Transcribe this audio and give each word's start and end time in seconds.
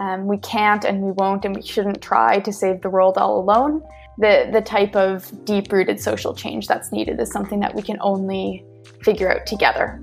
um, 0.00 0.26
we 0.26 0.38
can't 0.38 0.84
and 0.84 1.02
we 1.02 1.12
won't 1.12 1.44
and 1.44 1.54
we 1.54 1.60
shouldn't 1.60 2.00
try 2.00 2.40
to 2.40 2.52
save 2.52 2.80
the 2.80 2.88
world 2.88 3.18
all 3.18 3.38
alone. 3.38 3.82
The, 4.16 4.48
the 4.50 4.62
type 4.62 4.96
of 4.96 5.44
deep 5.44 5.70
rooted 5.70 6.00
social 6.00 6.34
change 6.34 6.66
that's 6.66 6.90
needed 6.90 7.20
is 7.20 7.30
something 7.30 7.60
that 7.60 7.74
we 7.74 7.82
can 7.82 7.98
only 8.00 8.64
figure 9.02 9.30
out 9.30 9.46
together. 9.46 10.02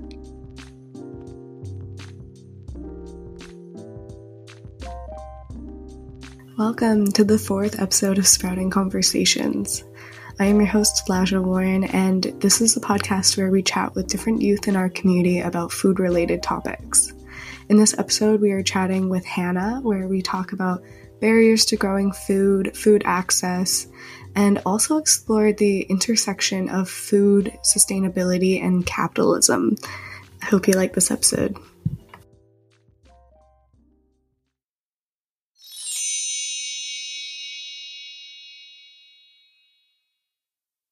Welcome 6.56 7.06
to 7.12 7.24
the 7.24 7.38
fourth 7.38 7.80
episode 7.80 8.18
of 8.18 8.26
Sprouting 8.26 8.70
Conversations. 8.70 9.82
I 10.38 10.44
am 10.46 10.60
your 10.60 10.66
host, 10.66 11.06
Laja 11.08 11.42
Warren, 11.42 11.84
and 11.84 12.22
this 12.40 12.60
is 12.60 12.74
the 12.74 12.80
podcast 12.80 13.36
where 13.36 13.50
we 13.50 13.62
chat 13.62 13.96
with 13.96 14.06
different 14.06 14.42
youth 14.42 14.68
in 14.68 14.76
our 14.76 14.88
community 14.88 15.40
about 15.40 15.72
food 15.72 15.98
related 15.98 16.40
topics. 16.40 17.12
In 17.68 17.76
this 17.76 17.98
episode, 17.98 18.40
we 18.40 18.52
are 18.52 18.62
chatting 18.62 19.10
with 19.10 19.26
Hannah, 19.26 19.80
where 19.82 20.08
we 20.08 20.22
talk 20.22 20.52
about 20.52 20.82
barriers 21.20 21.66
to 21.66 21.76
growing 21.76 22.12
food, 22.12 22.74
food 22.74 23.02
access, 23.04 23.86
and 24.34 24.62
also 24.64 24.96
explore 24.96 25.52
the 25.52 25.82
intersection 25.82 26.70
of 26.70 26.88
food, 26.88 27.52
sustainability, 27.62 28.64
and 28.64 28.86
capitalism. 28.86 29.76
I 30.40 30.46
hope 30.46 30.66
you 30.66 30.72
like 30.72 30.94
this 30.94 31.10
episode. 31.10 31.58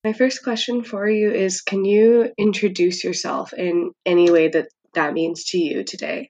My 0.05 0.13
first 0.13 0.45
question 0.45 0.85
for 0.85 1.09
you 1.09 1.31
is 1.31 1.63
Can 1.63 1.87
you 1.87 2.35
introduce 2.37 3.03
yourself 3.03 3.55
in 3.55 3.93
any 4.05 4.31
way 4.31 4.49
that 4.49 4.69
that 4.93 5.15
means 5.15 5.45
to 5.47 5.59
you 5.59 5.83
today? 5.83 6.29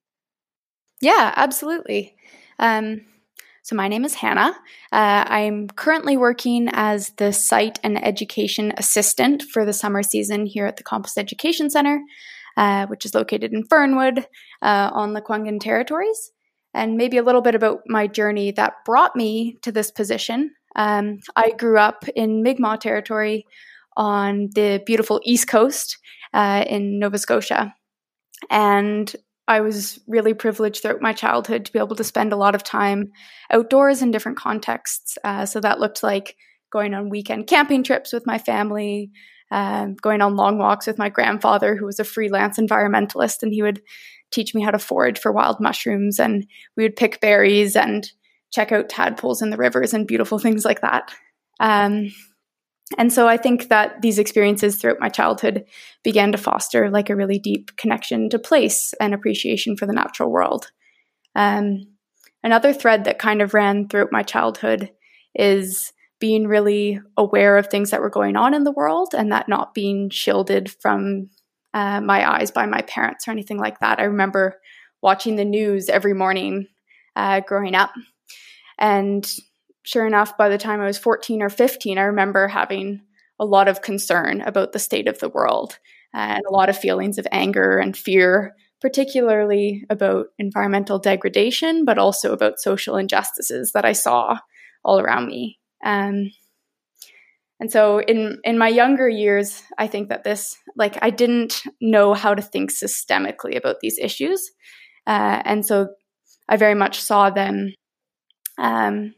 Yeah, 1.00 1.32
absolutely. 1.36 2.16
Um, 2.58 3.02
so, 3.62 3.74
my 3.74 3.88
name 3.88 4.04
is 4.04 4.14
Hannah. 4.14 4.56
Uh, 4.92 5.24
I'm 5.26 5.66
currently 5.68 6.16
working 6.16 6.68
as 6.72 7.10
the 7.16 7.32
site 7.32 7.80
and 7.82 8.02
education 8.04 8.72
assistant 8.76 9.42
for 9.42 9.64
the 9.64 9.72
summer 9.72 10.02
season 10.04 10.46
here 10.46 10.66
at 10.66 10.76
the 10.76 10.84
Compost 10.84 11.18
Education 11.18 11.68
Center, 11.68 12.00
uh, 12.56 12.86
which 12.86 13.04
is 13.04 13.14
located 13.14 13.52
in 13.52 13.64
Fernwood 13.64 14.20
uh, 14.62 14.90
on 14.92 15.14
the 15.14 15.20
Lekwungen 15.20 15.58
territories. 15.60 16.30
And 16.74 16.96
maybe 16.96 17.16
a 17.16 17.22
little 17.22 17.40
bit 17.40 17.54
about 17.54 17.80
my 17.86 18.06
journey 18.06 18.52
that 18.52 18.74
brought 18.84 19.16
me 19.16 19.58
to 19.62 19.72
this 19.72 19.90
position. 19.90 20.52
Um, 20.76 21.18
I 21.34 21.50
grew 21.58 21.78
up 21.78 22.04
in 22.14 22.42
Mi'kmaq 22.42 22.80
territory 22.80 23.46
on 23.96 24.50
the 24.54 24.82
beautiful 24.86 25.20
East 25.24 25.48
Coast 25.48 25.98
uh, 26.34 26.64
in 26.68 26.98
Nova 26.98 27.18
Scotia. 27.18 27.74
And 28.50 29.14
I 29.48 29.60
was 29.60 30.00
really 30.06 30.34
privileged 30.34 30.82
throughout 30.82 31.00
my 31.00 31.12
childhood 31.12 31.64
to 31.64 31.72
be 31.72 31.78
able 31.78 31.96
to 31.96 32.04
spend 32.04 32.32
a 32.32 32.36
lot 32.36 32.54
of 32.54 32.64
time 32.64 33.12
outdoors 33.50 34.02
in 34.02 34.10
different 34.10 34.38
contexts. 34.38 35.18
Uh, 35.22 35.46
so 35.46 35.60
that 35.60 35.78
looked 35.78 36.02
like 36.02 36.36
going 36.72 36.94
on 36.94 37.08
weekend 37.08 37.46
camping 37.46 37.84
trips 37.84 38.12
with 38.12 38.26
my 38.26 38.38
family, 38.38 39.10
uh, 39.50 39.86
going 40.02 40.20
on 40.20 40.36
long 40.36 40.58
walks 40.58 40.86
with 40.86 40.98
my 40.98 41.08
grandfather, 41.08 41.76
who 41.76 41.86
was 41.86 42.00
a 42.00 42.04
freelance 42.04 42.58
environmentalist, 42.58 43.42
and 43.42 43.52
he 43.52 43.62
would 43.62 43.80
teach 44.32 44.54
me 44.54 44.62
how 44.62 44.72
to 44.72 44.78
forage 44.78 45.18
for 45.18 45.30
wild 45.30 45.60
mushrooms. 45.60 46.18
And 46.18 46.46
we 46.76 46.82
would 46.82 46.96
pick 46.96 47.20
berries 47.20 47.76
and 47.76 48.10
check 48.52 48.72
out 48.72 48.88
tadpoles 48.88 49.42
in 49.42 49.50
the 49.50 49.56
rivers 49.56 49.94
and 49.94 50.06
beautiful 50.06 50.38
things 50.38 50.64
like 50.64 50.80
that. 50.80 51.12
Um, 51.60 52.12
and 52.98 53.12
so 53.12 53.26
I 53.26 53.36
think 53.36 53.68
that 53.68 54.00
these 54.00 54.18
experiences 54.18 54.76
throughout 54.76 55.00
my 55.00 55.08
childhood 55.08 55.64
began 56.04 56.30
to 56.32 56.38
foster 56.38 56.88
like 56.88 57.10
a 57.10 57.16
really 57.16 57.38
deep 57.38 57.76
connection 57.76 58.30
to 58.30 58.38
place 58.38 58.94
and 59.00 59.12
appreciation 59.12 59.76
for 59.76 59.86
the 59.86 59.92
natural 59.92 60.30
world. 60.30 60.70
Um, 61.34 61.88
another 62.44 62.72
thread 62.72 63.04
that 63.04 63.18
kind 63.18 63.42
of 63.42 63.54
ran 63.54 63.88
throughout 63.88 64.12
my 64.12 64.22
childhood 64.22 64.90
is 65.34 65.92
being 66.20 66.46
really 66.46 67.00
aware 67.16 67.58
of 67.58 67.66
things 67.66 67.90
that 67.90 68.00
were 68.00 68.08
going 68.08 68.36
on 68.36 68.54
in 68.54 68.64
the 68.64 68.72
world 68.72 69.14
and 69.14 69.32
that 69.32 69.48
not 69.48 69.74
being 69.74 70.08
shielded 70.08 70.70
from 70.80 71.28
uh, 71.74 72.00
my 72.00 72.36
eyes 72.36 72.50
by 72.50 72.66
my 72.66 72.82
parents 72.82 73.26
or 73.26 73.32
anything 73.32 73.58
like 73.58 73.80
that. 73.80 73.98
I 73.98 74.04
remember 74.04 74.60
watching 75.02 75.36
the 75.36 75.44
news 75.44 75.88
every 75.88 76.14
morning 76.14 76.68
uh, 77.16 77.40
growing 77.40 77.74
up 77.74 77.90
and 78.78 79.30
sure 79.86 80.06
enough, 80.06 80.36
by 80.36 80.48
the 80.48 80.58
time 80.58 80.80
I 80.80 80.86
was 80.86 80.98
14 80.98 81.42
or 81.42 81.48
15, 81.48 81.96
I 81.96 82.02
remember 82.02 82.48
having 82.48 83.02
a 83.38 83.44
lot 83.44 83.68
of 83.68 83.82
concern 83.82 84.40
about 84.42 84.72
the 84.72 84.78
state 84.78 85.06
of 85.06 85.20
the 85.20 85.28
world 85.28 85.78
and 86.12 86.42
a 86.44 86.52
lot 86.52 86.68
of 86.68 86.76
feelings 86.76 87.18
of 87.18 87.26
anger 87.30 87.78
and 87.78 87.96
fear, 87.96 88.56
particularly 88.80 89.84
about 89.88 90.26
environmental 90.38 90.98
degradation, 90.98 91.84
but 91.84 91.98
also 91.98 92.32
about 92.32 92.58
social 92.58 92.96
injustices 92.96 93.72
that 93.72 93.84
I 93.84 93.92
saw 93.92 94.38
all 94.84 94.98
around 94.98 95.28
me. 95.28 95.58
Um, 95.84 96.32
and 97.60 97.70
so 97.70 98.00
in 98.00 98.38
in 98.44 98.58
my 98.58 98.68
younger 98.68 99.08
years, 99.08 99.62
I 99.78 99.86
think 99.86 100.08
that 100.08 100.24
this 100.24 100.56
like 100.74 100.98
I 101.00 101.10
didn't 101.10 101.62
know 101.80 102.12
how 102.12 102.34
to 102.34 102.42
think 102.42 102.70
systemically 102.70 103.56
about 103.56 103.76
these 103.80 103.98
issues, 103.98 104.50
uh, 105.06 105.42
and 105.44 105.64
so 105.64 105.88
I 106.48 106.56
very 106.56 106.74
much 106.74 107.00
saw 107.00 107.30
them 107.30 107.72
um, 108.58 109.14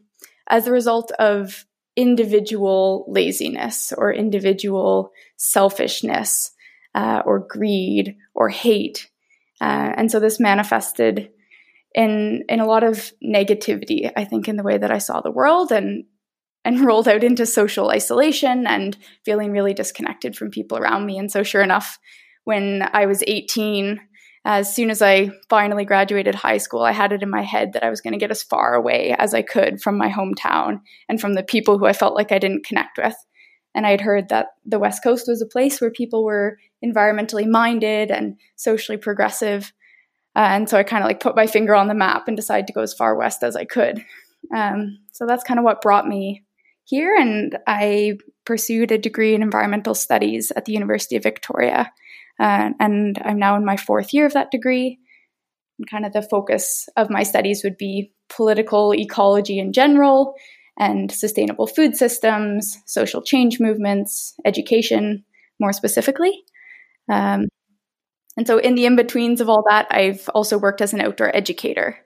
as 0.49 0.67
a 0.67 0.73
result 0.73 1.13
of 1.19 1.65
individual 1.97 3.05
laziness 3.09 3.93
or 3.97 4.13
individual 4.13 5.11
selfishness 5.37 6.53
uh, 6.95 7.23
or 7.25 7.41
greed 7.41 8.17
or 8.35 8.49
hate. 8.49 9.11
Uh, 9.61 9.93
and 9.97 10.11
so 10.11 10.21
this 10.21 10.39
manifested 10.39 11.31
in 11.95 12.45
in 12.49 12.61
a 12.61 12.67
lot 12.67 12.85
of 12.85 13.13
negativity, 13.25 14.11
I 14.17 14.25
think, 14.25 14.49
in 14.49 14.57
the 14.57 14.63
way 14.63 14.79
that 14.79 14.93
I 14.93 14.99
saw 14.99 15.21
the 15.21 15.31
world 15.31 15.73
and 15.73 16.05
and 16.65 16.81
rolled 16.85 17.09
out 17.09 17.25
into 17.25 17.47
social 17.47 17.91
isolation 17.91 18.67
and 18.67 18.97
feeling 19.25 19.51
really 19.51 19.75
disconnected 19.75 20.37
from 20.37 20.51
people 20.51 20.79
around 20.79 21.07
me. 21.07 21.19
And 21.19 21.31
so 21.31 21.43
sure 21.43 21.63
enough, 21.63 21.99
when 22.45 22.89
I 22.93 23.07
was 23.07 23.25
18, 23.27 24.01
as 24.49 24.75
soon 24.75 24.89
as 24.91 25.03
I 25.03 25.29
finally 25.51 25.85
graduated 25.85 26.35
high 26.35 26.57
school, 26.57 26.81
I 26.81 26.93
had 26.93 27.13
it 27.13 27.23
in 27.23 27.29
my 27.29 27.43
head 27.43 27.75
that 27.75 27.85
I 27.85 27.91
was 27.91 28.01
going 28.01 28.15
to 28.15 28.19
get 28.19 28.31
as 28.31 28.43
far 28.43 28.75
away 28.75 29.15
as 29.19 29.35
I 29.35 29.43
could 29.43 29.83
from 29.83 29.99
my 29.99 30.09
hometown 30.09 30.81
and 31.07 31.21
from 31.21 31.35
the 31.35 31.43
people 31.43 31.79
who 31.79 31.85
I 31.85 31.93
felt 31.93 32.15
like 32.15 32.33
I 32.33 32.39
didn't 32.39 32.65
connect 32.65 32.97
with. 32.97 33.15
And 33.75 33.87
I'd 33.87 34.01
heard 34.01 34.31
that 34.31 34.47
the 34.65 34.79
West 34.79 35.05
Coast 35.05 35.29
was 35.29 35.43
a 35.43 35.47
place 35.47 35.83
where 35.83 35.91
people 35.91 36.25
were 36.25 36.57
environmentally 36.83 37.47
minded 37.47 38.11
and 38.11 38.37
socially 38.57 38.97
progressive. 38.97 39.71
Uh, 40.35 40.49
and 40.49 40.67
so 40.67 40.79
I 40.79 40.83
kind 40.83 41.05
of 41.05 41.09
like 41.09 41.21
put 41.21 41.37
my 41.37 41.47
finger 41.47 41.75
on 41.75 41.89
the 41.89 41.93
map 41.93 42.27
and 42.27 42.35
decided 42.35 42.69
to 42.69 42.73
go 42.73 42.81
as 42.81 42.95
far 42.95 43.17
west 43.17 43.43
as 43.43 43.55
I 43.55 43.67
could. 43.67 44.03
Um, 44.57 44.97
so 45.13 45.27
that's 45.27 45.45
kind 45.45 45.61
of 45.61 45.65
what 45.65 45.83
brought 45.83 46.09
me 46.09 46.43
here. 46.85 47.15
And 47.15 47.59
I 47.67 48.17
pursued 48.47 48.93
a 48.93 48.99
degree 48.99 49.35
in 49.35 49.43
environmental 49.43 49.95
studies 49.95 50.51
at 50.57 50.65
the 50.65 50.73
University 50.73 51.17
of 51.17 51.23
Victoria. 51.23 51.93
Uh, 52.39 52.71
and 52.79 53.19
I'm 53.25 53.39
now 53.39 53.57
in 53.57 53.65
my 53.65 53.77
fourth 53.77 54.15
year 54.15 54.27
of 54.27 54.35
that 54.35 54.51
degree. 54.51 54.99
And 55.79 55.91
kind 55.91 56.07
of 56.07 56.13
the 56.13 56.23
focus 56.23 56.89
of 56.97 57.11
my 57.11 57.23
studies 57.23 57.63
would 57.65 57.77
be 57.77 58.13
political 58.29 58.95
ecology 58.95 59.59
in 59.59 59.73
general 59.73 60.35
and 60.79 61.11
sustainable 61.11 61.67
food 61.67 61.97
systems, 61.97 62.79
social 62.87 63.23
change 63.23 63.59
movements, 63.59 64.35
education 64.45 65.25
more 65.59 65.73
specifically. 65.73 66.45
Um, 67.09 67.49
and 68.37 68.47
so, 68.47 68.59
in 68.59 68.77
the 68.77 68.87
in 68.87 68.95
betweens 68.95 69.41
of 69.41 69.49
all 69.49 69.65
that, 69.69 69.89
I've 69.91 70.29
also 70.33 70.59
worked 70.59 70.81
as 70.81 70.93
an 70.93 71.01
outdoor 71.01 71.35
educator 71.35 71.99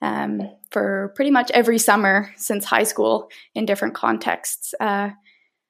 um, 0.00 0.40
for 0.70 1.12
pretty 1.14 1.30
much 1.30 1.50
every 1.50 1.78
summer 1.78 2.32
since 2.36 2.64
high 2.64 2.84
school 2.84 3.28
in 3.54 3.66
different 3.66 3.94
contexts. 3.94 4.74
Uh, 4.80 5.10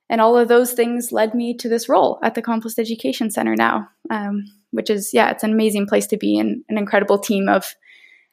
and 0.08 0.20
all 0.20 0.36
of 0.36 0.48
those 0.48 0.72
things 0.72 1.12
led 1.12 1.34
me 1.34 1.56
to 1.56 1.68
this 1.68 1.88
role 1.88 2.18
at 2.22 2.34
the 2.34 2.42
Compost 2.42 2.78
Education 2.78 3.30
Center 3.30 3.54
now, 3.56 3.88
um, 4.10 4.44
which 4.70 4.90
is, 4.90 5.10
yeah, 5.12 5.30
it's 5.30 5.44
an 5.44 5.52
amazing 5.52 5.86
place 5.86 6.06
to 6.08 6.16
be 6.16 6.38
and 6.38 6.62
an 6.68 6.78
incredible 6.78 7.18
team 7.18 7.48
of 7.48 7.66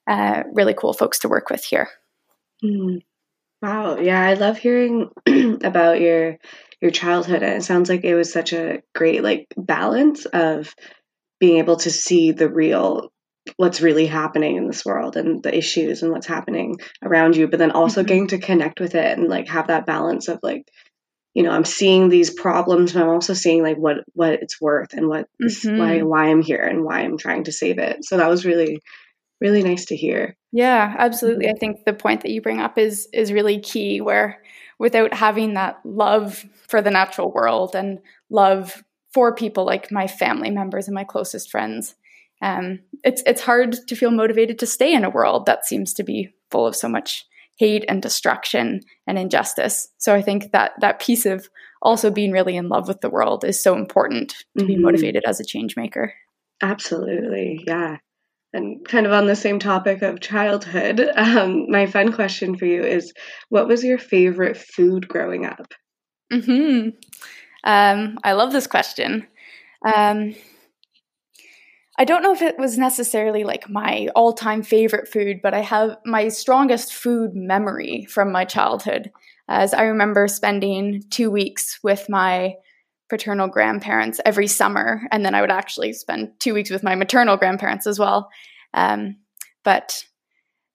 uh, 0.08 0.44
really 0.54 0.74
cool 0.74 0.94
folks 0.94 1.20
to 1.20 1.30
work 1.30 1.50
with 1.50 1.64
here. 1.64 1.88
Mm. 2.64 3.02
Wow. 3.62 3.98
Yeah, 3.98 4.22
I 4.22 4.34
love 4.34 4.58
hearing 4.58 5.10
about 5.64 6.02
your 6.02 6.38
your 6.82 6.92
childhood 6.92 7.44
and 7.44 7.58
it 7.58 7.64
sounds 7.64 7.90
like 7.90 8.04
it 8.04 8.16
was 8.16 8.34
such 8.34 8.54
a 8.54 8.82
great 8.96 9.24
like 9.24 9.54
balance 9.56 10.26
of 10.26 10.76
being 11.40 11.60
able 11.60 11.78
to 11.78 11.92
see 11.92 12.32
the 12.32 12.50
real 12.50 13.12
what's 13.58 13.82
really 13.82 14.08
happening 14.08 14.56
in 14.56 14.68
this 14.68 14.84
world 14.84 15.16
and 15.16 15.44
the 15.44 15.56
issues 15.56 16.02
and 16.02 16.12
what's 16.12 16.28
happening 16.28 16.78
around 17.04 17.36
you 17.36 17.48
but 17.48 17.60
then 17.60 17.72
also 17.72 18.02
mm-hmm. 18.02 18.08
getting 18.08 18.28
to 18.28 18.40
connect 18.40 18.80
with 18.80 18.96
it 18.96 19.18
and 19.18 19.28
like 19.28 19.48
have 19.48 19.68
that 19.68 19.86
balance 19.86 20.28
of 20.28 20.40
like 20.42 20.68
you 21.34 21.44
know 21.44 21.52
i'm 21.52 21.66
seeing 21.66 22.10
these 22.10 22.30
problems 22.30 22.94
but 22.94 23.02
i'm 23.02 23.10
also 23.10 23.34
seeing 23.34 23.64
like 23.64 23.78
what 23.78 23.98
what 24.14 24.34
it's 24.34 24.60
worth 24.60 24.94
and 24.94 25.08
what 25.08 25.28
mm-hmm. 25.42 25.78
why 25.78 26.02
why 26.02 26.30
i'm 26.30 26.42
here 26.42 26.64
and 26.64 26.84
why 26.84 27.02
i'm 27.02 27.18
trying 27.18 27.44
to 27.44 27.52
save 27.52 27.78
it. 27.78 28.04
So 28.04 28.18
that 28.18 28.30
was 28.30 28.46
really 28.46 28.80
really 29.40 29.64
nice 29.64 29.86
to 29.86 29.96
hear. 29.96 30.36
Yeah 30.52 30.96
absolutely. 30.98 31.50
I 31.50 31.54
think 31.54 31.86
the 31.86 31.94
point 31.94 32.22
that 32.22 32.32
you 32.32 32.42
bring 32.42 32.60
up 32.60 32.78
is 32.78 33.08
is 33.14 33.32
really 33.32 33.60
key 33.60 34.02
where 34.02 34.42
without 34.78 35.14
having 35.14 35.54
that 35.54 35.80
love 35.84 36.46
for 36.68 36.82
the 36.82 36.92
natural 36.92 37.32
world 37.32 37.76
and 37.76 38.00
love 38.30 38.84
for 39.14 39.36
people 39.36 39.66
like 39.66 39.92
my 39.92 40.08
family 40.08 40.50
members 40.50 40.88
and 40.88 40.96
my 40.96 41.04
closest 41.04 41.50
friends 41.50 41.96
um, 42.42 42.80
it's 43.04 43.22
it's 43.26 43.42
hard 43.42 43.78
to 43.88 43.96
feel 43.96 44.12
motivated 44.12 44.58
to 44.60 44.66
stay 44.66 44.94
in 44.94 45.04
a 45.04 45.10
world 45.10 45.46
that 45.46 45.66
seems 45.66 45.94
to 45.94 46.04
be 46.04 46.34
full 46.50 46.66
of 46.66 46.76
so 46.76 46.90
much 46.90 47.26
hate 47.62 47.86
and 47.88 48.02
destruction 48.02 48.80
and 49.06 49.20
injustice. 49.20 49.88
So 50.00 50.16
I 50.16 50.24
think 50.24 50.52
that 50.52 50.72
that 50.82 51.00
piece 51.00 51.28
of 51.28 51.48
also 51.84 52.10
being 52.10 52.32
really 52.32 52.58
in 52.58 52.70
love 52.70 52.88
with 52.88 53.02
the 53.02 53.10
world 53.10 53.46
is 53.46 53.62
so 53.62 53.76
important 53.76 54.32
to 54.58 54.64
mm-hmm. 54.64 54.68
be 54.68 54.78
motivated 54.78 55.24
as 55.28 55.40
a 55.40 55.46
change 55.46 55.78
maker. 55.78 56.12
Absolutely. 56.64 57.64
Yeah. 57.68 57.98
And 58.52 58.84
kind 58.88 59.06
of 59.06 59.12
on 59.12 59.28
the 59.28 59.36
same 59.36 59.60
topic 59.60 60.02
of 60.02 60.20
childhood, 60.20 61.00
um, 61.16 61.70
my 61.70 61.86
fun 61.86 62.12
question 62.12 62.58
for 62.58 62.66
you 62.66 62.82
is 62.82 63.14
what 63.50 63.68
was 63.68 63.84
your 63.84 64.00
favorite 64.00 64.58
food 64.58 65.08
growing 65.08 65.46
up? 65.46 65.72
Hmm. 66.34 66.90
Um, 67.64 68.18
I 68.24 68.32
love 68.34 68.52
this 68.52 68.66
question. 68.66 69.28
Um, 69.86 70.34
I 71.98 72.06
don't 72.06 72.24
know 72.24 72.34
if 72.34 72.42
it 72.42 72.58
was 72.58 72.78
necessarily 72.78 73.44
like 73.44 73.70
my 73.70 74.08
all 74.16 74.34
time 74.34 74.64
favorite 74.64 75.08
food, 75.08 75.42
but 75.44 75.54
I 75.54 75.60
have 75.60 75.98
my 76.06 76.30
strongest 76.30 76.94
food 76.94 77.36
memory 77.36 78.06
from 78.10 78.32
my 78.32 78.46
childhood. 78.46 79.12
As 79.48 79.74
I 79.74 79.84
remember 79.84 80.28
spending 80.28 81.04
two 81.10 81.30
weeks 81.30 81.80
with 81.84 82.08
my 82.08 82.56
paternal 83.10 83.50
grandparents 83.50 84.22
every 84.26 84.48
summer, 84.48 85.02
and 85.12 85.26
then 85.26 85.36
I 85.36 85.42
would 85.42 85.52
actually 85.52 85.92
spend 85.92 86.32
two 86.40 86.54
weeks 86.54 86.70
with 86.70 86.82
my 86.82 86.96
maternal 86.96 87.36
grandparents 87.36 87.86
as 87.86 88.00
well. 88.00 88.30
Um, 88.74 89.18
but 89.66 90.06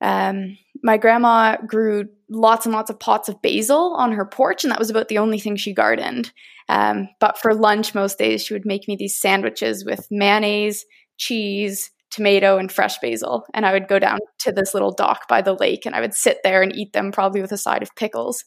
um, 0.03 0.59
my 0.83 0.99
grandma 0.99 1.57
grew 1.67 2.11
lots 2.29 2.67
and 2.67 2.75
lots 2.75 2.91
of 2.91 3.01
pots 3.01 3.31
of 3.31 3.41
basil 3.41 3.95
on 3.95 4.13
her 4.13 4.27
porch, 4.27 4.65
and 4.65 4.71
that 4.71 4.79
was 4.79 4.91
about 4.91 5.09
the 5.09 5.19
only 5.19 5.39
thing 5.39 5.57
she 5.57 5.73
gardened. 5.73 6.31
Um, 6.69 7.09
but 7.21 7.39
for 7.39 7.55
lunch, 7.55 7.95
most 7.95 8.19
days, 8.19 8.45
she 8.45 8.53
would 8.53 8.67
make 8.67 8.87
me 8.87 8.97
these 8.97 9.19
sandwiches 9.19 9.85
with 9.85 10.07
mayonnaise, 10.11 10.85
cheese, 11.17 11.91
tomato, 12.11 12.59
and 12.59 12.71
fresh 12.71 12.99
basil. 12.99 13.45
And 13.55 13.67
I 13.67 13.73
would 13.73 13.89
go 13.89 13.99
down 13.99 14.19
to 14.41 14.53
this 14.53 14.75
little 14.75 14.93
dock 14.93 15.29
by 15.29 15.43
the 15.43 15.55
lake 15.55 15.87
and 15.87 15.95
I 15.95 16.01
would 16.01 16.15
sit 16.15 16.39
there 16.43 16.63
and 16.63 16.75
eat 16.75 16.93
them, 16.93 17.13
probably 17.13 17.41
with 17.41 17.53
a 17.53 17.59
side 17.59 17.83
of 17.83 17.95
pickles. 17.95 18.45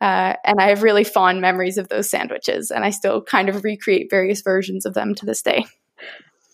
Uh, 0.00 0.34
and 0.44 0.60
I 0.60 0.68
have 0.68 0.82
really 0.82 1.04
fond 1.04 1.40
memories 1.40 1.76
of 1.76 1.88
those 1.88 2.08
sandwiches, 2.08 2.70
and 2.70 2.84
I 2.84 2.90
still 2.90 3.20
kind 3.20 3.48
of 3.48 3.64
recreate 3.64 4.08
various 4.10 4.42
versions 4.42 4.86
of 4.86 4.94
them 4.94 5.12
to 5.16 5.26
this 5.26 5.42
day. 5.42 5.64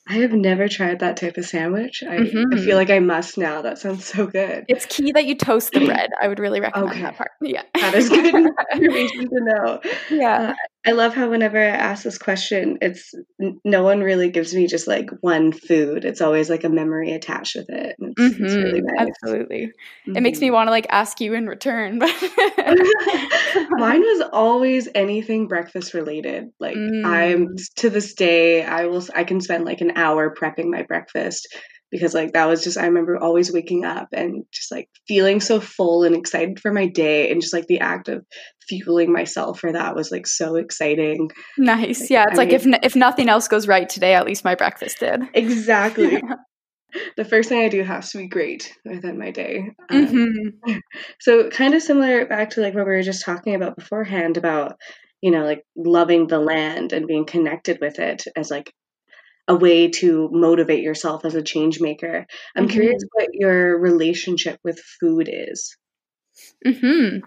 I 0.07 0.15
have 0.17 0.33
never 0.33 0.69
tried 0.69 1.01
that 1.01 1.17
type 1.17 1.39
of 1.39 1.47
sandwich. 1.47 2.03
I, 2.03 2.19
mm-hmm. 2.19 2.55
I, 2.55 2.61
feel 2.61 2.77
like 2.77 2.91
I 2.91 2.99
must 2.99 3.39
now. 3.39 3.63
That 3.63 3.79
sounds 3.79 4.05
so 4.05 4.27
good. 4.27 4.67
It's 4.69 4.85
key 4.85 5.13
that 5.13 5.25
you 5.25 5.35
toast 5.35 5.73
the 5.73 5.85
bread. 5.87 6.11
I 6.21 6.29
would 6.29 6.39
really 6.39 6.61
recommend 6.61 6.91
okay. 6.91 7.03
that 7.03 7.17
part. 7.17 7.31
Yeah. 7.41 7.63
That 7.75 7.95
is 7.95 8.11
good 8.11 8.27
information 8.73 9.29
to 9.31 9.41
know. 9.41 9.81
Yeah. 10.11 10.51
Uh, 10.51 10.55
I 10.87 10.93
love 10.93 11.15
how 11.15 11.31
whenever 11.31 11.59
I 11.59 11.69
ask 11.69 12.05
this 12.05 12.19
question, 12.19 12.79
it's 12.83 13.15
no 13.65 13.83
one 13.83 14.01
really 14.01 14.31
gives 14.31 14.55
me 14.55 14.67
just 14.67 14.87
like 14.87 15.09
one 15.21 15.51
food. 15.53 16.05
It's 16.05 16.21
always 16.21 16.51
like 16.51 16.65
a 16.65 16.69
memory 16.69 17.13
attached 17.13 17.57
with 17.57 17.71
it. 17.71 17.97
It's, 17.99 18.21
mm-hmm. 18.21 18.45
it's, 18.45 18.55
really 18.55 18.81
nice. 18.83 19.09
Absolutely. 19.23 19.73
Mm-hmm. 20.07 20.17
It 20.17 20.23
makes 20.23 20.41
me 20.41 20.49
mm-hmm. 20.49 20.55
want 20.55 20.67
to 20.67 20.73
like 20.73 20.87
ask 20.91 21.21
you 21.21 21.33
in 21.33 21.47
return. 21.47 21.99
Mine 23.71 24.01
was 24.01 24.29
always 24.33 24.89
anything 24.95 25.49
breakfast 25.49 25.95
related. 25.95 26.51
Like 26.61 26.77
mm. 26.77 27.05
I'm 27.05 27.55
to 27.77 27.89
this 27.89 28.13
day, 28.13 28.63
I 28.63 28.85
will 28.87 29.05
I 29.15 29.25
can 29.25 29.41
spend 29.41 29.65
like 29.65 29.81
an 29.81 29.97
hour 29.97 30.35
prepping 30.35 30.67
my 30.67 30.83
breakfast 30.83 31.49
because 31.95 32.13
like 32.13 32.33
that 32.33 32.47
was 32.47 32.65
just 32.65 32.77
I 32.77 32.87
remember 32.87 33.17
always 33.17 33.53
waking 33.53 33.85
up 33.85 34.09
and 34.13 34.45
just 34.51 34.73
like 34.73 34.89
feeling 35.07 35.41
so 35.41 35.61
full 35.61 36.03
and 36.03 36.17
excited 36.17 36.59
for 36.59 36.73
my 36.73 36.89
day 36.89 37.31
and 37.31 37.41
just 37.41 37.53
like 37.53 37.69
the 37.69 37.79
act 37.79 38.09
of 38.09 38.27
fueling 38.69 39.13
myself 39.13 39.61
for 39.61 39.73
that 39.73 39.95
was 39.95 40.11
like 40.11 40.27
so 40.27 40.57
exciting. 40.57 41.31
Nice. 41.59 42.03
Like, 42.03 42.11
yeah, 42.11 42.25
it's 42.29 42.39
I 42.39 42.43
like 42.43 42.49
mean, 42.49 42.75
if 42.75 42.85
if 42.85 42.97
nothing 42.97 43.29
else 43.29 43.49
goes 43.49 43.67
right 43.69 43.89
today, 43.89 44.15
at 44.15 44.27
least 44.27 44.45
my 44.45 44.55
breakfast 44.55 45.01
did. 45.01 45.23
Exactly. 45.35 46.23
the 47.17 47.25
first 47.25 47.49
thing 47.49 47.63
I 47.63 47.69
do 47.69 47.83
has 47.83 48.11
to 48.13 48.19
be 48.19 48.29
great 48.29 48.73
within 48.85 49.19
my 49.19 49.31
day. 49.31 49.71
Um, 49.91 50.07
mm-hmm. 50.07 50.79
So 51.21 51.51
kind 51.51 51.75
of 51.75 51.83
similar 51.83 52.27
back 52.27 52.51
to 52.51 52.61
like 52.61 52.75
what 52.75 52.87
we 52.87 52.93
were 52.93 53.03
just 53.03 53.25
talking 53.25 53.55
about 53.55 53.77
beforehand 53.77 54.37
about 54.37 54.77
you 55.21 55.31
know 55.31 55.45
like 55.45 55.65
loving 55.77 56.27
the 56.27 56.39
land 56.39 56.93
and 56.93 57.07
being 57.07 57.27
connected 57.27 57.79
with 57.81 57.99
it 57.99 58.25
as 58.37 58.51
like 58.51 58.73
a 59.47 59.55
way 59.55 59.89
to 59.89 60.31
motivate 60.33 60.83
yourself 60.83 61.25
as 61.25 61.35
a 61.35 61.43
change 61.43 61.81
maker. 61.81 62.27
I'm 62.57 62.65
mm-hmm. 62.65 62.73
curious 62.73 63.03
what 63.13 63.29
your 63.33 63.79
relationship 63.79 64.59
with 64.65 64.81
food 65.01 65.29
is. 65.31 65.77
Hmm. 66.67 67.19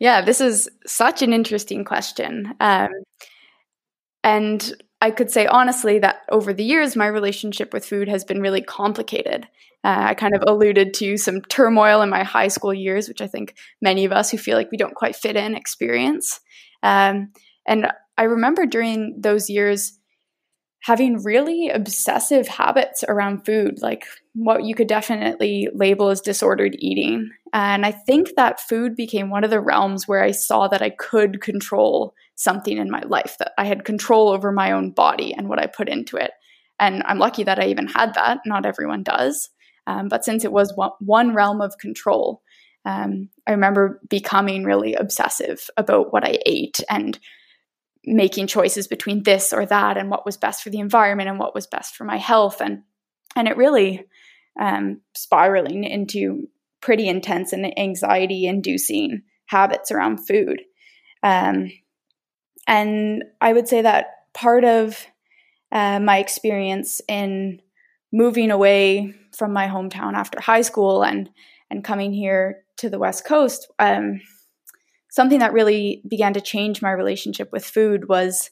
Yeah, 0.00 0.22
this 0.22 0.40
is 0.40 0.68
such 0.86 1.22
an 1.22 1.32
interesting 1.32 1.84
question, 1.84 2.52
um, 2.60 2.90
and 4.22 4.74
I 5.00 5.10
could 5.10 5.30
say 5.30 5.46
honestly 5.46 5.98
that 5.98 6.22
over 6.30 6.52
the 6.52 6.64
years, 6.64 6.96
my 6.96 7.06
relationship 7.06 7.72
with 7.74 7.84
food 7.84 8.08
has 8.08 8.24
been 8.24 8.40
really 8.40 8.62
complicated. 8.62 9.46
Uh, 9.84 10.06
I 10.08 10.14
kind 10.14 10.34
of 10.34 10.42
alluded 10.46 10.94
to 10.94 11.18
some 11.18 11.42
turmoil 11.42 12.00
in 12.00 12.08
my 12.08 12.22
high 12.22 12.48
school 12.48 12.72
years, 12.72 13.06
which 13.06 13.20
I 13.20 13.26
think 13.26 13.54
many 13.82 14.06
of 14.06 14.12
us 14.12 14.30
who 14.30 14.38
feel 14.38 14.56
like 14.56 14.70
we 14.72 14.78
don't 14.78 14.94
quite 14.94 15.14
fit 15.14 15.36
in 15.36 15.54
experience. 15.54 16.40
Um, 16.82 17.32
and 17.66 17.88
I 18.16 18.22
remember 18.22 18.64
during 18.64 19.20
those 19.20 19.50
years 19.50 19.98
having 20.84 21.22
really 21.22 21.70
obsessive 21.70 22.46
habits 22.46 23.02
around 23.08 23.42
food, 23.46 23.80
like 23.80 24.04
what 24.34 24.64
you 24.64 24.74
could 24.74 24.86
definitely 24.86 25.66
label 25.74 26.10
as 26.10 26.20
disordered 26.20 26.76
eating. 26.78 27.30
And 27.54 27.86
I 27.86 27.90
think 27.90 28.34
that 28.36 28.60
food 28.60 28.94
became 28.94 29.30
one 29.30 29.44
of 29.44 29.50
the 29.50 29.62
realms 29.62 30.06
where 30.06 30.22
I 30.22 30.32
saw 30.32 30.68
that 30.68 30.82
I 30.82 30.90
could 30.90 31.40
control 31.40 32.12
something 32.34 32.76
in 32.76 32.90
my 32.90 33.00
life, 33.06 33.36
that 33.38 33.52
I 33.56 33.64
had 33.64 33.86
control 33.86 34.28
over 34.28 34.52
my 34.52 34.72
own 34.72 34.90
body 34.90 35.32
and 35.32 35.48
what 35.48 35.58
I 35.58 35.66
put 35.68 35.88
into 35.88 36.18
it. 36.18 36.32
And 36.78 37.02
I'm 37.06 37.18
lucky 37.18 37.44
that 37.44 37.58
I 37.58 37.68
even 37.68 37.86
had 37.86 38.12
that. 38.14 38.40
Not 38.44 38.66
everyone 38.66 39.04
does. 39.04 39.48
Um, 39.86 40.08
but 40.08 40.22
since 40.22 40.44
it 40.44 40.52
was 40.52 40.78
one 41.00 41.34
realm 41.34 41.62
of 41.62 41.78
control, 41.78 42.42
um, 42.84 43.30
I 43.46 43.52
remember 43.52 44.02
becoming 44.10 44.64
really 44.64 44.94
obsessive 44.94 45.70
about 45.78 46.12
what 46.12 46.24
I 46.24 46.40
ate 46.44 46.80
and 46.90 47.18
making 48.06 48.46
choices 48.46 48.86
between 48.86 49.22
this 49.22 49.52
or 49.52 49.64
that 49.66 49.96
and 49.96 50.10
what 50.10 50.26
was 50.26 50.36
best 50.36 50.62
for 50.62 50.70
the 50.70 50.78
environment 50.78 51.28
and 51.28 51.38
what 51.38 51.54
was 51.54 51.66
best 51.66 51.96
for 51.96 52.04
my 52.04 52.18
health. 52.18 52.60
And 52.60 52.82
and 53.36 53.48
it 53.48 53.56
really 53.56 54.04
um, 54.60 55.00
spiraling 55.16 55.84
into 55.84 56.48
pretty 56.80 57.08
intense 57.08 57.52
and 57.52 57.78
anxiety 57.78 58.46
inducing 58.46 59.22
habits 59.46 59.90
around 59.90 60.26
food. 60.26 60.62
Um, 61.22 61.70
and 62.66 63.24
i 63.40 63.52
would 63.52 63.68
say 63.68 63.82
that 63.82 64.06
part 64.32 64.64
of 64.64 65.06
uh, 65.72 65.98
my 65.98 66.18
experience 66.18 67.00
in 67.08 67.60
moving 68.12 68.50
away 68.50 69.12
from 69.36 69.52
my 69.52 69.66
hometown 69.66 70.14
after 70.14 70.40
high 70.40 70.62
school 70.62 71.02
and 71.02 71.30
and 71.70 71.84
coming 71.84 72.12
here 72.12 72.62
to 72.76 72.88
the 72.88 72.98
west 72.98 73.24
coast 73.24 73.70
um, 73.78 74.20
something 75.14 75.38
that 75.38 75.52
really 75.52 76.02
began 76.08 76.32
to 76.32 76.40
change 76.40 76.82
my 76.82 76.90
relationship 76.90 77.50
with 77.52 77.64
food 77.64 78.08
was 78.08 78.50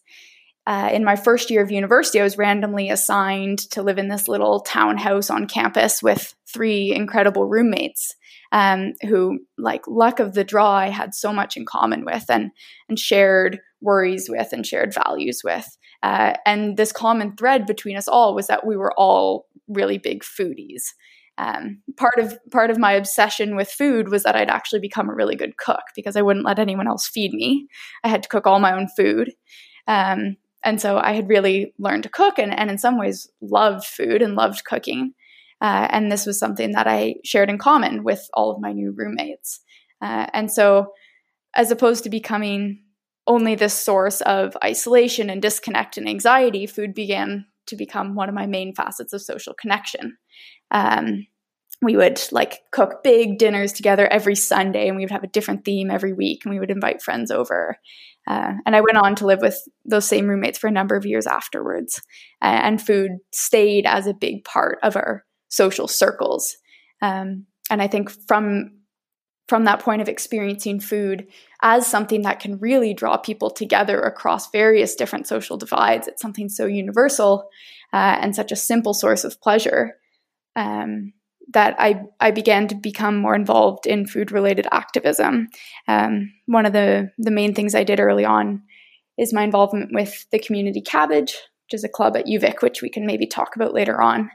uh, 0.65 0.91
in 0.93 1.03
my 1.03 1.17
first 1.17 1.51
year 1.51 1.61
of 1.61 1.73
university, 1.73 2.21
I 2.21 2.23
was 2.23 2.39
randomly 2.39 2.89
assigned 2.89 3.59
to 3.73 3.83
live 3.83 3.99
in 3.99 4.07
this 4.07 4.29
little 4.29 4.61
townhouse 4.61 5.29
on 5.29 5.49
campus 5.49 6.05
with 6.05 6.37
three 6.47 6.95
incredible 6.95 7.47
roommates. 7.47 8.15
Um, 8.53 8.93
who, 9.09 9.41
like 9.57 9.89
luck 9.89 10.21
of 10.21 10.35
the 10.35 10.45
draw, 10.45 10.73
I 10.73 10.89
had 10.89 11.15
so 11.15 11.33
much 11.33 11.57
in 11.57 11.65
common 11.65 12.05
with 12.05 12.27
and 12.29 12.51
and 12.87 12.99
shared 12.99 13.59
worries 13.81 14.29
with 14.29 14.53
and 14.53 14.67
shared 14.67 14.93
values 14.93 15.41
with. 15.43 15.67
Uh, 16.03 16.35
and 16.45 16.77
this 16.77 16.93
common 16.93 17.35
thread 17.35 17.65
between 17.65 17.97
us 17.97 18.09
all 18.09 18.35
was 18.35 18.49
that 18.49 18.67
we 18.67 18.77
were 18.77 18.93
all 18.99 19.47
really 19.69 19.97
big 19.97 20.23
foodies. 20.23 20.83
Um, 21.39 21.83
part 21.97 22.19
of 22.19 22.39
part 22.51 22.71
of 22.71 22.79
my 22.79 22.93
obsession 22.93 23.57
with 23.57 23.71
food 23.71 24.11
was 24.11 24.23
that 24.23 24.37
I'd 24.37 24.51
actually 24.51 24.81
become 24.81 25.09
a 25.09 25.15
really 25.15 25.35
good 25.35 25.57
cook 25.57 25.83
because 25.97 26.15
I 26.15 26.23
wouldn't 26.23 26.45
let 26.45 26.59
anyone 26.59 26.87
else 26.87 27.09
feed 27.09 27.33
me. 27.33 27.67
I 28.05 28.09
had 28.09 28.23
to 28.23 28.29
cook 28.29 28.47
all 28.47 28.61
my 28.61 28.75
own 28.75 28.89
food, 28.89 29.33
um, 29.87 30.37
and 30.63 30.81
so 30.81 30.99
I 30.99 31.13
had 31.13 31.29
really 31.29 31.75
learned 31.79 32.05
to 32.05 32.09
cook 32.09 32.39
and, 32.39 32.57
and 32.57 32.71
in 32.71 32.79
some 32.79 32.99
ways 32.99 33.29
loved 33.41 33.85
food 33.85 34.23
and 34.23 34.35
loved 34.35 34.65
cooking. 34.65 35.15
Uh, 35.61 35.87
and 35.91 36.11
this 36.11 36.27
was 36.27 36.39
something 36.39 36.73
that 36.73 36.89
I 36.89 37.15
shared 37.25 37.49
in 37.49 37.59
common 37.59 38.03
with 38.03 38.29
all 38.35 38.51
of 38.51 38.61
my 38.61 38.73
new 38.73 38.93
roommates. 38.97 39.61
Uh, 40.01 40.27
and 40.33 40.51
so, 40.51 40.93
as 41.55 41.71
opposed 41.71 42.03
to 42.05 42.11
becoming 42.11 42.83
only 43.27 43.55
this 43.55 43.75
source 43.75 44.21
of 44.23 44.57
isolation 44.65 45.31
and 45.31 45.41
disconnect 45.41 45.97
and 45.97 46.09
anxiety, 46.09 46.67
food 46.67 46.95
began 46.95 47.47
to 47.67 47.77
become 47.77 48.17
one 48.17 48.29
of 48.29 48.35
my 48.35 48.47
main 48.47 48.75
facets 48.75 49.13
of 49.13 49.23
social 49.23 49.55
connection. 49.55 50.17
Um, 50.73 51.27
we 51.81 51.97
would 51.97 52.21
like 52.31 52.61
cook 52.71 53.03
big 53.03 53.39
dinners 53.39 53.73
together 53.73 54.07
every 54.07 54.37
Sunday, 54.37 54.89
and 54.89 54.97
we 54.97 55.03
would 55.03 55.11
have 55.11 55.25
a 55.25 55.29
different 55.29 55.65
theme 55.65 55.91
every 55.91 56.13
week, 56.13 56.45
and 56.45 56.53
we 56.53 56.61
would 56.61 56.71
invite 56.71 57.03
friends 57.03 57.31
over. 57.31 57.79
Uh, 58.27 58.53
and 58.65 58.77
I 58.77 58.81
went 58.81 58.99
on 58.99 59.17
to 59.17 59.27
live 59.27 59.41
with 59.41 59.61
those 59.85 60.05
same 60.05 60.29
roommates 60.29 60.59
for 60.59 60.69
a 60.69 60.73
number 60.73 60.97
of 60.97 61.07
years 61.07 61.27
afterwards. 61.27 62.01
And 62.41 62.81
food 62.81 63.11
stayed 63.33 63.85
as 63.85 64.07
a 64.07 64.15
big 64.15 64.45
part 64.45 64.79
of 64.83 64.97
our 64.97 65.25
social 65.49 65.89
circles. 65.89 66.57
Um, 67.01 67.47
and 67.69 67.83
I 67.83 67.89
think 67.89 68.11
from 68.29 68.79
from 69.49 69.65
that 69.65 69.81
point 69.81 70.01
of 70.01 70.09
experiencing 70.09 70.81
food 70.81 71.27
as 71.63 71.87
something 71.87 72.23
that 72.23 72.41
can 72.41 72.59
really 72.59 72.95
draw 72.95 73.19
people 73.19 73.51
together 73.51 74.01
across 74.01 74.51
various 74.51 74.95
different 74.95 75.27
social 75.27 75.59
divides, 75.59 76.07
it's 76.07 76.23
something 76.23 76.49
so 76.49 76.65
universal 76.65 77.49
uh, 77.93 78.19
and 78.21 78.35
such 78.35 78.53
a 78.53 78.57
simple 78.57 78.95
source 78.95 79.25
of 79.25 79.41
pleasure. 79.43 79.97
Um, 80.57 81.13
that 81.53 81.75
I, 81.79 82.03
I 82.21 82.31
began 82.31 82.69
to 82.69 82.75
become 82.75 83.17
more 83.17 83.35
involved 83.35 83.87
in 83.87 84.07
food 84.07 84.33
related 84.33 84.67
activism. 84.71 85.49
Um, 85.89 86.33
one 86.47 86.67
of 86.67 86.73
the, 86.73 87.11
the 87.19 87.31
main 87.31 87.55
things 87.55 87.75
I 87.75 87.85
did 87.85 88.01
early 88.01 88.25
on 88.25 88.63
is 89.19 89.33
my 89.33 89.43
involvement 89.43 89.91
with 89.93 90.27
the 90.31 90.39
Community 90.39 90.81
Cabbage, 90.81 91.33
which 91.67 91.75
is 91.75 91.85
a 91.85 91.89
club 91.89 92.17
at 92.17 92.27
UVic, 92.27 92.63
which 92.63 92.81
we 92.81 92.89
can 92.89 93.07
maybe 93.07 93.27
talk 93.27 93.57
about 93.57 93.75
later 93.75 94.01
on. 94.01 94.31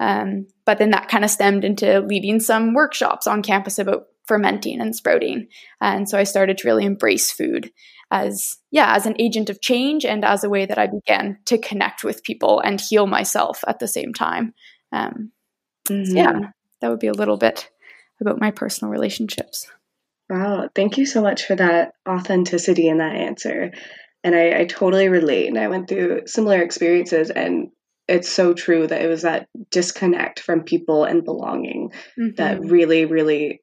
Um, 0.00 0.48
but 0.64 0.78
then 0.78 0.90
that 0.90 1.08
kind 1.08 1.24
of 1.24 1.30
stemmed 1.30 1.64
into 1.64 2.00
leading 2.00 2.40
some 2.40 2.74
workshops 2.74 3.26
on 3.26 3.42
campus 3.42 3.78
about 3.78 4.06
fermenting 4.26 4.80
and 4.80 4.94
sprouting. 4.94 5.48
And 5.80 6.08
so 6.08 6.18
I 6.18 6.24
started 6.24 6.58
to 6.58 6.68
really 6.68 6.84
embrace 6.84 7.30
food 7.30 7.70
as, 8.10 8.56
yeah, 8.70 8.94
as 8.94 9.06
an 9.06 9.16
agent 9.18 9.50
of 9.50 9.60
change 9.60 10.04
and 10.04 10.24
as 10.24 10.44
a 10.44 10.50
way 10.50 10.66
that 10.66 10.78
I 10.78 10.86
began 10.88 11.38
to 11.46 11.58
connect 11.58 12.04
with 12.04 12.24
people 12.24 12.60
and 12.60 12.80
heal 12.80 13.06
myself 13.06 13.62
at 13.66 13.78
the 13.78 13.88
same 13.88 14.12
time. 14.12 14.52
Um, 14.92 15.32
mm-hmm. 15.88 16.04
so 16.04 16.16
yeah, 16.16 16.50
that 16.80 16.90
would 16.90 17.00
be 17.00 17.06
a 17.08 17.12
little 17.12 17.36
bit 17.36 17.70
about 18.20 18.40
my 18.40 18.50
personal 18.50 18.90
relationships. 18.90 19.66
Wow, 20.28 20.68
thank 20.74 20.98
you 20.98 21.06
so 21.06 21.22
much 21.22 21.44
for 21.44 21.54
that 21.56 21.94
authenticity 22.08 22.88
in 22.88 22.98
that 22.98 23.14
answer. 23.14 23.72
And 24.24 24.34
I, 24.34 24.60
I 24.60 24.64
totally 24.64 25.08
relate. 25.08 25.46
And 25.46 25.58
I 25.58 25.68
went 25.68 25.88
through 25.88 26.22
similar 26.26 26.60
experiences, 26.60 27.30
and 27.30 27.70
it's 28.08 28.28
so 28.28 28.54
true 28.54 28.86
that 28.86 29.02
it 29.02 29.08
was 29.08 29.22
that 29.22 29.48
disconnect 29.70 30.40
from 30.40 30.64
people 30.64 31.04
and 31.04 31.24
belonging 31.24 31.92
mm-hmm. 32.18 32.34
that 32.36 32.60
really, 32.60 33.04
really 33.04 33.62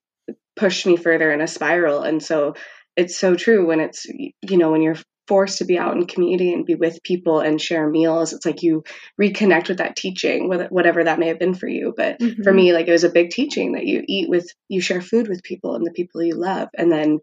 pushed 0.56 0.86
me 0.86 0.96
further 0.96 1.32
in 1.32 1.42
a 1.42 1.48
spiral. 1.48 2.04
And 2.04 2.22
so 2.22 2.56
it's 2.96 3.18
so 3.18 3.36
true 3.36 3.66
when 3.66 3.80
it's, 3.80 4.06
you 4.06 4.58
know, 4.58 4.72
when 4.72 4.82
you're 4.82 4.98
forced 5.28 5.60
to 5.60 5.66
be 5.66 5.78
out 5.78 5.96
in 5.96 6.06
community 6.06 6.54
and 6.54 6.66
be 6.66 6.76
with 6.76 7.04
people 7.04 7.40
and 7.40 7.62
share 7.62 7.90
meals. 7.90 8.34
It's 8.34 8.46
like 8.46 8.62
you 8.64 8.84
reconnect 9.20 9.70
with 9.70 9.78
that 9.78 9.96
teaching 9.96 10.50
whatever 10.70 11.04
that 11.04 11.20
may 11.20 11.28
have 11.28 11.40
been 11.40 11.54
for 11.54 11.68
you. 11.68 11.94
But 11.96 12.20
mm-hmm. 12.20 12.44
for 12.44 12.54
me 12.54 12.74
like 12.74 12.88
it 12.88 12.92
was 12.92 13.04
a 13.04 13.10
big 13.10 13.30
teaching 13.30 13.74
that 13.74 13.86
you 13.86 14.04
eat 14.08 14.30
with 14.30 14.52
you 14.68 14.82
share 14.82 15.02
food 15.02 15.28
with 15.28 15.44
people 15.44 15.76
and 15.76 15.86
the 15.86 15.92
people 15.92 16.22
you 16.24 16.36
love 16.36 16.70
and 16.78 16.92
then 16.92 17.20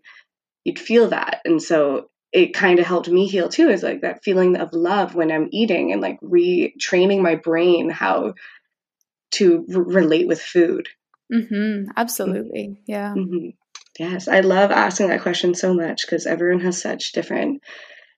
you'd 0.64 0.78
feel 0.78 1.09
that. 1.09 1.40
And 1.45 1.62
so 1.62 2.11
it 2.33 2.54
kind 2.54 2.78
of 2.78 2.87
helped 2.87 3.09
me 3.09 3.26
heal 3.26 3.49
too 3.49 3.69
is 3.69 3.83
like 3.83 4.02
that 4.02 4.23
feeling 4.23 4.57
of 4.57 4.73
love 4.73 5.16
when 5.16 5.33
i'm 5.33 5.49
eating 5.50 5.90
and 5.90 6.00
like 6.00 6.21
retraining 6.21 7.21
my 7.21 7.35
brain 7.35 7.90
how 7.90 8.35
to 9.33 9.66
r- 9.75 9.83
relate 9.83 10.26
with 10.26 10.40
food. 10.40 10.88
Mm-hmm. 11.33 11.90
absolutely. 11.97 12.80
Yeah. 12.87 13.14
Mm-hmm. 13.16 13.50
yes. 13.99 14.26
I 14.26 14.40
love 14.40 14.71
asking 14.71 15.09
that 15.09 15.23
question 15.23 15.54
so 15.54 15.73
much 15.73 16.02
because 16.02 16.26
everyone 16.26 16.61
has 16.64 16.80
such 16.80 17.12
different 17.12 17.62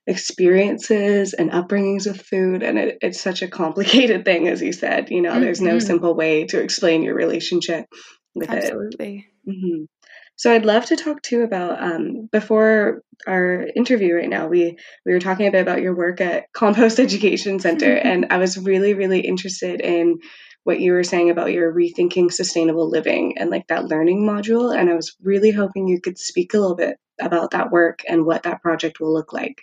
experiences 0.07 1.33
and 1.33 1.51
upbringings 1.53 2.07
with 2.07 2.21
food 2.21 2.63
and 2.63 2.79
it, 2.79 2.99
it's 3.03 3.21
such 3.21 3.43
a 3.43 3.49
complicated 3.49 4.25
thing 4.27 4.49
as 4.49 4.61
you 4.61 4.73
said 4.73 5.11
you 5.11 5.23
know 5.23 5.31
mm-hmm. 5.31 5.43
there's 5.43 5.61
no 5.61 5.77
mm-hmm. 5.77 5.87
simple 5.87 6.15
way 6.15 6.45
to 6.45 6.61
explain 6.61 7.03
your 7.03 7.15
relationship 7.15 7.87
with 8.35 8.51
absolutely. 8.51 9.27
it 9.47 9.49
absolutely 9.49 9.89
so 10.37 10.53
I'd 10.53 10.65
love 10.65 10.87
to 10.87 10.97
talk 10.97 11.23
too 11.23 11.43
about 11.43 11.83
um, 11.83 12.29
before 12.33 13.03
our 13.29 13.67
interview 13.77 14.15
right 14.15 14.29
now. 14.29 14.49
We 14.49 14.77
we 15.07 15.13
were 15.13 15.21
talking 15.21 15.47
a 15.47 15.53
bit 15.53 15.63
about 15.63 15.83
your 15.83 15.95
work 15.95 16.21
at 16.21 16.53
Compost 16.53 16.99
Education 17.07 17.61
Center, 17.61 17.95
and 18.09 18.27
I 18.31 18.39
was 18.39 18.59
really 18.59 18.95
really 18.95 19.21
interested 19.21 19.81
in 19.81 20.19
what 20.65 20.81
you 20.81 20.93
were 20.93 21.05
saying 21.05 21.31
about 21.31 21.53
your 21.53 21.73
rethinking 21.73 22.33
sustainable 22.33 22.89
living 22.89 23.39
and 23.39 23.51
like 23.51 23.67
that 23.69 23.87
learning 23.87 24.23
module. 24.23 24.77
And 24.77 24.89
I 24.89 24.95
was 24.95 25.17
really 25.23 25.51
hoping 25.51 25.89
you 25.89 26.01
could 26.01 26.19
speak 26.19 26.55
a 26.55 26.59
little 26.59 26.77
bit 26.77 26.97
about 27.21 27.51
that 27.51 27.71
work 27.71 28.03
and 28.09 28.25
what 28.25 28.45
that 28.45 28.63
project 28.63 29.01
will 29.01 29.13
look 29.13 29.33
like. 29.33 29.63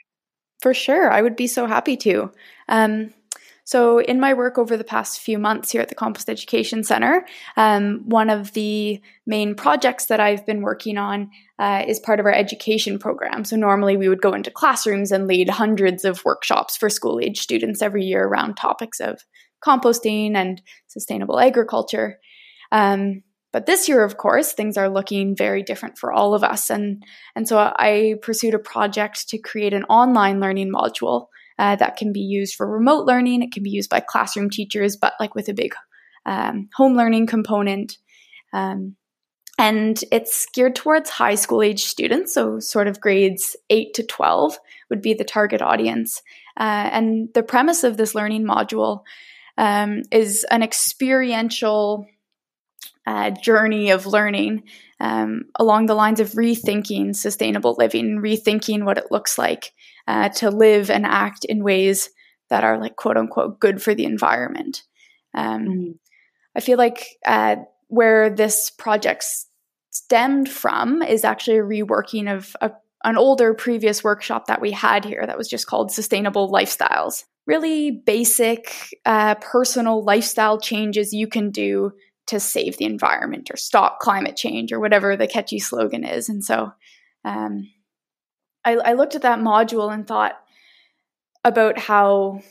For 0.59 0.73
sure, 0.73 1.11
I 1.11 1.21
would 1.21 1.35
be 1.35 1.47
so 1.47 1.67
happy 1.67 1.95
to. 1.97 2.31
Um, 2.67 3.13
so, 3.63 3.99
in 3.99 4.19
my 4.19 4.33
work 4.33 4.57
over 4.57 4.75
the 4.75 4.83
past 4.83 5.19
few 5.19 5.37
months 5.37 5.71
here 5.71 5.81
at 5.81 5.89
the 5.89 5.95
Compost 5.95 6.27
Education 6.27 6.83
Center, 6.83 7.23
um, 7.55 8.01
one 8.05 8.31
of 8.31 8.53
the 8.53 8.99
main 9.27 9.53
projects 9.53 10.07
that 10.07 10.19
I've 10.19 10.43
been 10.43 10.61
working 10.61 10.97
on 10.97 11.29
uh, 11.59 11.83
is 11.87 11.99
part 11.99 12.19
of 12.19 12.25
our 12.25 12.33
education 12.33 12.97
program. 12.97 13.45
So, 13.45 13.55
normally 13.55 13.95
we 13.95 14.09
would 14.09 14.23
go 14.23 14.33
into 14.33 14.49
classrooms 14.49 15.11
and 15.11 15.27
lead 15.27 15.49
hundreds 15.49 16.03
of 16.03 16.25
workshops 16.25 16.75
for 16.75 16.89
school 16.89 17.19
age 17.21 17.39
students 17.39 17.83
every 17.83 18.03
year 18.03 18.25
around 18.25 18.55
topics 18.55 18.99
of 18.99 19.23
composting 19.63 20.35
and 20.35 20.61
sustainable 20.87 21.39
agriculture. 21.39 22.19
Um, 22.71 23.21
but 23.51 23.65
this 23.65 23.89
year, 23.89 24.03
of 24.03 24.17
course, 24.17 24.53
things 24.53 24.77
are 24.77 24.89
looking 24.89 25.35
very 25.35 25.63
different 25.63 25.97
for 25.97 26.11
all 26.11 26.33
of 26.33 26.43
us. 26.43 26.69
And, 26.69 27.03
and 27.35 27.47
so 27.47 27.57
I 27.57 28.15
pursued 28.21 28.53
a 28.53 28.59
project 28.59 29.29
to 29.29 29.39
create 29.39 29.73
an 29.73 29.85
online 29.85 30.39
learning 30.39 30.71
module 30.71 31.27
uh, 31.57 31.75
that 31.77 31.97
can 31.97 32.13
be 32.13 32.21
used 32.21 32.55
for 32.55 32.69
remote 32.69 33.05
learning. 33.05 33.41
It 33.41 33.51
can 33.51 33.63
be 33.63 33.71
used 33.71 33.89
by 33.89 34.01
classroom 34.01 34.49
teachers, 34.49 34.97
but 34.97 35.13
like 35.19 35.35
with 35.35 35.49
a 35.49 35.53
big 35.53 35.73
um, 36.25 36.69
home 36.75 36.95
learning 36.95 37.27
component. 37.27 37.97
Um, 38.53 38.95
and 39.57 40.01
it's 40.09 40.45
geared 40.53 40.75
towards 40.75 41.09
high 41.09 41.35
school 41.35 41.61
age 41.61 41.83
students, 41.83 42.33
so 42.33 42.59
sort 42.59 42.87
of 42.87 43.01
grades 43.01 43.57
8 43.69 43.93
to 43.95 44.03
12 44.03 44.57
would 44.89 45.01
be 45.01 45.13
the 45.13 45.25
target 45.25 45.61
audience. 45.61 46.21
Uh, 46.55 46.89
and 46.93 47.29
the 47.33 47.43
premise 47.43 47.83
of 47.83 47.97
this 47.97 48.15
learning 48.15 48.45
module 48.45 49.01
um, 49.57 50.03
is 50.11 50.45
an 50.49 50.63
experiential 50.63 52.07
uh, 53.09 53.31
journey 53.31 53.89
of 53.89 54.05
learning 54.05 54.61
um, 54.99 55.45
along 55.57 55.87
the 55.87 55.95
lines 55.95 56.19
of 56.19 56.33
rethinking 56.33 57.15
sustainable 57.15 57.75
living, 57.79 58.19
rethinking 58.21 58.85
what 58.85 58.99
it 58.99 59.11
looks 59.11 59.35
like 59.35 59.73
uh, 60.07 60.29
to 60.29 60.51
live 60.51 60.91
and 60.91 61.07
act 61.07 61.43
in 61.43 61.63
ways 61.63 62.11
that 62.51 62.63
are 62.63 62.77
like 62.77 62.95
quote 62.95 63.17
unquote 63.17 63.59
good 63.59 63.81
for 63.81 63.95
the 63.95 64.05
environment. 64.05 64.83
Um, 65.33 65.67
mm. 65.67 65.95
I 66.55 66.59
feel 66.59 66.77
like 66.77 67.17
uh, 67.25 67.55
where 67.87 68.29
this 68.29 68.69
project 68.69 69.25
stemmed 69.89 70.47
from 70.47 71.01
is 71.01 71.23
actually 71.23 71.57
a 71.57 71.63
reworking 71.63 72.31
of 72.31 72.55
a, 72.61 72.71
an 73.03 73.17
older 73.17 73.55
previous 73.55 74.03
workshop 74.03 74.45
that 74.47 74.61
we 74.61 74.69
had 74.69 75.03
here 75.03 75.25
that 75.25 75.37
was 75.37 75.47
just 75.47 75.65
called 75.65 75.91
Sustainable 75.91 76.51
Lifestyles. 76.51 77.23
Really 77.47 77.89
basic 77.89 78.93
uh, 79.03 79.33
personal 79.35 80.03
lifestyle 80.03 80.59
changes 80.59 81.11
you 81.11 81.25
can 81.25 81.49
do 81.49 81.93
to 82.29 82.39
save 82.39 82.77
the 82.77 82.85
environment 82.85 83.49
or 83.51 83.57
stop 83.57 83.99
climate 83.99 84.35
change 84.35 84.71
or 84.71 84.79
whatever 84.79 85.17
the 85.17 85.27
catchy 85.27 85.59
slogan 85.59 86.03
is. 86.03 86.29
And 86.29 86.43
so 86.43 86.71
um, 87.25 87.69
I, 88.63 88.75
I 88.75 88.93
looked 88.93 89.15
at 89.15 89.23
that 89.23 89.39
module 89.39 89.91
and 89.91 90.07
thought 90.07 90.39
about 91.43 91.79
how 91.79 92.41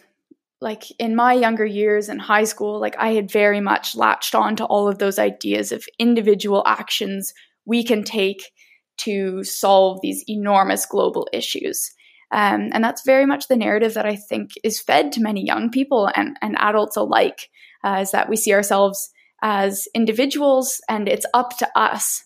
like 0.60 0.90
in 0.98 1.14
my 1.14 1.32
younger 1.34 1.64
years 1.64 2.08
in 2.08 2.18
high 2.18 2.44
school 2.44 2.80
like 2.80 2.96
i 2.98 3.12
had 3.12 3.30
very 3.30 3.60
much 3.60 3.94
latched 3.94 4.34
on 4.34 4.56
to 4.56 4.64
all 4.64 4.88
of 4.88 4.98
those 4.98 5.18
ideas 5.18 5.70
of 5.70 5.84
individual 5.98 6.64
actions 6.66 7.32
we 7.64 7.84
can 7.84 8.02
take 8.02 8.50
to 8.96 9.44
solve 9.44 10.00
these 10.00 10.24
enormous 10.28 10.86
global 10.86 11.28
issues 11.32 11.92
um, 12.30 12.70
and 12.72 12.82
that's 12.82 13.04
very 13.06 13.24
much 13.24 13.46
the 13.46 13.56
narrative 13.56 13.94
that 13.94 14.06
i 14.06 14.16
think 14.16 14.52
is 14.64 14.80
fed 14.80 15.12
to 15.12 15.20
many 15.20 15.44
young 15.44 15.70
people 15.70 16.10
and, 16.16 16.36
and 16.40 16.56
adults 16.58 16.96
alike 16.96 17.50
uh, 17.84 17.98
is 18.00 18.10
that 18.10 18.28
we 18.28 18.36
see 18.36 18.52
ourselves 18.52 19.12
as 19.42 19.86
individuals 19.94 20.80
and 20.88 21.08
it's 21.08 21.26
up 21.34 21.56
to 21.58 21.68
us 21.78 22.24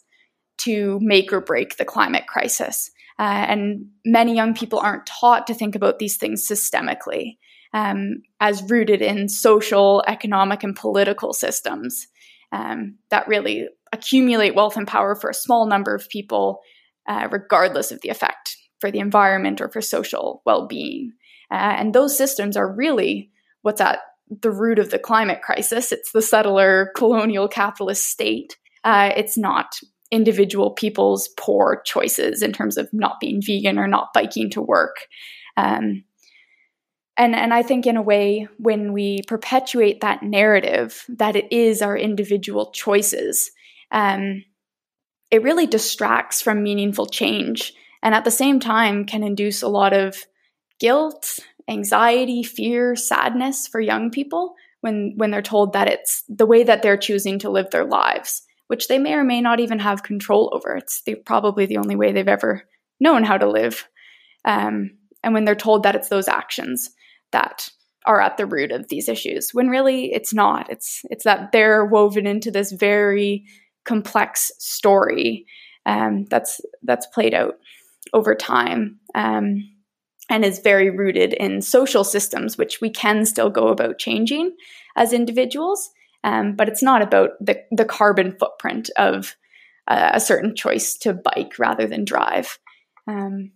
to 0.58 0.98
make 1.00 1.32
or 1.32 1.40
break 1.40 1.76
the 1.76 1.84
climate 1.84 2.26
crisis 2.26 2.90
uh, 3.18 3.22
and 3.48 3.86
many 4.04 4.34
young 4.34 4.54
people 4.54 4.78
aren't 4.78 5.06
taught 5.06 5.46
to 5.46 5.54
think 5.54 5.74
about 5.74 5.98
these 5.98 6.16
things 6.16 6.46
systemically 6.46 7.36
um, 7.74 8.22
as 8.40 8.68
rooted 8.68 9.00
in 9.00 9.28
social, 9.28 10.02
economic, 10.06 10.62
and 10.62 10.76
political 10.76 11.32
systems 11.32 12.06
um, 12.52 12.96
that 13.10 13.28
really 13.28 13.68
accumulate 13.92 14.54
wealth 14.54 14.76
and 14.76 14.86
power 14.86 15.14
for 15.14 15.30
a 15.30 15.34
small 15.34 15.66
number 15.66 15.94
of 15.94 16.08
people, 16.08 16.60
uh, 17.08 17.28
regardless 17.30 17.90
of 17.90 18.00
the 18.00 18.08
effect 18.08 18.56
for 18.78 18.90
the 18.90 18.98
environment 18.98 19.60
or 19.60 19.68
for 19.68 19.80
social 19.80 20.42
well 20.44 20.66
being. 20.66 21.12
Uh, 21.50 21.74
and 21.76 21.94
those 21.94 22.16
systems 22.16 22.56
are 22.56 22.74
really 22.74 23.30
what's 23.62 23.80
at 23.80 24.00
the 24.40 24.50
root 24.50 24.78
of 24.78 24.90
the 24.90 24.98
climate 24.98 25.42
crisis. 25.42 25.92
It's 25.92 26.12
the 26.12 26.22
settler 26.22 26.92
colonial 26.96 27.48
capitalist 27.48 28.08
state. 28.08 28.56
Uh, 28.84 29.12
it's 29.16 29.36
not 29.36 29.78
individual 30.10 30.70
people's 30.70 31.28
poor 31.38 31.82
choices 31.84 32.42
in 32.42 32.52
terms 32.52 32.76
of 32.76 32.88
not 32.92 33.18
being 33.20 33.40
vegan 33.40 33.78
or 33.78 33.86
not 33.86 34.12
biking 34.12 34.50
to 34.50 34.60
work. 34.60 35.08
Um, 35.56 36.04
and 37.16 37.34
and 37.34 37.52
I 37.52 37.62
think 37.62 37.86
in 37.86 37.96
a 37.96 38.02
way 38.02 38.48
when 38.58 38.92
we 38.92 39.22
perpetuate 39.26 40.00
that 40.00 40.22
narrative 40.22 41.04
that 41.08 41.36
it 41.36 41.52
is 41.52 41.82
our 41.82 41.96
individual 41.96 42.70
choices, 42.72 43.50
um, 43.90 44.44
it 45.30 45.42
really 45.42 45.66
distracts 45.66 46.40
from 46.40 46.62
meaningful 46.62 47.06
change, 47.06 47.74
and 48.02 48.14
at 48.14 48.24
the 48.24 48.30
same 48.30 48.60
time 48.60 49.04
can 49.04 49.22
induce 49.22 49.62
a 49.62 49.68
lot 49.68 49.92
of 49.92 50.24
guilt, 50.80 51.38
anxiety, 51.68 52.42
fear, 52.42 52.96
sadness 52.96 53.66
for 53.66 53.80
young 53.80 54.10
people 54.10 54.54
when 54.80 55.14
when 55.16 55.30
they're 55.30 55.42
told 55.42 55.72
that 55.72 55.88
it's 55.88 56.24
the 56.28 56.46
way 56.46 56.62
that 56.64 56.82
they're 56.82 56.96
choosing 56.96 57.38
to 57.38 57.50
live 57.50 57.70
their 57.70 57.84
lives 57.84 58.42
which 58.72 58.88
they 58.88 58.98
may 58.98 59.12
or 59.12 59.22
may 59.22 59.42
not 59.42 59.60
even 59.60 59.78
have 59.78 60.02
control 60.02 60.50
over. 60.54 60.74
It's 60.74 61.02
the, 61.02 61.14
probably 61.14 61.66
the 61.66 61.76
only 61.76 61.94
way 61.94 62.10
they've 62.10 62.26
ever 62.26 62.62
known 63.00 63.22
how 63.22 63.36
to 63.36 63.46
live. 63.46 63.86
Um, 64.46 64.92
and 65.22 65.34
when 65.34 65.44
they're 65.44 65.54
told 65.54 65.82
that 65.82 65.94
it's 65.94 66.08
those 66.08 66.26
actions 66.26 66.88
that 67.32 67.68
are 68.06 68.18
at 68.18 68.38
the 68.38 68.46
root 68.46 68.72
of 68.72 68.88
these 68.88 69.10
issues 69.10 69.50
when 69.52 69.68
really 69.68 70.12
it's 70.14 70.32
not 70.32 70.70
it's 70.70 71.02
it's 71.10 71.22
that 71.24 71.52
they're 71.52 71.84
woven 71.84 72.26
into 72.26 72.50
this 72.50 72.72
very 72.72 73.44
complex 73.84 74.50
story 74.58 75.44
um, 75.84 76.24
that's 76.30 76.60
that's 76.82 77.06
played 77.08 77.34
out 77.34 77.56
over 78.14 78.34
time 78.34 78.98
um, 79.14 79.68
and 80.28 80.44
is 80.44 80.60
very 80.60 80.90
rooted 80.90 81.32
in 81.34 81.60
social 81.60 82.04
systems 82.04 82.56
which 82.56 82.80
we 82.80 82.90
can 82.90 83.24
still 83.24 83.50
go 83.50 83.68
about 83.68 83.98
changing 83.98 84.54
as 84.96 85.12
individuals 85.12 85.90
um, 86.24 86.54
but 86.54 86.68
it's 86.68 86.82
not 86.82 87.02
about 87.02 87.30
the, 87.40 87.60
the 87.72 87.84
carbon 87.84 88.36
footprint 88.38 88.90
of 88.96 89.36
uh, 89.88 90.10
a 90.14 90.20
certain 90.20 90.54
choice 90.54 90.96
to 90.96 91.12
bike 91.12 91.58
rather 91.58 91.86
than 91.86 92.04
drive 92.04 92.58
um, 93.06 93.50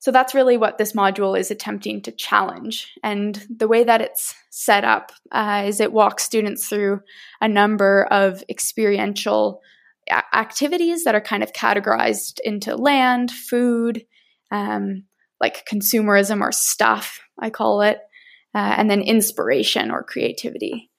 so 0.00 0.12
that's 0.12 0.34
really 0.34 0.56
what 0.56 0.78
this 0.78 0.92
module 0.92 1.38
is 1.38 1.50
attempting 1.50 2.02
to 2.02 2.12
challenge. 2.12 2.94
And 3.02 3.44
the 3.54 3.66
way 3.66 3.82
that 3.84 4.00
it's 4.00 4.34
set 4.50 4.84
up 4.84 5.10
uh, 5.32 5.64
is 5.66 5.80
it 5.80 5.92
walks 5.92 6.22
students 6.22 6.68
through 6.68 7.00
a 7.40 7.48
number 7.48 8.04
of 8.10 8.44
experiential 8.48 9.60
activities 10.32 11.04
that 11.04 11.14
are 11.14 11.20
kind 11.20 11.42
of 11.42 11.52
categorized 11.52 12.38
into 12.44 12.76
land, 12.76 13.30
food, 13.30 14.06
um, 14.50 15.04
like 15.40 15.66
consumerism 15.66 16.40
or 16.40 16.52
stuff, 16.52 17.20
I 17.38 17.50
call 17.50 17.82
it, 17.82 17.98
uh, 18.54 18.74
and 18.76 18.90
then 18.90 19.00
inspiration 19.02 19.90
or 19.90 20.02
creativity. 20.02 20.90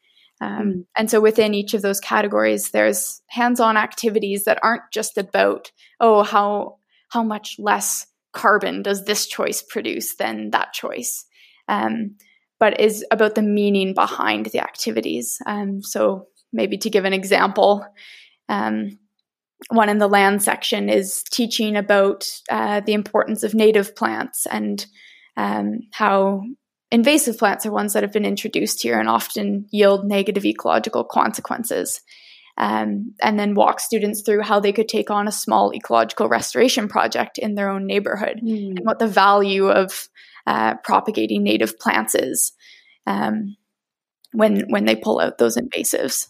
Um, 0.42 0.50
mm. 0.50 0.86
And 0.98 1.10
so 1.10 1.20
within 1.20 1.54
each 1.54 1.74
of 1.74 1.82
those 1.82 2.00
categories, 2.00 2.72
there's 2.72 3.22
hands-on 3.28 3.78
activities 3.78 4.46
that 4.46 4.60
aren't 4.64 4.84
just 4.92 5.18
about 5.18 5.72
oh 6.00 6.24
how 6.24 6.78
how 7.10 7.24
much 7.24 7.56
less 7.60 8.06
carbon 8.32 8.84
does 8.84 9.06
this 9.06 9.28
choice 9.28 9.62
produce 9.62 10.16
than 10.16 10.52
that 10.52 10.74
choice, 10.74 11.26
um, 11.68 12.16
but 12.60 12.80
is 12.80 13.04
about 13.12 13.36
the 13.36 13.42
meaning 13.42 13.94
behind 13.94 14.48
the 14.48 14.60
activities. 14.60 15.40
Um, 15.46 15.82
so, 15.82 16.28
maybe 16.54 16.78
to 16.78 16.90
give 16.90 17.06
an 17.06 17.14
example, 17.14 17.86
um, 18.48 19.00
one 19.70 19.90
in 19.90 19.98
the 19.98 20.08
land 20.08 20.42
section 20.42 20.90
is 20.90 21.24
teaching 21.24 21.76
about 21.76 22.28
uh, 22.50 22.80
the 22.80 22.94
importance 22.94 23.44
of 23.44 23.54
native 23.54 23.96
plants 23.96 24.46
and 24.46 24.86
um, 25.38 25.82
how 25.92 26.42
invasive 26.92 27.38
plants 27.38 27.66
are 27.66 27.72
ones 27.72 27.94
that 27.94 28.04
have 28.04 28.14
been 28.14 28.26
introduced 28.26 28.82
here 28.82 29.00
and 29.00 29.10
often 29.10 29.66
yield 29.72 30.06
negative 30.06 30.46
ecological 30.46 31.04
consequences 31.04 32.02
um, 32.58 33.14
and 33.22 33.40
then 33.40 33.56
walk 33.56 33.80
students 33.80 34.22
through 34.22 34.42
how 34.42 34.60
they 34.60 34.74
could 34.74 34.90
take 34.90 35.10
on 35.10 35.28
a 35.28 35.32
small 35.32 35.74
ecological 35.74 36.28
restoration 36.28 36.88
project 36.88 37.38
in 37.38 37.56
their 37.56 37.70
own 37.70 37.86
neighborhood 37.86 38.42
mm. 38.44 38.70
and 38.70 38.80
what 38.84 39.00
the 39.00 39.08
value 39.08 39.70
of 39.70 40.10
uh, 40.46 40.76
propagating 40.84 41.44
native 41.44 41.80
plants 41.80 42.16
is 42.16 42.54
um, 43.08 43.56
when 44.32 44.70
when 44.70 44.86
they 44.86 44.96
pull 44.96 45.20
out 45.20 45.38
those 45.38 45.58
invasives. 45.58 46.28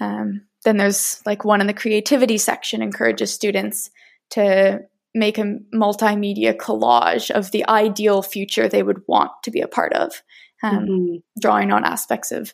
Um, 0.00 0.46
then 0.64 0.76
there's 0.76 1.22
like 1.24 1.44
one 1.44 1.60
in 1.60 1.66
the 1.66 1.74
creativity 1.74 2.38
section 2.38 2.82
encourages 2.82 3.32
students 3.32 3.90
to 4.30 4.80
make 5.14 5.38
a 5.38 5.58
multimedia 5.74 6.54
collage 6.54 7.30
of 7.30 7.50
the 7.50 7.66
ideal 7.68 8.22
future 8.22 8.68
they 8.68 8.82
would 8.82 9.00
want 9.06 9.30
to 9.44 9.50
be 9.50 9.60
a 9.60 9.68
part 9.68 9.92
of, 9.94 10.22
um, 10.62 10.86
mm-hmm. 10.86 11.16
drawing 11.40 11.72
on 11.72 11.84
aspects 11.84 12.32
of 12.32 12.52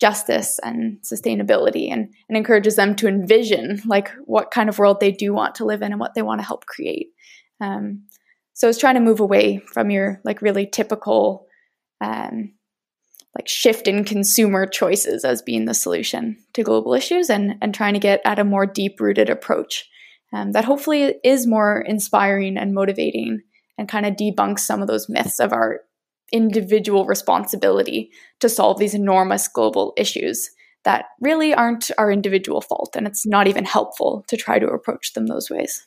justice 0.00 0.58
and 0.62 0.98
sustainability 1.02 1.90
and, 1.90 2.14
and 2.28 2.38
encourages 2.38 2.76
them 2.76 2.94
to 2.94 3.08
envision 3.08 3.82
like 3.86 4.10
what 4.24 4.50
kind 4.50 4.68
of 4.68 4.78
world 4.78 5.00
they 5.00 5.10
do 5.10 5.34
want 5.34 5.56
to 5.56 5.64
live 5.64 5.82
in 5.82 5.92
and 5.92 6.00
what 6.00 6.14
they 6.14 6.22
want 6.22 6.40
to 6.40 6.46
help 6.46 6.64
create 6.66 7.08
um, 7.60 8.04
so 8.54 8.68
it's 8.68 8.78
trying 8.78 8.94
to 8.94 9.00
move 9.00 9.20
away 9.20 9.58
from 9.72 9.90
your 9.90 10.20
like 10.24 10.40
really 10.40 10.66
typical 10.66 11.46
um, 12.00 12.52
like 13.36 13.48
shift 13.48 13.86
in 13.86 14.04
consumer 14.04 14.66
choices 14.66 15.24
as 15.24 15.42
being 15.42 15.66
the 15.66 15.74
solution 15.74 16.36
to 16.54 16.62
global 16.62 16.94
issues 16.94 17.30
and 17.30 17.54
and 17.60 17.74
trying 17.74 17.94
to 17.94 18.00
get 18.00 18.20
at 18.24 18.38
a 18.38 18.44
more 18.44 18.66
deep 18.66 19.00
rooted 19.00 19.30
approach 19.30 19.88
um, 20.32 20.52
that 20.52 20.64
hopefully 20.64 21.14
is 21.24 21.46
more 21.46 21.80
inspiring 21.80 22.56
and 22.56 22.74
motivating 22.74 23.40
and 23.76 23.88
kind 23.88 24.04
of 24.06 24.14
debunks 24.14 24.60
some 24.60 24.82
of 24.82 24.88
those 24.88 25.08
myths 25.08 25.38
of 25.38 25.52
our 25.52 25.80
individual 26.32 27.06
responsibility 27.06 28.10
to 28.40 28.48
solve 28.48 28.78
these 28.78 28.94
enormous 28.94 29.48
global 29.48 29.94
issues 29.96 30.50
that 30.84 31.06
really 31.20 31.54
aren't 31.54 31.90
our 31.98 32.10
individual 32.10 32.60
fault. 32.60 32.94
And 32.96 33.06
it's 33.06 33.26
not 33.26 33.46
even 33.46 33.64
helpful 33.64 34.24
to 34.28 34.36
try 34.36 34.58
to 34.58 34.68
approach 34.68 35.12
them 35.12 35.26
those 35.26 35.50
ways. 35.50 35.86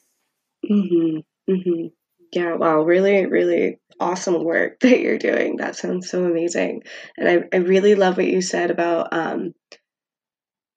Mm-hmm. 0.69 1.51
Mm-hmm. 1.51 1.88
Yeah, 2.34 2.56
wow, 2.56 2.82
really, 2.82 3.25
really 3.25 3.80
awesome 4.02 4.44
work 4.44 4.80
that 4.82 5.00
you're 5.00 5.18
doing. 5.18 5.58
That 5.58 5.76
sounds 5.76 6.10
so 6.10 6.24
amazing. 6.24 6.84
And 7.18 7.28
I, 7.28 7.56
I 7.56 7.60
really 7.60 7.96
love 7.96 8.18
what 8.18 8.28
you 8.28 8.42
said 8.42 8.72
about, 8.72 9.14
um, 9.14 9.54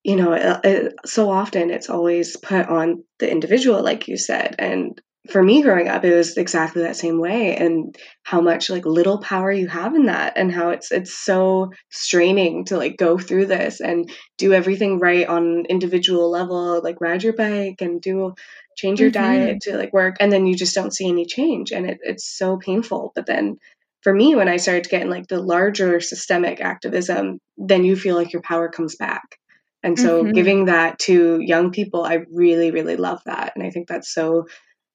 you 0.03 0.17
know, 0.17 0.33
it, 0.33 0.61
it, 0.65 0.95
so 1.07 1.31
often 1.31 1.71
it's 1.71 1.89
always 1.89 2.37
put 2.37 2.67
on 2.67 3.05
the 3.19 3.31
individual, 3.31 3.83
like 3.83 4.07
you 4.07 4.19
said. 4.19 4.55
And 4.59 5.01
for 5.31 5.43
me 5.43 5.63
growing 5.63 5.89
up 5.89 6.05
it 6.05 6.15
was 6.15 6.37
exactly 6.37 6.83
that 6.83 6.97
same 6.97 7.19
way 7.19 7.57
and 7.57 7.97
how 8.25 8.41
much 8.43 8.69
like 8.69 8.85
little 8.85 9.19
power 9.19 9.51
you 9.51 9.67
have 9.67 9.95
in 9.95 10.07
that 10.07 10.35
and 10.37 10.53
how 10.53 10.69
it's 10.69 10.93
it's 10.93 11.17
so 11.17 11.71
straining 11.91 12.65
to 12.65 12.77
like 12.77 12.99
go 12.99 13.17
through 13.17 13.47
this 13.47 13.81
and 13.81 14.11
do 14.37 14.53
everything 14.53 14.99
right 14.99 15.27
on 15.27 15.65
individual 15.67 16.31
level 16.31 16.83
like 16.83 17.01
ride 17.01 17.23
your 17.23 17.33
bike 17.33 17.81
and 17.81 18.03
do 18.03 18.35
change 18.77 19.01
your 19.01 19.11
mm-hmm. 19.11 19.23
diet 19.23 19.61
to 19.63 19.77
like 19.77 19.93
work 19.93 20.17
and 20.21 20.33
then 20.33 20.47
you 20.47 20.55
just 20.55 20.75
don't 20.75 20.95
see 20.95 21.09
any 21.09 21.25
change 21.25 21.73
and 21.73 21.87
it, 21.87 21.99
it's 22.03 22.27
so 22.27 22.57
painful 22.57 23.13
but 23.15 23.27
then 23.27 23.57
for 24.03 24.13
me 24.13 24.35
when 24.35 24.49
i 24.49 24.57
started 24.57 24.85
to 24.85 24.91
get 24.91 25.03
in 25.03 25.11
like 25.11 25.27
the 25.29 25.41
larger 25.41 26.01
systemic 26.01 26.61
activism 26.61 27.39
then 27.57 27.85
you 27.85 27.97
feel 27.97 28.17
like 28.17 28.33
your 28.33 28.43
power 28.43 28.69
comes 28.69 28.97
back 28.97 29.39
and 29.83 29.99
so 29.99 30.23
mm-hmm. 30.23 30.33
giving 30.33 30.65
that 30.67 30.99
to 30.99 31.41
young 31.41 31.71
people 31.71 32.05
i 32.05 32.25
really 32.33 32.71
really 32.71 32.97
love 32.97 33.21
that 33.27 33.53
and 33.55 33.65
i 33.65 33.71
think 33.71 33.89
that's 33.89 34.13
so 34.13 34.47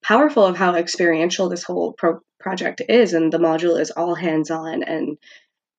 powerful 0.04 0.46
of 0.46 0.58
how 0.58 0.76
experiential 0.76 1.50
this 1.50 1.64
whole 1.64 1.94
pro- 1.94 2.22
project 2.40 2.82
is 2.88 3.14
and 3.14 3.34
the 3.34 3.38
module 3.38 3.80
is 3.80 3.92
all 3.92 4.16
hands 4.16 4.50
on 4.50 4.84
and 4.84 5.18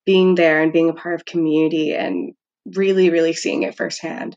being 0.05 0.35
there 0.35 0.61
and 0.61 0.73
being 0.73 0.89
a 0.89 0.93
part 0.93 1.15
of 1.15 1.25
community 1.25 1.93
and 1.93 2.33
really 2.75 3.09
really 3.09 3.33
seeing 3.33 3.63
it 3.63 3.75
firsthand 3.75 4.35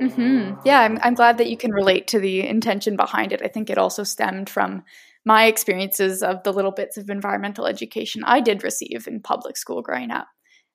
mm-hmm. 0.00 0.60
yeah 0.64 0.80
I'm, 0.80 0.98
I'm 1.02 1.14
glad 1.14 1.38
that 1.38 1.50
you 1.50 1.56
can 1.56 1.72
relate 1.72 2.08
to 2.08 2.20
the 2.20 2.46
intention 2.46 2.96
behind 2.96 3.32
it 3.32 3.42
i 3.42 3.48
think 3.48 3.70
it 3.70 3.78
also 3.78 4.04
stemmed 4.04 4.48
from 4.48 4.84
my 5.24 5.46
experiences 5.46 6.22
of 6.22 6.42
the 6.42 6.52
little 6.52 6.72
bits 6.72 6.96
of 6.96 7.10
environmental 7.10 7.66
education 7.66 8.22
i 8.24 8.40
did 8.40 8.64
receive 8.64 9.06
in 9.06 9.20
public 9.20 9.56
school 9.56 9.82
growing 9.82 10.10
up 10.10 10.28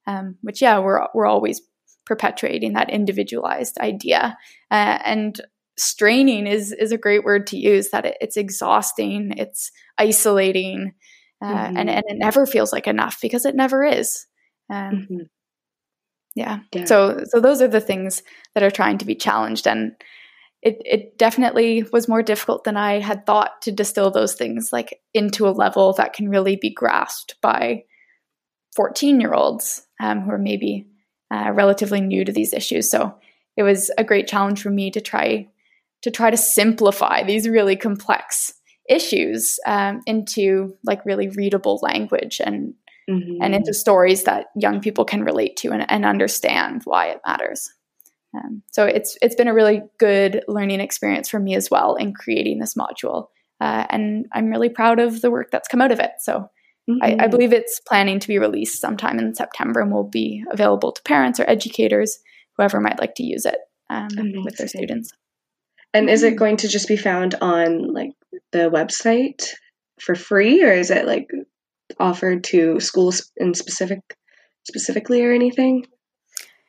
um, 0.08 0.38
which 0.42 0.62
yeah 0.62 0.80
we're, 0.80 1.06
we're 1.14 1.28
always 1.28 1.62
perpetuating 2.06 2.74
that 2.74 2.90
individualized 2.90 3.78
idea 3.80 4.38
uh, 4.72 5.00
and 5.04 5.42
straining 5.78 6.48
is 6.48 6.72
is 6.72 6.92
a 6.92 6.98
great 6.98 7.24
word 7.24 7.46
to 7.48 7.58
use 7.58 7.90
that 7.90 8.06
it, 8.06 8.18
it's 8.20 8.38
exhausting 8.38 9.34
it's 9.38 9.72
isolating 9.98 10.94
uh, 11.42 11.46
mm-hmm. 11.46 11.78
and, 11.78 11.90
and 11.90 12.04
it 12.08 12.18
never 12.18 12.46
feels 12.46 12.74
like 12.74 12.88
enough 12.88 13.20
because 13.22 13.46
it 13.46 13.56
never 13.56 13.84
is 13.84 14.26
um, 14.72 14.92
mm-hmm. 14.92 15.24
Yeah. 16.38 16.60
yeah 16.74 16.86
so 16.86 17.24
so 17.26 17.40
those 17.40 17.62
are 17.62 17.68
the 17.68 17.82
things 17.82 18.24
that 18.54 18.64
are 18.64 18.72
trying 18.72 18.98
to 18.98 19.06
be 19.06 19.16
challenged 19.16 19.68
and 19.68 19.94
it, 20.62 20.82
it 20.86 21.18
definitely 21.18 21.84
was 21.94 22.08
more 22.08 22.24
difficult 22.24 22.64
than 22.64 22.78
I 22.78 23.00
had 23.00 23.26
thought 23.26 23.62
to 23.62 23.72
distill 23.72 24.12
those 24.12 24.34
things 24.34 24.74
like 24.74 25.00
into 25.14 25.48
a 25.48 25.52
level 25.52 25.94
that 25.94 26.14
can 26.14 26.30
really 26.30 26.56
be 26.56 26.74
grasped 26.74 27.36
by 27.42 27.84
14 28.76 29.22
year 29.22 29.34
olds 29.34 29.86
um, 30.00 30.22
who 30.22 30.32
are 30.32 30.38
maybe 30.38 30.88
uh, 31.32 31.52
relatively 31.54 32.02
new 32.02 32.26
to 32.26 32.32
these 32.32 32.54
issues. 32.54 32.90
So 32.90 33.16
it 33.56 33.64
was 33.64 33.92
a 33.98 34.04
great 34.04 34.28
challenge 34.28 34.62
for 34.62 34.70
me 34.70 34.92
to 34.92 35.02
try 35.02 35.48
to 36.04 36.12
try 36.12 36.30
to 36.30 36.38
simplify 36.38 37.24
these 37.24 37.50
really 37.50 37.76
complex 37.76 38.54
issues 38.88 39.60
um, 39.66 40.02
into 40.06 40.76
like 40.84 41.06
really 41.06 41.28
readable 41.30 41.80
language 41.82 42.40
and 42.44 42.74
mm-hmm. 43.10 43.42
and 43.42 43.56
into 43.56 43.74
stories 43.74 44.24
that 44.24 44.48
young 44.56 44.82
people 44.82 45.06
can 45.06 45.24
relate 45.24 45.58
to 45.58 45.70
and, 45.70 45.90
and 45.90 46.06
understand 46.06 46.82
why 46.86 47.08
it 47.08 47.22
matters. 47.26 47.70
Um, 48.36 48.62
so 48.72 48.86
it's 48.86 49.18
it's 49.22 49.36
been 49.36 49.48
a 49.48 49.54
really 49.54 49.82
good 50.00 50.44
learning 50.48 50.80
experience 50.80 51.30
for 51.30 51.40
me 51.40 51.56
as 51.56 51.70
well 51.72 51.96
in 51.96 52.14
creating 52.14 52.60
this 52.60 52.76
module, 52.76 53.28
uh, 53.62 53.86
and 53.90 54.26
I'm 54.34 54.50
really 54.50 54.70
proud 54.70 55.00
of 55.00 55.22
the 55.22 55.32
work 55.32 55.50
that's 55.52 55.68
come 55.68 55.82
out 55.82 55.92
of 55.92 56.00
it. 56.00 56.12
So. 56.20 56.50
Mm-hmm. 56.90 57.04
I, 57.04 57.08
I 57.08 57.12
mm-hmm. 57.16 57.32
believe 57.32 57.52
it's 57.52 57.82
planning 57.86 58.18
to 58.18 58.30
be 58.30 58.40
released 58.40 58.80
sometime 58.80 59.20
in 59.20 59.36
September 59.36 59.82
and 59.82 59.92
will 59.92 60.08
be 60.08 60.46
available 60.50 60.94
to 60.94 61.04
parents 61.04 61.38
or 61.38 61.44
educators, 61.46 62.18
whoever 62.56 62.80
might 62.80 62.98
like 62.98 63.16
to 63.16 63.26
use 63.26 63.46
it 63.46 63.58
um, 63.90 64.08
with 64.46 64.56
their 64.56 64.70
students. 64.70 65.12
And 65.94 66.10
is 66.10 66.24
it 66.24 66.36
mm. 66.36 66.38
going 66.38 66.58
to 66.58 66.68
just 66.68 66.88
be 66.88 66.98
found 66.98 67.36
on 67.42 67.94
like 67.94 68.12
the 68.52 68.70
website 68.70 69.48
for 70.00 70.16
free, 70.16 70.64
or 70.64 70.72
is 70.72 70.92
it 70.92 71.08
like 71.08 71.28
offered 72.00 72.44
to 72.46 72.80
schools 72.80 73.32
in 73.38 73.54
specific 73.54 74.00
specifically 74.64 75.24
or 75.24 75.32
anything? 75.32 75.86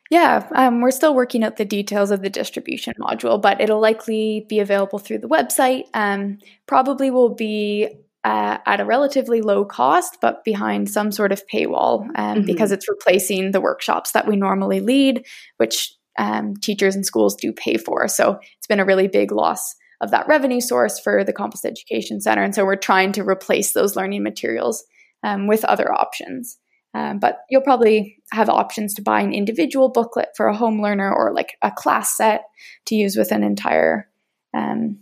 Yeah, 0.09 0.47
um, 0.55 0.81
we're 0.81 0.89
still 0.89 1.13
working 1.13 1.43
out 1.43 1.57
the 1.57 1.65
details 1.65 2.09
of 2.09 2.23
the 2.23 2.31
distribution 2.31 2.93
module, 2.99 3.39
but 3.39 3.61
it'll 3.61 3.79
likely 3.79 4.45
be 4.49 4.59
available 4.59 4.97
through 4.97 5.19
the 5.19 5.29
website. 5.29 5.83
Um, 5.93 6.39
probably 6.65 7.11
will 7.11 7.35
be 7.35 7.89
uh, 8.23 8.57
at 8.65 8.79
a 8.79 8.85
relatively 8.85 9.41
low 9.41 9.65
cost, 9.65 10.17
but 10.19 10.43
behind 10.43 10.89
some 10.89 11.11
sort 11.11 11.31
of 11.31 11.43
paywall 11.47 12.01
um, 12.15 12.37
mm-hmm. 12.37 12.45
because 12.45 12.71
it's 12.71 12.89
replacing 12.89 13.51
the 13.51 13.61
workshops 13.61 14.11
that 14.13 14.27
we 14.27 14.35
normally 14.35 14.79
lead, 14.79 15.25
which 15.57 15.93
um, 16.17 16.55
teachers 16.57 16.95
and 16.95 17.05
schools 17.05 17.35
do 17.35 17.53
pay 17.53 17.77
for. 17.77 18.07
So 18.07 18.39
it's 18.57 18.67
been 18.67 18.79
a 18.79 18.85
really 18.85 19.07
big 19.07 19.31
loss 19.31 19.75
of 20.01 20.11
that 20.11 20.27
revenue 20.27 20.61
source 20.61 20.99
for 20.99 21.23
the 21.23 21.33
Compost 21.33 21.65
Education 21.65 22.19
Center. 22.19 22.41
And 22.41 22.55
so 22.55 22.65
we're 22.65 22.77
trying 22.77 23.11
to 23.13 23.23
replace 23.23 23.73
those 23.73 23.95
learning 23.95 24.23
materials 24.23 24.83
um, 25.23 25.47
with 25.47 25.65
other 25.65 25.91
options. 25.91 26.57
Um, 26.95 27.19
but 27.19 27.41
you'll 27.49 27.61
probably 27.61 28.17
have 28.31 28.49
options 28.49 28.95
to 28.95 29.03
buy 29.03 29.21
an 29.21 29.33
individual 29.33 29.89
booklet 29.89 30.29
for 30.35 30.47
a 30.47 30.55
home 30.55 30.81
learner 30.81 31.13
or 31.13 31.33
like 31.33 31.55
a 31.61 31.71
class 31.71 32.17
set 32.17 32.45
to 32.87 32.95
use 32.95 33.15
with 33.15 33.31
an 33.31 33.43
entire 33.43 34.09
um, 34.55 34.99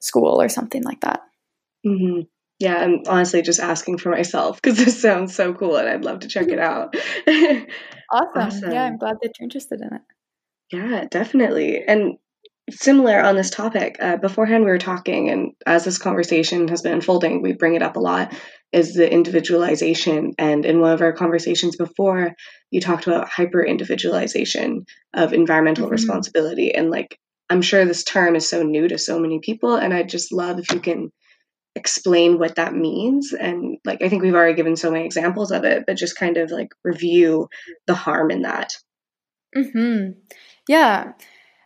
school 0.00 0.40
or 0.40 0.48
something 0.48 0.82
like 0.82 1.00
that. 1.02 1.20
Mm-hmm. 1.86 2.22
Yeah, 2.58 2.76
I'm 2.76 3.02
honestly 3.06 3.42
just 3.42 3.60
asking 3.60 3.98
for 3.98 4.10
myself 4.10 4.60
because 4.62 4.82
this 4.82 5.00
sounds 5.00 5.34
so 5.34 5.52
cool 5.52 5.76
and 5.76 5.88
I'd 5.88 6.04
love 6.04 6.20
to 6.20 6.28
check 6.28 6.48
it 6.48 6.58
out. 6.58 6.94
awesome. 7.28 7.66
awesome. 8.34 8.72
Yeah, 8.72 8.84
I'm 8.84 8.96
glad 8.96 9.16
that 9.20 9.32
you're 9.38 9.44
interested 9.44 9.80
in 9.82 9.94
it. 9.94 10.02
Yeah, 10.72 11.04
definitely. 11.10 11.84
And 11.86 12.16
similar 12.70 13.20
on 13.20 13.36
this 13.36 13.50
topic, 13.50 13.96
uh, 14.00 14.16
beforehand 14.16 14.64
we 14.64 14.70
were 14.70 14.78
talking, 14.78 15.28
and 15.28 15.52
as 15.66 15.84
this 15.84 15.98
conversation 15.98 16.68
has 16.68 16.82
been 16.82 16.94
unfolding, 16.94 17.42
we 17.42 17.52
bring 17.52 17.74
it 17.74 17.82
up 17.82 17.96
a 17.96 18.00
lot 18.00 18.32
is 18.72 18.94
the 18.94 19.10
individualization. 19.10 20.32
And 20.38 20.64
in 20.66 20.80
one 20.80 20.92
of 20.92 21.00
our 21.00 21.12
conversations 21.12 21.76
before, 21.76 22.34
you 22.70 22.80
talked 22.80 23.06
about 23.06 23.28
hyper 23.28 23.64
individualization 23.64 24.84
of 25.14 25.32
environmental 25.32 25.84
mm-hmm. 25.84 25.92
responsibility. 25.92 26.74
And 26.74 26.90
like, 26.90 27.18
I'm 27.48 27.62
sure 27.62 27.84
this 27.84 28.04
term 28.04 28.34
is 28.36 28.48
so 28.48 28.62
new 28.62 28.88
to 28.88 28.98
so 28.98 29.18
many 29.18 29.38
people. 29.38 29.76
And 29.76 29.94
I'd 29.94 30.08
just 30.08 30.32
love 30.32 30.58
if 30.58 30.72
you 30.72 30.80
can 30.80 31.10
explain 31.76 32.38
what 32.38 32.54
that 32.54 32.74
means 32.74 33.34
and 33.34 33.76
like 33.84 34.00
i 34.00 34.08
think 34.08 34.22
we've 34.22 34.34
already 34.34 34.54
given 34.54 34.76
so 34.76 34.90
many 34.90 35.04
examples 35.04 35.52
of 35.52 35.64
it 35.64 35.84
but 35.86 35.94
just 35.94 36.16
kind 36.16 36.38
of 36.38 36.50
like 36.50 36.70
review 36.82 37.48
the 37.86 37.94
harm 37.94 38.30
in 38.30 38.42
that 38.42 38.70
hmm 39.54 40.08
yeah 40.66 41.12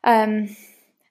um 0.03 0.49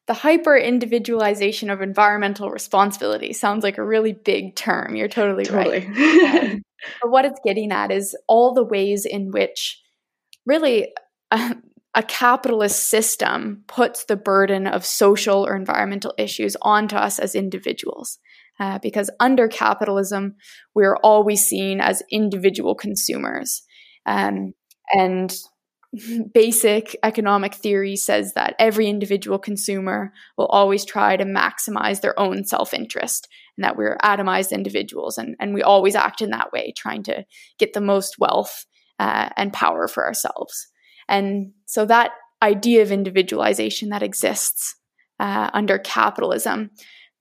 the 0.10 0.16
hyper 0.16 0.58
individualization 0.58 1.70
of 1.70 1.82
environmental 1.82 2.50
responsibility 2.50 3.32
sounds 3.32 3.64
like 3.64 3.78
a 3.78 3.86
really 3.86 4.12
big 4.12 4.56
term 4.56 4.96
you're 4.96 5.08
totally, 5.08 5.46
totally. 5.46 5.88
right 5.88 6.44
um, 6.44 6.62
but 7.02 7.12
what 7.12 7.26
it's 7.26 7.40
getting 7.46 7.72
at 7.72 7.92
is 7.92 8.18
all 8.28 8.54
the 8.54 8.64
ways 8.64 9.06
in 9.06 9.30
which 9.30 9.80
really 10.48 10.92
a, 11.30 11.56
a 11.94 12.02
capitalist 12.02 12.86
system 12.86 13.64
puts 13.68 14.06
the 14.06 14.18
burden 14.18 14.66
of 14.66 14.84
social 14.84 15.46
or 15.46 15.56
environmental 15.56 16.14
issues 16.18 16.58
onto 16.64 16.96
us 16.96 17.20
as 17.20 17.36
individuals 17.36 18.18
uh, 18.60 18.78
because 18.80 19.10
under 19.20 19.48
capitalism, 19.48 20.36
we're 20.76 20.98
always 20.98 21.46
seen 21.46 21.80
as 21.80 22.04
individual 22.12 22.76
consumers. 22.76 23.64
Um, 24.06 24.54
and 24.92 25.34
basic 26.34 26.96
economic 27.04 27.56
theory 27.56 27.96
says 27.96 28.34
that 28.34 28.56
every 28.60 28.88
individual 28.88 29.40
consumer 29.40 30.14
will 30.38 30.46
always 30.48 30.86
try 30.86 31.18
to 31.18 31.26
maximize 31.26 32.02
their 32.02 32.20
own 32.20 32.46
self 32.46 32.74
interest 32.74 33.28
and 33.58 33.64
that 33.64 33.76
we're 33.76 33.98
atomized 34.04 34.52
individuals. 34.52 35.18
And, 35.18 35.36
and 35.40 35.54
we 35.54 35.64
always 35.64 35.96
act 35.96 36.22
in 36.22 36.30
that 36.30 36.52
way, 36.54 36.74
trying 36.78 37.04
to 37.04 37.26
get 37.58 37.74
the 37.74 37.82
most 37.82 38.18
wealth 38.20 38.66
uh, 39.00 39.30
and 39.36 39.52
power 39.52 39.88
for 39.88 40.06
ourselves. 40.06 40.68
And 41.08 41.54
so 41.66 41.86
that 41.86 42.12
idea 42.42 42.82
of 42.82 42.92
individualization 42.92 43.90
that 43.90 44.04
exists 44.04 44.76
uh, 45.20 45.50
under 45.54 45.78
capitalism 45.78 46.72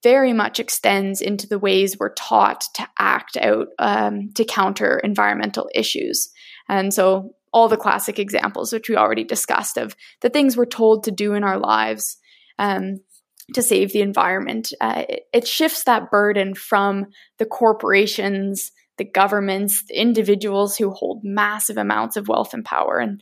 very 0.03 0.33
much 0.33 0.61
extends 0.61 1.21
into 1.21 1.49
the 1.49 1.59
ways 1.59 1.97
we're 1.99 2.15
taught 2.15 2.65
to 2.75 2.89
act 2.99 3.37
out 3.37 3.69
um, 3.79 4.31
to 4.35 4.45
counter 4.45 5.01
environmental 5.03 5.69
issues. 5.75 6.31
And 6.69 6.95
so, 6.95 7.35
all 7.53 7.69
the 7.69 7.77
classic 7.77 8.19
examples, 8.19 8.73
which 8.73 8.89
we 8.89 8.97
already 8.97 9.25
discussed, 9.25 9.77
of 9.77 9.97
the 10.21 10.31
things 10.31 10.57
we're 10.57 10.67
told 10.67 11.05
to 11.05 11.11
do 11.11 11.35
in 11.35 11.45
our 11.45 11.59
lives 11.59 12.17
um, 12.59 13.01
to 13.55 13.63
save 13.63 13.93
the 13.93 14.03
environment, 14.03 14.73
uh, 14.81 15.05
it, 15.09 15.23
it 15.33 15.49
shifts 15.49 15.85
that 15.85 16.11
burden 16.11 16.55
from 16.55 17.07
the 17.39 17.47
corporations, 17.47 18.73
the 18.99 19.05
governments, 19.05 19.85
the 19.89 19.99
individuals 19.99 20.77
who 20.77 20.91
hold 20.91 21.21
massive 21.25 21.79
amounts 21.79 22.17
of 22.17 22.29
wealth 22.29 22.53
and 22.53 22.65
power. 22.65 22.99
And 22.99 23.21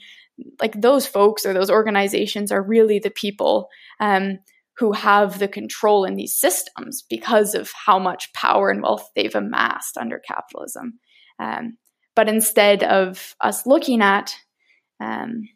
like 0.61 0.81
those 0.81 1.07
folks 1.07 1.47
or 1.47 1.53
those 1.53 1.71
organizations 1.71 2.51
are 2.51 2.63
really 2.63 2.99
the 2.99 3.11
people 3.11 3.69
um, 4.01 4.39
who 4.79 4.93
have 4.93 5.39
the 5.39 5.49
control 5.49 6.05
in 6.05 6.17
these 6.17 6.35
systems 6.35 7.03
because 7.09 7.55
of 7.55 7.73
how 7.73 7.99
much 7.99 8.33
power 8.33 8.71
and 8.71 8.83
wealth 8.83 9.11
they've 9.15 9.35
amassed 9.35 9.97
under 9.97 10.19
capitalism. 10.19 10.99
Um, 11.39 11.79
but 12.17 12.29
instead 12.29 12.83
of 12.83 13.37
us 13.41 13.67
looking 13.67 14.03
at 14.03 14.35
um, 14.99 15.49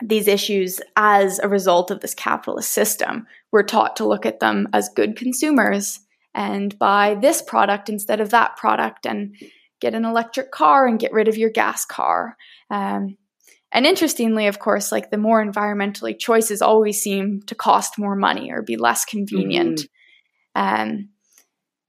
these 0.00 0.28
issues 0.28 0.80
as 0.96 1.40
a 1.40 1.48
result 1.48 1.90
of 1.90 2.00
this 2.00 2.14
capitalist 2.14 2.70
system, 2.70 3.26
we're 3.52 3.64
taught 3.64 3.96
to 3.96 4.06
look 4.06 4.24
at 4.24 4.40
them 4.40 4.68
as 4.72 4.88
good 4.94 5.16
consumers 5.16 6.00
and 6.34 6.78
buy 6.78 7.16
this 7.20 7.42
product 7.42 7.88
instead 7.88 8.20
of 8.20 8.30
that 8.30 8.56
product 8.56 9.06
and 9.06 9.34
get 9.80 9.94
an 9.94 10.04
electric 10.04 10.52
car 10.52 10.86
and 10.86 11.00
get 11.00 11.12
rid 11.12 11.26
of 11.28 11.36
your 11.36 11.50
gas 11.50 11.84
car. 11.84 12.36
Um, 12.70 13.16
and 13.72 13.84
interestingly, 13.84 14.46
of 14.46 14.60
course, 14.60 14.92
like 14.92 15.10
the 15.10 15.18
more 15.18 15.44
environmentally 15.44 16.16
choices 16.18 16.62
always 16.62 17.02
seem 17.02 17.42
to 17.46 17.54
cost 17.54 17.98
more 17.98 18.16
money 18.16 18.52
or 18.52 18.62
be 18.62 18.76
less 18.76 19.04
convenient, 19.04 19.80
mm-hmm. 20.56 20.90
um, 20.90 21.08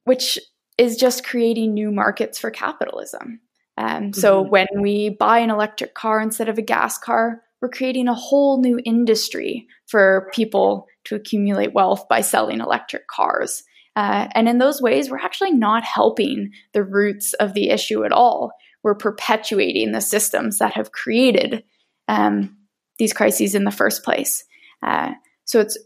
which 0.04 0.39
is 0.78 0.98
just 0.98 1.24
creating 1.24 1.74
new 1.74 1.91
markets 1.91 2.39
for 2.39 2.50
capitalism. 2.50 3.39
Um, 3.80 3.88
mm-hmm. 3.88 4.20
So 4.20 4.42
when 4.42 4.68
we 4.80 5.10
buy 5.10 5.39
an 5.39 5.50
electric 5.50 5.96
car 5.96 6.22
instead 6.22 6.50
of 6.50 6.60
a 6.60 6.63
gas 6.63 7.00
car, 7.00 7.42
we're 7.62 7.70
creating 7.70 8.08
a 8.08 8.13
whole 8.13 8.62
new 8.62 8.80
industry 8.86 9.68
for 9.88 10.30
people 10.34 10.86
to 11.06 11.15
accumulate 11.15 11.74
wealth 11.74 12.08
by 12.08 12.22
selling 12.22 12.60
electric 12.60 13.08
cars. 13.08 13.63
Uh, 13.96 14.28
and 14.36 14.48
in 14.48 14.60
those 14.60 14.82
ways, 14.82 15.10
we're 15.10 15.18
actually 15.18 15.52
not 15.52 15.84
helping 15.84 16.52
the 16.74 16.84
roots 16.84 17.34
of 17.34 17.54
the 17.54 17.70
issue 17.70 18.06
at 18.06 18.12
all 18.12 18.52
we're 18.84 18.96
perpetuating 18.96 19.92
the 19.92 20.02
systems 20.02 20.60
that 20.60 20.74
have 20.74 20.92
created 20.92 21.63
um, 22.08 22.58
these 22.98 23.13
crises 23.13 23.56
in 23.56 23.63
the 23.63 23.72
first 23.72 24.04
place. 24.04 24.44
Uh, 24.82 25.12
so 25.46 25.60
it's 25.60 25.78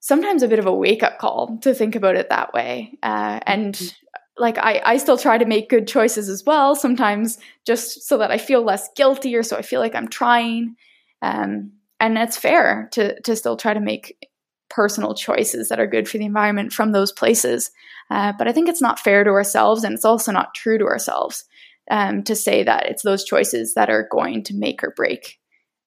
sometimes 0.00 0.42
a 0.42 0.48
bit 0.48 0.58
of 0.58 0.66
a 0.66 0.74
wake 0.74 1.02
up 1.02 1.18
call 1.18 1.58
to 1.62 1.74
think 1.74 1.94
about 1.94 2.16
it 2.16 2.28
that 2.30 2.52
way. 2.52 2.98
Uh, 3.02 3.40
and 3.46 3.74
mm-hmm. 3.74 3.96
Like 4.38 4.58
I, 4.58 4.80
I 4.84 4.96
still 4.96 5.18
try 5.18 5.38
to 5.38 5.44
make 5.44 5.68
good 5.68 5.86
choices 5.86 6.28
as 6.28 6.44
well, 6.44 6.74
sometimes 6.74 7.38
just 7.66 8.02
so 8.02 8.18
that 8.18 8.30
I 8.30 8.38
feel 8.38 8.62
less 8.62 8.88
guilty 8.96 9.36
or 9.36 9.42
so 9.42 9.56
I 9.56 9.62
feel 9.62 9.80
like 9.80 9.94
I'm 9.94 10.08
trying. 10.08 10.76
Um, 11.20 11.72
and 12.00 12.18
it's 12.18 12.36
fair 12.36 12.88
to 12.92 13.20
to 13.20 13.36
still 13.36 13.56
try 13.56 13.74
to 13.74 13.80
make 13.80 14.28
personal 14.68 15.14
choices 15.14 15.68
that 15.68 15.78
are 15.78 15.86
good 15.86 16.08
for 16.08 16.18
the 16.18 16.24
environment 16.24 16.72
from 16.72 16.92
those 16.92 17.12
places. 17.12 17.70
Uh, 18.10 18.32
but 18.36 18.48
I 18.48 18.52
think 18.52 18.68
it's 18.68 18.80
not 18.82 18.98
fair 18.98 19.22
to 19.22 19.30
ourselves, 19.30 19.84
and 19.84 19.94
it's 19.94 20.04
also 20.04 20.32
not 20.32 20.54
true 20.54 20.78
to 20.78 20.84
ourselves 20.84 21.44
um, 21.90 22.22
to 22.24 22.34
say 22.34 22.62
that 22.62 22.86
it's 22.86 23.02
those 23.02 23.24
choices 23.24 23.74
that 23.74 23.90
are 23.90 24.08
going 24.10 24.42
to 24.44 24.54
make 24.54 24.82
or 24.82 24.92
break 24.96 25.38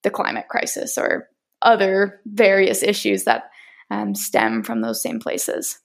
the 0.03 0.10
climate 0.12 0.47
crisis 0.49 0.97
or 0.97 1.29
other 1.62 2.21
various 2.25 2.84
issues 2.84 3.23
that 3.23 3.49
um, 3.89 4.13
stem 4.13 4.63
from 4.63 4.81
those 4.81 5.01
same 5.01 5.19
places. 5.19 5.79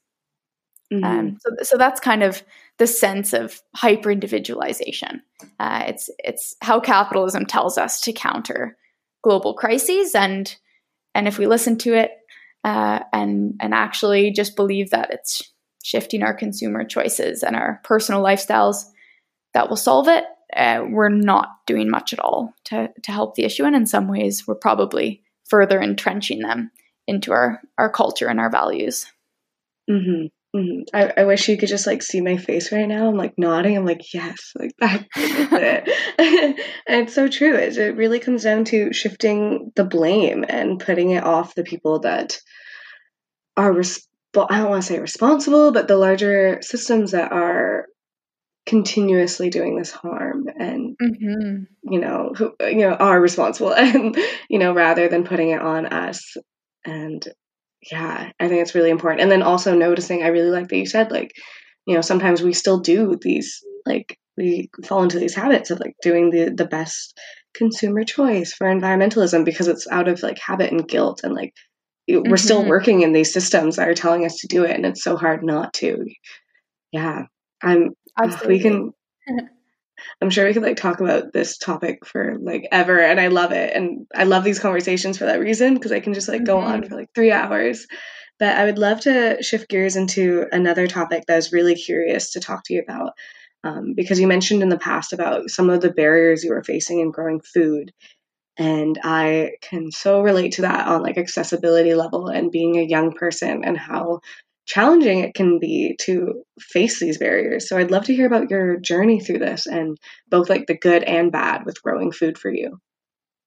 Mm-hmm. 0.92 1.04
Um, 1.04 1.38
so, 1.40 1.50
so 1.62 1.76
that's 1.76 2.00
kind 2.00 2.22
of 2.22 2.42
the 2.78 2.86
sense 2.86 3.32
of 3.32 3.62
hyper 3.74 4.10
individualization. 4.10 5.22
Uh, 5.58 5.84
it's 5.86 6.10
it's 6.18 6.56
how 6.62 6.80
capitalism 6.80 7.46
tells 7.46 7.78
us 7.78 8.00
to 8.02 8.12
counter 8.12 8.76
global 9.22 9.54
crises, 9.54 10.14
and 10.14 10.54
and 11.14 11.28
if 11.28 11.38
we 11.38 11.46
listen 11.46 11.78
to 11.78 11.94
it 11.94 12.10
uh, 12.64 13.00
and 13.12 13.54
and 13.60 13.74
actually 13.74 14.32
just 14.32 14.56
believe 14.56 14.90
that 14.90 15.10
it's 15.12 15.52
shifting 15.82 16.22
our 16.22 16.34
consumer 16.34 16.84
choices 16.84 17.42
and 17.42 17.56
our 17.56 17.80
personal 17.84 18.22
lifestyles 18.22 18.84
that 19.54 19.68
will 19.68 19.76
solve 19.76 20.08
it, 20.08 20.24
uh, 20.54 20.84
we're 20.88 21.08
not 21.08 21.48
doing 21.66 21.88
much 21.88 22.12
at 22.12 22.20
all 22.20 22.54
to, 22.64 22.90
to 23.02 23.12
help 23.12 23.34
the 23.34 23.44
issue. 23.44 23.64
And 23.64 23.76
in 23.76 23.86
some 23.86 24.08
ways, 24.08 24.46
we're 24.46 24.54
probably 24.54 25.22
further 25.48 25.80
entrenching 25.80 26.40
them 26.40 26.70
into 27.06 27.32
our, 27.32 27.60
our 27.78 27.90
culture 27.90 28.28
and 28.28 28.38
our 28.38 28.50
values. 28.50 29.06
Mm-hmm. 29.88 30.26
Mm-hmm. 30.54 30.82
I, 30.92 31.12
I 31.18 31.24
wish 31.24 31.48
you 31.48 31.56
could 31.56 31.68
just 31.68 31.86
like 31.86 32.02
see 32.02 32.20
my 32.20 32.36
face 32.36 32.72
right 32.72 32.88
now. 32.88 33.08
I'm 33.08 33.16
like 33.16 33.34
nodding. 33.38 33.76
I'm 33.76 33.84
like, 33.84 34.12
yes, 34.12 34.52
like 34.58 34.72
that's 34.78 35.04
it. 35.16 35.88
and 36.88 37.02
it's 37.02 37.14
so 37.14 37.28
true. 37.28 37.54
It, 37.54 37.76
it 37.76 37.96
really 37.96 38.18
comes 38.18 38.42
down 38.42 38.64
to 38.66 38.92
shifting 38.92 39.70
the 39.76 39.84
blame 39.84 40.44
and 40.48 40.80
putting 40.80 41.10
it 41.10 41.22
off 41.22 41.54
the 41.54 41.62
people 41.62 42.00
that 42.00 42.38
are, 43.56 43.72
resp- 43.72 44.06
I 44.36 44.58
don't 44.58 44.70
want 44.70 44.82
to 44.82 44.88
say 44.88 44.98
responsible, 44.98 45.70
but 45.70 45.86
the 45.86 45.96
larger 45.96 46.58
systems 46.62 47.12
that 47.12 47.30
are 47.30 47.86
continuously 48.66 49.50
doing 49.50 49.76
this 49.76 49.90
harm 49.90 50.44
and 50.58 50.96
mm-hmm. 51.02 51.62
you 51.82 51.98
know 51.98 52.30
who 52.36 52.52
you 52.60 52.88
know 52.88 52.92
are 52.92 53.20
responsible 53.20 53.72
and 53.76 54.16
you 54.48 54.58
know 54.58 54.72
rather 54.72 55.08
than 55.08 55.24
putting 55.24 55.50
it 55.50 55.60
on 55.60 55.86
us 55.86 56.36
and 56.84 57.26
yeah 57.90 58.30
i 58.38 58.48
think 58.48 58.60
it's 58.60 58.74
really 58.74 58.90
important 58.90 59.22
and 59.22 59.30
then 59.30 59.42
also 59.42 59.74
noticing 59.74 60.22
i 60.22 60.28
really 60.28 60.50
like 60.50 60.68
that 60.68 60.76
you 60.76 60.86
said 60.86 61.10
like 61.10 61.32
you 61.86 61.94
know 61.94 62.00
sometimes 62.00 62.42
we 62.42 62.52
still 62.52 62.80
do 62.80 63.16
these 63.20 63.60
like 63.86 64.18
we 64.36 64.70
fall 64.84 65.02
into 65.02 65.18
these 65.18 65.34
habits 65.34 65.70
of 65.70 65.80
like 65.80 65.94
doing 66.02 66.30
the 66.30 66.52
the 66.54 66.66
best 66.66 67.18
consumer 67.54 68.04
choice 68.04 68.52
for 68.52 68.66
environmentalism 68.66 69.44
because 69.44 69.68
it's 69.68 69.88
out 69.90 70.08
of 70.08 70.22
like 70.22 70.38
habit 70.38 70.70
and 70.70 70.88
guilt 70.88 71.22
and 71.24 71.34
like 71.34 71.52
we're 72.08 72.22
mm-hmm. 72.22 72.36
still 72.36 72.64
working 72.64 73.02
in 73.02 73.12
these 73.12 73.32
systems 73.32 73.76
that 73.76 73.88
are 73.88 73.94
telling 73.94 74.24
us 74.24 74.36
to 74.38 74.48
do 74.48 74.64
it 74.64 74.74
and 74.74 74.86
it's 74.86 75.02
so 75.02 75.16
hard 75.16 75.42
not 75.42 75.72
to 75.72 76.04
yeah 76.92 77.22
i'm 77.62 77.90
Absolutely. 78.20 78.54
we 78.54 78.60
can 78.60 78.92
i'm 80.20 80.30
sure 80.30 80.46
we 80.46 80.52
could 80.52 80.62
like 80.62 80.76
talk 80.76 81.00
about 81.00 81.32
this 81.32 81.58
topic 81.58 82.04
for 82.06 82.36
like 82.40 82.66
ever 82.72 82.98
and 82.98 83.20
i 83.20 83.28
love 83.28 83.52
it 83.52 83.74
and 83.74 84.06
i 84.14 84.24
love 84.24 84.44
these 84.44 84.58
conversations 84.58 85.18
for 85.18 85.24
that 85.24 85.40
reason 85.40 85.74
because 85.74 85.92
i 85.92 86.00
can 86.00 86.14
just 86.14 86.28
like 86.28 86.44
go 86.44 86.58
on 86.58 86.80
mm-hmm. 86.80 86.88
for 86.88 86.96
like 86.96 87.10
three 87.14 87.32
hours 87.32 87.86
but 88.38 88.56
i 88.56 88.64
would 88.64 88.78
love 88.78 89.00
to 89.00 89.42
shift 89.42 89.68
gears 89.68 89.96
into 89.96 90.46
another 90.52 90.86
topic 90.86 91.24
that 91.26 91.34
i 91.34 91.36
was 91.36 91.52
really 91.52 91.74
curious 91.74 92.32
to 92.32 92.40
talk 92.40 92.62
to 92.64 92.74
you 92.74 92.82
about 92.82 93.12
um, 93.62 93.92
because 93.94 94.18
you 94.18 94.26
mentioned 94.26 94.62
in 94.62 94.70
the 94.70 94.78
past 94.78 95.12
about 95.12 95.50
some 95.50 95.68
of 95.68 95.82
the 95.82 95.92
barriers 95.92 96.42
you 96.42 96.50
were 96.50 96.64
facing 96.64 97.00
in 97.00 97.10
growing 97.10 97.40
food 97.40 97.92
and 98.56 98.98
i 99.04 99.52
can 99.60 99.90
so 99.90 100.22
relate 100.22 100.52
to 100.52 100.62
that 100.62 100.86
on 100.88 101.02
like 101.02 101.18
accessibility 101.18 101.94
level 101.94 102.28
and 102.28 102.50
being 102.50 102.76
a 102.76 102.82
young 102.82 103.12
person 103.12 103.64
and 103.64 103.76
how 103.76 104.20
challenging 104.70 105.18
it 105.18 105.34
can 105.34 105.58
be 105.58 105.96
to 105.98 106.44
face 106.60 107.00
these 107.00 107.18
barriers. 107.18 107.68
So 107.68 107.76
I'd 107.76 107.90
love 107.90 108.04
to 108.04 108.14
hear 108.14 108.26
about 108.26 108.50
your 108.50 108.78
journey 108.78 109.18
through 109.18 109.40
this 109.40 109.66
and 109.66 109.98
both 110.28 110.48
like 110.48 110.66
the 110.66 110.78
good 110.78 111.02
and 111.02 111.32
bad 111.32 111.66
with 111.66 111.82
growing 111.82 112.12
food 112.12 112.38
for 112.38 112.52
you. 112.52 112.78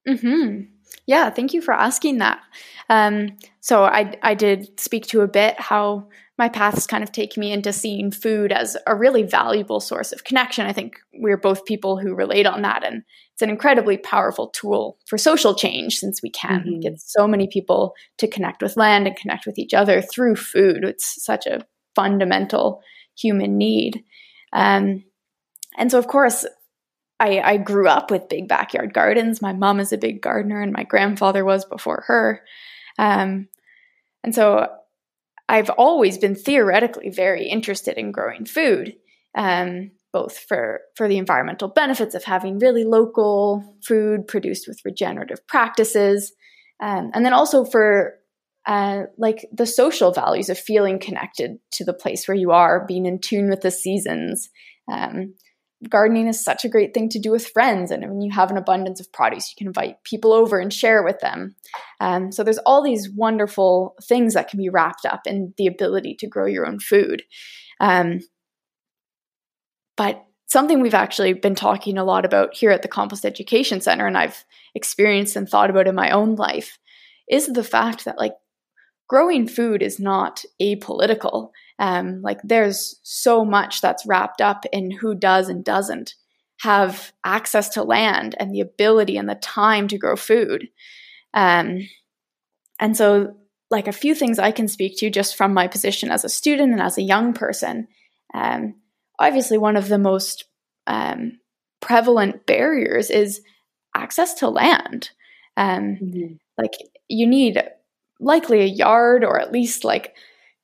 Hmm. 0.06 0.64
Yeah. 1.06 1.30
Thank 1.30 1.54
you 1.54 1.62
for 1.62 1.74
asking 1.74 2.20
that. 2.20 2.40
Um, 2.90 3.38
so 3.60 3.84
I 3.84 4.16
I 4.22 4.34
did 4.34 4.80
speak 4.80 5.08
to 5.08 5.22
a 5.22 5.28
bit 5.28 5.60
how 5.60 6.08
my 6.38 6.50
paths 6.50 6.88
kind 6.88 7.04
of 7.04 7.12
take 7.12 7.38
me 7.38 7.52
into 7.52 7.72
seeing 7.72 8.10
food 8.12 8.52
as 8.52 8.76
a 8.88 8.96
really 8.96 9.24
valuable 9.24 9.80
source 9.80 10.12
of 10.12 10.24
connection. 10.24 10.66
I 10.66 10.74
think 10.74 10.98
we're 11.14 11.38
both 11.38 11.66
people 11.66 11.98
who 11.98 12.16
relate 12.16 12.48
on 12.48 12.64
that, 12.64 12.84
and 12.84 13.04
it's 13.34 13.42
an 13.42 13.50
incredibly 13.50 13.98
powerful 13.98 14.48
tool 14.50 14.98
for 15.06 15.18
social 15.18 15.54
change 15.54 15.98
since 15.98 16.22
we 16.24 16.32
can 16.32 16.62
mm-hmm. 16.62 16.80
get 16.80 17.00
so 17.00 17.28
many 17.28 17.48
people 17.48 17.94
to 18.18 18.28
connect 18.28 18.62
with 18.62 18.78
land 18.78 19.08
and 19.08 19.16
connect 19.16 19.46
with 19.46 19.60
each 19.60 19.74
other 19.74 20.02
through 20.02 20.36
food. 20.36 20.84
It's 20.84 21.24
such 21.24 21.46
a 21.46 21.66
fundamental 21.96 22.82
human 23.16 23.58
need. 23.58 24.04
Um, 24.54 25.04
and 25.78 25.92
so, 25.92 26.00
of 26.00 26.08
course, 26.08 26.46
I, 27.24 27.54
I, 27.54 27.58
grew 27.58 27.88
up 27.88 28.12
with 28.12 28.28
big 28.28 28.50
backyard 28.50 28.94
gardens. 28.94 29.42
My 29.42 29.54
mom 29.54 29.80
is 29.80 29.94
a 29.94 29.98
big 29.98 30.22
gardener, 30.22 30.62
and 30.62 30.74
my 30.74 30.84
grandfather 30.84 31.46
was 31.46 31.64
before 31.64 32.04
her. 32.08 32.42
Um, 33.00 33.48
and 34.26 34.36
so 34.36 34.68
I've 35.48 35.70
always 35.70 36.18
been 36.18 36.36
theoretically 36.36 37.10
very 37.10 37.48
interested 37.48 37.98
in 37.98 38.12
growing 38.12 38.46
food. 38.46 38.96
Um, 39.36 39.92
both 40.12 40.38
for 40.38 40.82
for 40.96 41.08
the 41.08 41.18
environmental 41.18 41.70
benefits 41.70 42.14
of 42.14 42.24
having 42.26 42.60
really 42.60 42.84
local 42.84 43.78
food 43.84 44.28
produced 44.28 44.68
with 44.68 44.82
regenerative 44.86 45.48
practices, 45.48 46.34
um, 46.82 47.10
and 47.14 47.26
then 47.26 47.34
also 47.34 47.64
for 47.64 48.16
uh, 48.68 49.04
like 49.18 49.48
the 49.52 49.66
social 49.66 50.12
values 50.12 50.50
of 50.50 50.60
feeling 50.60 51.00
connected 51.00 51.58
to 51.72 51.86
the 51.86 51.94
place 51.94 52.28
where 52.28 52.38
you 52.38 52.52
are, 52.52 52.86
being 52.86 53.06
in 53.06 53.20
tune 53.20 53.50
with 53.50 53.62
the 53.62 53.72
seasons. 53.72 54.50
Um, 54.92 55.34
gardening 55.90 56.28
is 56.28 56.44
such 56.44 56.66
a 56.66 56.70
great 56.70 56.94
thing 56.94 57.10
to 57.10 57.20
do 57.20 57.32
with 57.32 57.48
friends, 57.48 57.92
and 57.92 58.08
when 58.08 58.22
you 58.22 58.32
have 58.32 58.52
an 58.52 58.58
abundance 58.58 59.00
of 59.00 59.12
produce, 59.12 59.50
you 59.50 59.56
can 59.58 59.68
invite 59.68 60.04
people 60.04 60.34
over 60.34 60.60
and 60.60 60.72
share 60.72 61.04
with 61.04 61.20
them. 61.20 61.56
Um, 62.00 62.32
so 62.32 62.44
there's 62.44 62.60
all 62.60 62.84
these 62.84 63.10
wonderful 63.10 63.96
things 64.04 64.34
that 64.34 64.50
can 64.50 64.60
be 64.60 64.70
wrapped 64.70 65.06
up 65.06 65.22
in 65.26 65.54
the 65.58 65.68
ability 65.68 66.16
to 66.20 66.28
grow 66.28 66.46
your 66.46 66.66
own 66.66 66.80
food. 66.80 67.24
Um, 67.80 68.20
but 69.96 70.26
something 70.48 70.82
we've 70.82 70.94
actually 70.94 71.34
been 71.34 71.56
talking 71.56 71.98
a 71.98 72.04
lot 72.04 72.26
about 72.26 72.56
here 72.56 72.72
at 72.72 72.82
the 72.82 72.88
Compost 72.88 73.26
Education 73.26 73.82
Center, 73.82 74.08
and 74.08 74.18
I've 74.18 74.46
experienced 74.76 75.36
and 75.36 75.48
thought 75.48 75.70
about 75.70 75.88
in 75.88 75.96
my 75.96 76.12
own 76.12 76.36
life, 76.36 76.78
is 77.30 77.48
the 77.48 77.64
fact 77.64 78.06
that 78.06 78.18
like 78.18 78.34
growing 79.08 79.48
food 79.48 79.82
is 79.82 80.00
not 80.00 80.44
apolitical. 80.62 81.50
Um, 81.80 82.22
like 82.22 82.40
there's 82.44 83.00
so 83.04 83.44
much 83.44 83.82
that's 83.82 84.06
wrapped 84.06 84.42
up 84.42 84.66
in 84.72 84.92
who 84.92 85.16
does 85.16 85.50
and 85.50 85.64
doesn't 85.64 86.16
have 86.62 87.12
access 87.24 87.70
to 87.70 87.84
land 87.84 88.36
and 88.40 88.54
the 88.54 88.62
ability 88.62 89.18
and 89.18 89.28
the 89.28 89.36
time 89.36 89.88
to 89.90 89.98
grow 89.98 90.16
food. 90.16 90.70
Um, 91.34 91.88
and 92.80 92.96
so, 92.96 93.36
like 93.70 93.88
a 93.88 93.92
few 93.92 94.14
things 94.14 94.38
I 94.38 94.52
can 94.52 94.68
speak 94.68 94.98
to 94.98 95.10
just 95.10 95.36
from 95.36 95.54
my 95.54 95.68
position 95.68 96.12
as 96.12 96.24
a 96.24 96.30
student 96.30 96.74
and 96.74 96.82
as 96.82 96.98
a 96.98 97.02
young 97.02 97.34
person. 97.34 97.88
Um, 98.34 98.76
obviously 99.20 99.58
one 99.58 99.76
of 99.76 99.88
the 99.88 99.98
most 99.98 100.46
um, 100.88 101.40
prevalent 101.80 102.46
barriers 102.46 103.10
is 103.10 103.42
access 103.96 104.36
to 104.36 104.50
land. 104.50 105.12
Um, 105.58 105.98
mm-hmm. 106.02 106.34
Like 106.58 106.74
you 107.08 107.28
need 107.28 107.62
likely 108.20 108.62
a 108.62 108.66
yard 108.66 109.24
or 109.24 109.40
at 109.40 109.52
least 109.52 109.84
like 109.84 110.16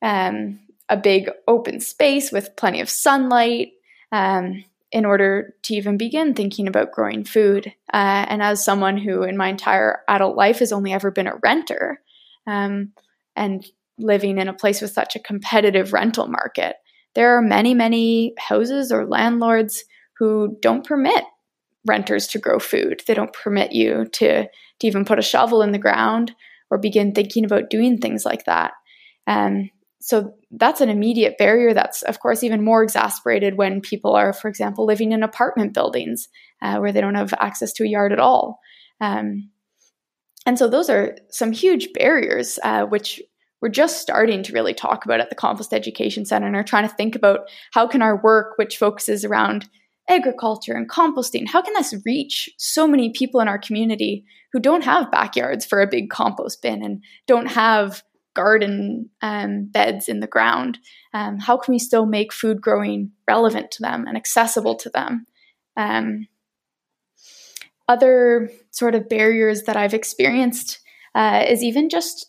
um, 0.02 0.60
a 0.89 0.97
big 0.97 1.30
open 1.47 1.80
space 1.80 2.32
with 2.32 2.56
plenty 2.56 2.82
of 2.82 2.89
sunlight 2.89 3.73
um, 4.12 4.63
in 4.91 5.06
order 5.06 5.54
to 5.63 5.75
even 5.75 5.97
begin 5.97 6.34
thinking 6.34 6.67
about 6.67 6.91
growing 6.91 7.23
food. 7.23 7.67
Uh, 7.93 8.25
and 8.28 8.41
as 8.41 8.63
someone 8.63 8.97
who 8.97 9.23
in 9.23 9.38
my 9.38 9.47
entire 9.47 9.99
adult 10.08 10.36
life 10.36 10.60
has 10.60 10.71
only 10.71 10.91
ever 10.91 11.12
been 11.12 11.28
a 11.28 11.36
renter 11.43 12.02
um, 12.47 12.91
and 13.36 13.65
living 13.99 14.38
in 14.39 14.47
a 14.47 14.54
place 14.54 14.82
with 14.82 14.91
such 14.91 15.15
a 15.15 15.19
competitive 15.19 15.93
rental 15.93 16.28
market, 16.28 16.78
there 17.13 17.38
are 17.38 17.41
many, 17.41 17.73
many 17.73 18.34
houses 18.39 18.91
or 18.91 19.06
landlords 19.06 19.84
who 20.17 20.58
don't 20.62 20.86
permit 20.86 21.23
renters 21.86 22.28
to 22.28 22.39
grow 22.39 22.60
food. 22.60 23.04
They 23.06 23.13
don't 23.13 23.34
permit 23.34 23.71
you 23.71 24.06
to, 24.13 24.43
to 24.43 24.88
even 24.88 25.06
put 25.06 25.19
a 25.19 25.23
shovel 25.23 25.62
in 25.62 25.71
the 25.71 25.78
ground 25.78 26.34
or 26.69 26.78
begin 26.78 27.13
thinking 27.13 27.45
about 27.45 27.69
doing 27.69 27.97
things 27.97 28.25
like 28.25 28.45
that. 28.45 28.73
Um, 29.28 29.69
so 30.02 30.34
that's 30.52 30.82
an 30.82 30.90
immediate 30.90 31.38
barrier 31.38 31.74
that's, 31.74 32.04
of 32.04 32.20
course, 32.20 32.44
even 32.44 32.64
more 32.64 32.84
exasperated 32.84 33.58
when 33.58 33.82
people 33.82 34.16
are, 34.16 34.32
for 34.32 34.48
example, 34.48 34.86
living 34.86 35.12
in 35.12 35.24
apartment 35.24 35.74
buildings 35.74 36.30
uh, 36.62 36.78
where 36.78 36.92
they 36.92 37.02
don't 37.02 37.16
have 37.16 37.34
access 37.34 37.74
to 37.74 37.84
a 37.84 37.88
yard 37.88 38.14
at 38.14 38.20
all. 38.20 38.60
Um, 39.02 39.50
and 40.46 40.58
so 40.58 40.68
those 40.70 40.90
are 40.90 41.18
some 41.30 41.52
huge 41.52 41.92
barriers, 41.94 42.60
uh, 42.64 42.86
which 42.86 43.22
we're 43.62 43.70
just 43.70 44.02
starting 44.02 44.42
to 44.44 44.54
really 44.54 44.74
talk 44.74 45.04
about 45.04 45.20
at 45.20 45.30
the 45.30 45.36
Compost 45.36 45.74
Education 45.74 46.26
Center 46.26 46.48
and 46.48 46.56
are 46.56 46.64
trying 46.64 46.88
to 46.88 46.96
think 46.96 47.16
about 47.16 47.50
how 47.74 47.86
can 47.86 48.02
our 48.02 48.22
work, 48.22 48.54
which 48.58 48.78
focuses 48.78 49.26
around 49.26 49.68
agriculture 50.10 50.74
and 50.74 50.90
composting, 50.90 51.48
how 51.48 51.62
can 51.62 51.74
this 51.74 51.94
reach 52.06 52.50
so 52.58 52.88
many 52.88 53.12
people 53.12 53.42
in 53.42 53.48
our 53.48 53.60
community 53.60 54.26
who 54.54 54.60
don't 54.60 54.84
have 54.84 55.12
backyards 55.12 55.66
for 55.66 55.82
a 55.82 55.88
big 55.88 56.10
compost 56.10 56.62
bin 56.62 56.84
and 56.84 57.04
don't 57.28 57.48
have 57.48 58.02
garden 58.36 59.10
um, 59.22 59.65
beds 59.65 60.08
in 60.08 60.20
the 60.20 60.28
ground? 60.28 60.80
Um, 61.13 61.39
how 61.39 61.58
can 61.58 61.74
we 61.74 61.80
still 61.80 62.06
make 62.06 62.34
food 62.34 62.62
growing 62.62 63.12
relevant 63.28 63.72
to 63.72 63.82
them 63.82 64.06
and 64.08 64.18
accessible 64.18 64.76
to 64.76 64.89
them? 64.89 65.26
Um, 65.76 66.28
other 67.88 68.52
sort 68.72 68.96
of 68.96 69.10
barriers 69.10 69.63
that 69.63 69.76
I've 69.76 69.94
experienced 69.94 70.80
uh, 71.15 71.44
is 71.48 71.63
even 71.63 71.89
just 71.89 72.28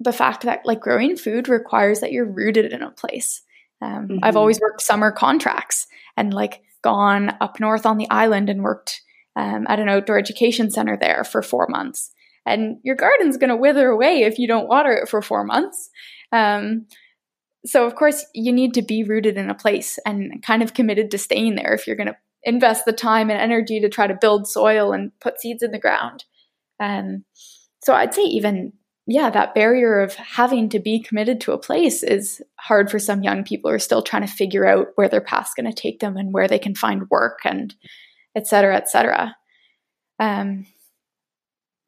the 0.00 0.12
fact 0.12 0.42
that 0.42 0.62
like 0.64 0.80
growing 0.80 1.16
food 1.16 1.48
requires 1.48 2.00
that 2.00 2.12
you're 2.12 2.24
rooted 2.24 2.72
in 2.72 2.82
a 2.82 2.90
place. 2.90 3.42
Um, 3.80 4.08
mm-hmm. 4.08 4.18
I've 4.22 4.36
always 4.36 4.60
worked 4.60 4.80
summer 4.80 5.12
contracts 5.12 5.86
and 6.16 6.32
like 6.32 6.62
gone 6.82 7.36
up 7.40 7.60
north 7.60 7.86
on 7.86 7.98
the 7.98 8.08
island 8.10 8.48
and 8.48 8.62
worked 8.62 9.02
um, 9.36 9.66
at 9.68 9.80
an 9.80 9.88
outdoor 9.88 10.18
education 10.18 10.70
center 10.70 10.96
there 10.96 11.24
for 11.24 11.42
four 11.42 11.66
months. 11.68 12.12
And 12.46 12.78
your 12.82 12.96
garden's 12.96 13.36
going 13.36 13.50
to 13.50 13.56
wither 13.56 13.88
away 13.88 14.22
if 14.22 14.38
you 14.38 14.46
don't 14.46 14.68
water 14.68 14.92
it 14.92 15.08
for 15.08 15.22
four 15.22 15.44
months. 15.44 15.88
Um, 16.32 16.86
so, 17.66 17.86
of 17.86 17.94
course, 17.94 18.24
you 18.34 18.52
need 18.52 18.74
to 18.74 18.82
be 18.82 19.04
rooted 19.04 19.38
in 19.38 19.48
a 19.48 19.54
place 19.54 19.98
and 20.04 20.42
kind 20.42 20.62
of 20.62 20.74
committed 20.74 21.10
to 21.10 21.18
staying 21.18 21.54
there 21.54 21.72
if 21.72 21.86
you're 21.86 21.96
going 21.96 22.08
to 22.08 22.16
invest 22.42 22.84
the 22.84 22.92
time 22.92 23.30
and 23.30 23.40
energy 23.40 23.80
to 23.80 23.88
try 23.88 24.06
to 24.06 24.18
build 24.20 24.46
soil 24.46 24.92
and 24.92 25.12
put 25.20 25.40
seeds 25.40 25.62
in 25.62 25.70
the 25.70 25.78
ground. 25.78 26.24
Um, 26.78 27.24
so, 27.82 27.94
I'd 27.94 28.14
say 28.14 28.22
even 28.22 28.72
yeah, 29.06 29.28
that 29.30 29.54
barrier 29.54 30.00
of 30.00 30.14
having 30.14 30.70
to 30.70 30.78
be 30.78 31.02
committed 31.02 31.40
to 31.42 31.52
a 31.52 31.58
place 31.58 32.02
is 32.02 32.42
hard 32.58 32.90
for 32.90 32.98
some 32.98 33.22
young 33.22 33.44
people 33.44 33.70
who 33.70 33.74
are 33.74 33.80
still 33.80 34.02
trying 34.02 34.26
to 34.26 34.32
figure 34.32 34.66
out 34.66 34.88
where 34.94 35.08
their 35.08 35.20
path's 35.20 35.52
going 35.54 35.70
to 35.70 35.82
take 35.82 36.00
them 36.00 36.16
and 36.16 36.32
where 36.32 36.48
they 36.48 36.58
can 36.58 36.74
find 36.74 37.10
work 37.10 37.40
and 37.44 37.74
et 38.34 38.46
cetera, 38.46 38.76
et 38.76 38.88
cetera. 38.88 39.36
Um, 40.18 40.66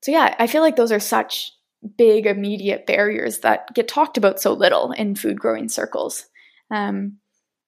so, 0.07 0.13
yeah, 0.13 0.37
I 0.39 0.47
feel 0.47 0.63
like 0.63 0.77
those 0.77 0.93
are 0.93 1.01
such 1.01 1.51
big 1.99 2.27
immediate 2.27 2.87
barriers 2.87 3.41
that 3.41 3.75
get 3.75 3.89
talked 3.89 4.17
about 4.17 4.41
so 4.41 4.53
little 4.53 4.93
in 4.93 5.17
food 5.17 5.37
growing 5.37 5.69
circles. 5.69 6.27
Um, 6.71 7.17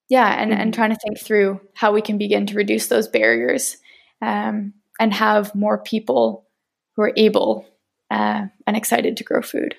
yeah, 0.09 0.41
and, 0.41 0.53
mm-hmm. 0.53 0.61
and 0.61 0.73
trying 0.73 0.91
to 0.91 0.99
think 1.05 1.19
through 1.19 1.61
how 1.75 1.93
we 1.93 2.01
can 2.01 2.17
begin 2.17 2.47
to 2.47 2.55
reduce 2.55 2.87
those 2.87 3.09
barriers 3.09 3.79
um, 4.23 4.75
and 5.01 5.13
have 5.13 5.53
more 5.57 5.79
people 5.79 6.47
who 6.95 7.03
are 7.03 7.13
able 7.17 7.67
uh, 8.09 8.47
and 8.69 8.77
excited 8.77 9.17
to 9.17 9.25
grow 9.25 9.43
food. 9.43 9.75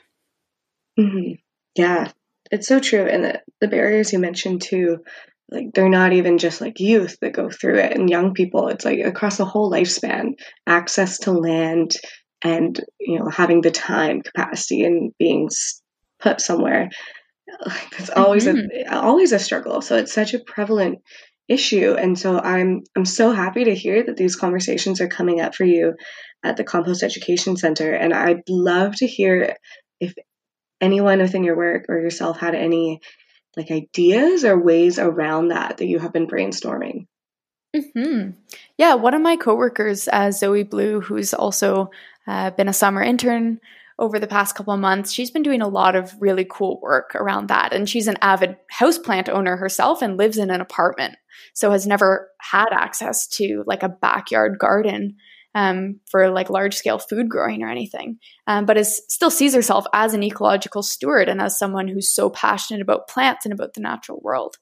Mm-hmm. 0.99 1.35
Yeah, 1.75 2.11
it's 2.51 2.67
so 2.67 2.81
true. 2.81 3.05
And 3.05 3.23
the, 3.23 3.41
the 3.61 3.69
barriers 3.69 4.11
you 4.11 4.19
mentioned 4.19 4.63
too 4.63 5.05
like 5.51 5.73
they're 5.73 5.89
not 5.89 6.13
even 6.13 6.37
just 6.37 6.61
like 6.61 6.79
youth 6.79 7.17
that 7.21 7.33
go 7.33 7.49
through 7.49 7.79
it 7.79 7.93
and 7.93 8.09
young 8.09 8.33
people 8.33 8.67
it's 8.67 8.85
like 8.85 8.99
across 8.99 9.37
the 9.37 9.45
whole 9.45 9.71
lifespan 9.71 10.33
access 10.67 11.19
to 11.19 11.31
land 11.31 11.95
and 12.43 12.79
you 12.99 13.19
know 13.19 13.29
having 13.29 13.61
the 13.61 13.71
time 13.71 14.21
capacity 14.21 14.83
and 14.83 15.13
being 15.17 15.49
put 16.19 16.41
somewhere 16.41 16.89
it's 17.97 18.09
always 18.09 18.45
mm-hmm. 18.45 18.93
a 18.93 19.01
always 19.01 19.31
a 19.31 19.39
struggle. 19.39 19.81
So 19.81 19.97
it's 19.97 20.13
such 20.13 20.33
a 20.33 20.39
prevalent 20.39 20.99
issue. 21.47 21.95
And 21.97 22.17
so 22.17 22.39
i'm 22.39 22.83
i'm 22.95 23.05
so 23.05 23.31
happy 23.31 23.65
to 23.65 23.75
hear 23.75 24.03
that 24.03 24.17
these 24.17 24.35
conversations 24.35 25.01
are 25.01 25.07
coming 25.07 25.41
up 25.41 25.55
for 25.55 25.65
you 25.65 25.95
at 26.43 26.57
the 26.57 26.63
compost 26.63 27.03
education 27.03 27.57
center. 27.57 27.93
And 27.93 28.13
i'd 28.13 28.43
love 28.47 28.95
to 28.97 29.07
hear 29.07 29.55
if 29.99 30.13
anyone 30.79 31.19
within 31.19 31.43
your 31.43 31.57
work 31.57 31.85
or 31.89 31.99
yourself 31.99 32.39
had 32.39 32.55
any 32.55 33.01
like 33.57 33.71
ideas 33.71 34.45
or 34.45 34.57
ways 34.57 34.99
around 34.99 35.49
that 35.49 35.77
that 35.77 35.87
you 35.87 35.99
have 35.99 36.13
been 36.13 36.27
brainstorming. 36.27 37.07
Hmm 37.75 38.29
Yeah, 38.77 38.95
one 38.95 39.13
of 39.13 39.21
my 39.21 39.35
coworkers, 39.35 40.07
uh, 40.07 40.31
Zoe 40.31 40.63
Blue, 40.63 41.01
who's 41.01 41.33
also 41.33 41.89
uh, 42.27 42.51
been 42.51 42.67
a 42.67 42.73
summer 42.73 43.01
intern 43.01 43.59
over 43.99 44.17
the 44.17 44.27
past 44.27 44.55
couple 44.55 44.73
of 44.73 44.79
months, 44.79 45.11
she's 45.11 45.29
been 45.29 45.43
doing 45.43 45.61
a 45.61 45.67
lot 45.67 45.95
of 45.95 46.13
really 46.19 46.47
cool 46.49 46.79
work 46.81 47.13
around 47.15 47.49
that. 47.49 47.73
And 47.73 47.87
she's 47.87 48.07
an 48.07 48.15
avid 48.21 48.55
houseplant 48.73 49.29
owner 49.29 49.57
herself 49.57 50.01
and 50.01 50.17
lives 50.17 50.37
in 50.37 50.49
an 50.49 50.61
apartment, 50.61 51.15
so 51.53 51.71
has 51.71 51.85
never 51.85 52.29
had 52.39 52.69
access 52.71 53.27
to 53.27 53.63
like 53.67 53.83
a 53.83 53.89
backyard 53.89 54.57
garden 54.57 55.17
um, 55.55 55.99
for 56.09 56.29
like 56.29 56.49
large 56.49 56.75
scale 56.75 56.99
food 56.99 57.27
growing 57.27 57.61
or 57.61 57.69
anything, 57.69 58.19
um, 58.47 58.65
but 58.65 58.77
is 58.77 59.01
still 59.09 59.31
sees 59.31 59.53
herself 59.53 59.85
as 59.93 60.13
an 60.13 60.23
ecological 60.23 60.83
steward 60.83 61.27
and 61.27 61.41
as 61.41 61.57
someone 61.57 61.87
who's 61.87 62.13
so 62.13 62.29
passionate 62.29 62.81
about 62.81 63.07
plants 63.09 63.45
and 63.45 63.53
about 63.53 63.73
the 63.73 63.81
natural 63.81 64.19
world. 64.21 64.57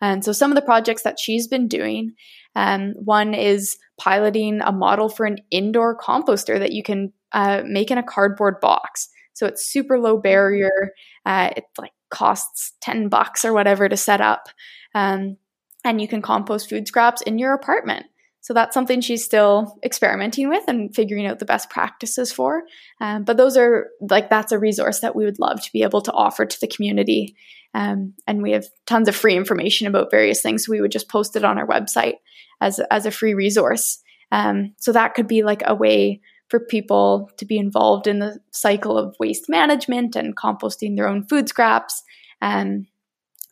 And 0.00 0.24
so 0.24 0.32
some 0.32 0.50
of 0.50 0.54
the 0.54 0.62
projects 0.62 1.02
that 1.02 1.18
she's 1.18 1.48
been 1.48 1.68
doing, 1.68 2.14
um, 2.54 2.94
one 2.96 3.34
is 3.34 3.76
piloting 4.00 4.60
a 4.60 4.72
model 4.72 5.08
for 5.08 5.26
an 5.26 5.38
indoor 5.50 5.96
composter 5.96 6.58
that 6.58 6.72
you 6.72 6.82
can 6.82 7.12
uh, 7.32 7.62
make 7.66 7.90
in 7.90 7.98
a 7.98 8.02
cardboard 8.02 8.60
box. 8.60 9.08
So 9.34 9.46
it's 9.46 9.68
super 9.68 9.98
low 9.98 10.16
barrier. 10.18 10.92
Uh, 11.26 11.50
it 11.56 11.64
like 11.78 11.92
costs 12.10 12.72
10 12.80 13.08
bucks 13.08 13.44
or 13.44 13.52
whatever 13.52 13.88
to 13.88 13.96
set 13.96 14.20
up. 14.20 14.48
Um, 14.94 15.36
and 15.84 16.00
you 16.00 16.08
can 16.08 16.22
compost 16.22 16.68
food 16.68 16.88
scraps 16.88 17.22
in 17.22 17.38
your 17.38 17.54
apartment. 17.54 18.06
So 18.40 18.54
that's 18.54 18.72
something 18.72 19.00
she's 19.00 19.24
still 19.24 19.78
experimenting 19.84 20.48
with 20.48 20.64
and 20.68 20.94
figuring 20.94 21.26
out 21.26 21.38
the 21.38 21.44
best 21.44 21.70
practices 21.70 22.32
for. 22.32 22.62
Um, 23.00 23.24
but 23.24 23.36
those 23.36 23.56
are 23.56 23.88
like, 24.00 24.30
that's 24.30 24.52
a 24.52 24.58
resource 24.58 25.00
that 25.00 25.14
we 25.14 25.24
would 25.24 25.38
love 25.38 25.60
to 25.62 25.72
be 25.72 25.82
able 25.82 26.00
to 26.02 26.12
offer 26.12 26.46
to 26.46 26.60
the 26.60 26.66
community. 26.66 27.36
Um, 27.74 28.14
and 28.26 28.42
we 28.42 28.52
have 28.52 28.66
tons 28.86 29.08
of 29.08 29.16
free 29.16 29.36
information 29.36 29.86
about 29.86 30.10
various 30.10 30.40
things. 30.42 30.66
So 30.66 30.72
we 30.72 30.80
would 30.80 30.92
just 30.92 31.08
post 31.08 31.36
it 31.36 31.44
on 31.44 31.58
our 31.58 31.66
website 31.66 32.14
as, 32.60 32.80
as 32.90 33.06
a 33.06 33.10
free 33.10 33.34
resource. 33.34 34.02
Um, 34.32 34.74
so 34.78 34.92
that 34.92 35.14
could 35.14 35.28
be 35.28 35.42
like 35.42 35.62
a 35.64 35.74
way 35.74 36.20
for 36.48 36.60
people 36.60 37.30
to 37.36 37.44
be 37.44 37.58
involved 37.58 38.06
in 38.06 38.20
the 38.20 38.40
cycle 38.50 38.96
of 38.96 39.16
waste 39.20 39.48
management 39.48 40.16
and 40.16 40.36
composting 40.36 40.96
their 40.96 41.08
own 41.08 41.24
food 41.24 41.48
scraps. 41.48 42.02
Um, 42.40 42.86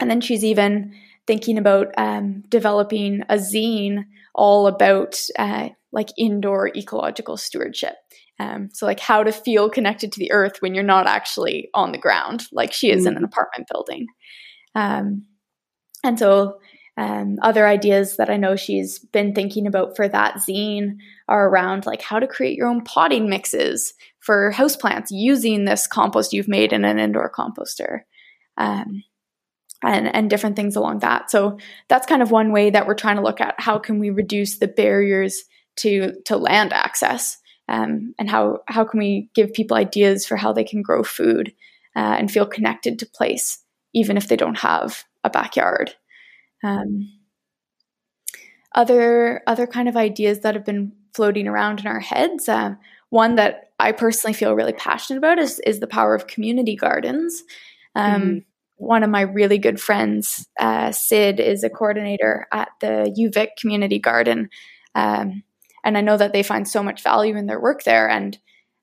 and 0.01 0.11
then 0.11 0.21
she's 0.21 0.45
even 0.45 0.95
thinking 1.27 1.59
about 1.59 1.89
um, 1.99 2.45
developing 2.49 3.23
a 3.29 3.35
zine 3.35 4.05
all 4.35 4.67
about 4.67 5.21
uh, 5.39 5.71
like 5.93 6.11
indoor 6.17 6.69
ecological 6.69 7.37
stewardship. 7.37 7.97
Um, 8.39 8.69
so, 8.73 8.87
like 8.87 9.01
how 9.01 9.23
to 9.23 9.33
feel 9.33 9.71
connected 9.71 10.13
to 10.13 10.19
the 10.19 10.33
earth 10.33 10.57
when 10.61 10.75
you're 10.75 10.85
not 10.85 11.07
actually 11.07 11.71
on 11.75 11.93
the 11.93 11.99
ground, 11.99 12.47
like 12.53 12.73
she 12.73 12.91
is 12.91 13.05
mm. 13.05 13.09
in 13.09 13.17
an 13.17 13.25
apartment 13.25 13.69
building. 13.73 14.07
Um, 14.75 15.25
and 16.05 16.19
so, 16.19 16.59
um, 16.99 17.37
other 17.43 17.67
ideas 17.67 18.17
that 18.17 18.31
I 18.31 18.37
know 18.37 18.57
she's 18.57 18.99
been 18.99 19.35
thinking 19.35 19.67
about 19.67 19.97
for 19.97 20.09
that 20.09 20.37
zine 20.37 20.97
are 21.29 21.49
around 21.49 21.87
like 21.87 22.03
how 22.03 22.19
to 22.19 22.27
create 22.27 22.57
your 22.57 22.69
own 22.69 22.85
potting 22.85 23.29
mixes 23.29 23.93
for 24.21 24.53
houseplants 24.55 25.09
using 25.11 25.65
this 25.65 25.87
compost 25.87 26.33
you've 26.33 26.49
made 26.49 26.73
in 26.73 26.85
an 26.85 26.99
indoor 26.99 27.31
composter. 27.31 28.01
Um, 28.57 29.03
and, 29.83 30.15
and 30.15 30.31
different 30.31 30.57
things 30.57 30.75
along 30.75 31.01
that. 31.01 31.31
So 31.31 31.59
that's 31.89 32.07
kind 32.07 32.23
of 32.23 32.31
one 32.31 32.51
way 32.51 32.71
that 32.71 32.87
we're 32.87 32.95
trying 32.95 33.17
to 33.17 33.23
look 33.23 33.41
at 33.41 33.55
how 33.59 33.79
can 33.79 33.99
we 33.99 34.11
reduce 34.11 34.59
the 34.59 34.69
barriers 34.69 35.45
to 35.77 36.15
to 36.25 36.39
land 36.39 36.73
access, 36.73 37.37
um, 37.69 38.15
and 38.19 38.31
how 38.31 38.61
how 38.67 38.85
can 38.85 38.99
we 38.99 39.31
give 39.35 39.53
people 39.53 39.77
ideas 39.77 40.27
for 40.27 40.37
how 40.37 40.53
they 40.53 40.65
can 40.65 40.83
grow 40.83 41.03
food 41.03 41.53
uh, 41.95 42.17
and 42.19 42.31
feel 42.31 42.47
connected 42.47 42.99
to 42.99 43.07
place, 43.07 43.59
even 43.93 44.17
if 44.17 44.29
they 44.29 44.37
don't 44.37 44.59
have 44.59 45.05
a 45.25 45.31
backyard. 45.31 45.95
Um, 46.63 47.13
other 48.75 49.43
other 49.47 49.67
kind 49.67 49.89
of 49.89 49.97
ideas 49.97 50.41
that 50.41 50.55
have 50.55 50.65
been 50.65 50.93
floating 51.15 51.49
around 51.49 51.81
in 51.81 51.87
our 51.87 52.01
heads. 52.01 52.49
Uh, 52.49 52.75
one 53.11 53.37
that 53.37 53.71
I 53.79 53.93
personally 53.93 54.35
feel 54.35 54.55
really 54.55 54.73
passionate 54.73 55.19
about 55.19 55.39
is 55.39 55.61
is 55.61 55.81
the 55.81 55.87
power 55.87 56.15
of 56.15 56.27
community 56.27 56.77
gardens. 56.77 57.43
Um, 57.95 58.23
mm 58.23 58.45
one 58.77 59.03
of 59.03 59.11
my 59.11 59.23
really 59.23 59.59
good 59.59 59.81
friends, 59.81 60.47
uh, 60.61 60.93
Sid, 60.93 61.41
is 61.41 61.65
a 61.65 61.71
coordinator 61.71 62.47
at 62.53 62.69
the 62.81 63.15
UVic 63.19 63.57
Community 63.59 63.99
Garden. 63.99 64.51
Um, 64.95 65.43
and 65.87 65.97
I 65.97 66.01
know 66.01 66.17
that 66.17 66.33
they 66.33 66.43
find 66.43 66.67
so 66.67 66.83
much 66.83 67.05
value 67.05 67.37
in 67.37 67.47
their 67.47 67.61
work 67.61 67.85
there. 67.85 68.11
And 68.11 68.37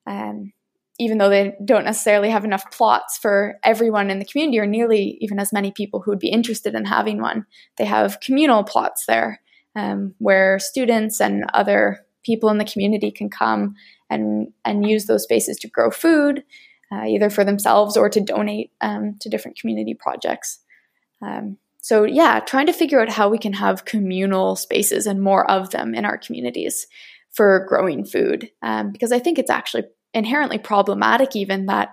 um, 0.07 0.53
even 0.97 1.17
though 1.17 1.29
they 1.29 1.53
don't 1.63 1.83
necessarily 1.83 2.29
have 2.29 2.45
enough 2.45 2.71
plots 2.71 3.17
for 3.17 3.59
everyone 3.61 4.09
in 4.09 4.19
the 4.19 4.25
community, 4.25 4.57
or 4.57 4.65
nearly 4.65 5.17
even 5.19 5.37
as 5.37 5.51
many 5.51 5.71
people 5.71 6.01
who 6.01 6.11
would 6.11 6.19
be 6.19 6.29
interested 6.29 6.73
in 6.73 6.85
having 6.85 7.21
one, 7.21 7.45
they 7.77 7.83
have 7.83 8.21
communal 8.21 8.63
plots 8.63 9.05
there 9.05 9.41
um, 9.75 10.15
where 10.19 10.59
students 10.59 11.19
and 11.19 11.43
other 11.53 12.05
people 12.23 12.49
in 12.49 12.57
the 12.57 12.63
community 12.63 13.11
can 13.11 13.29
come 13.29 13.75
and, 14.09 14.53
and 14.63 14.89
use 14.89 15.05
those 15.05 15.23
spaces 15.23 15.57
to 15.57 15.67
grow 15.67 15.91
food 15.91 16.45
uh, 16.89 17.03
either 17.03 17.29
for 17.29 17.43
themselves 17.43 17.97
or 17.97 18.07
to 18.07 18.21
donate 18.21 18.71
um, 18.79 19.17
to 19.19 19.27
different 19.27 19.59
community 19.59 19.93
projects. 19.93 20.59
Um, 21.21 21.57
so, 21.83 22.05
yeah, 22.05 22.39
trying 22.39 22.67
to 22.67 22.73
figure 22.73 23.01
out 23.01 23.09
how 23.09 23.27
we 23.27 23.37
can 23.37 23.51
have 23.51 23.83
communal 23.83 24.55
spaces 24.55 25.05
and 25.05 25.21
more 25.21 25.49
of 25.51 25.71
them 25.71 25.93
in 25.93 26.05
our 26.05 26.17
communities 26.17 26.87
for 27.33 27.65
growing 27.67 28.05
food. 28.05 28.49
Um, 28.61 28.93
because 28.93 29.11
I 29.11 29.19
think 29.19 29.37
it's 29.37 29.49
actually 29.49 29.83
inherently 30.13 30.59
problematic, 30.59 31.35
even 31.35 31.65
that 31.65 31.89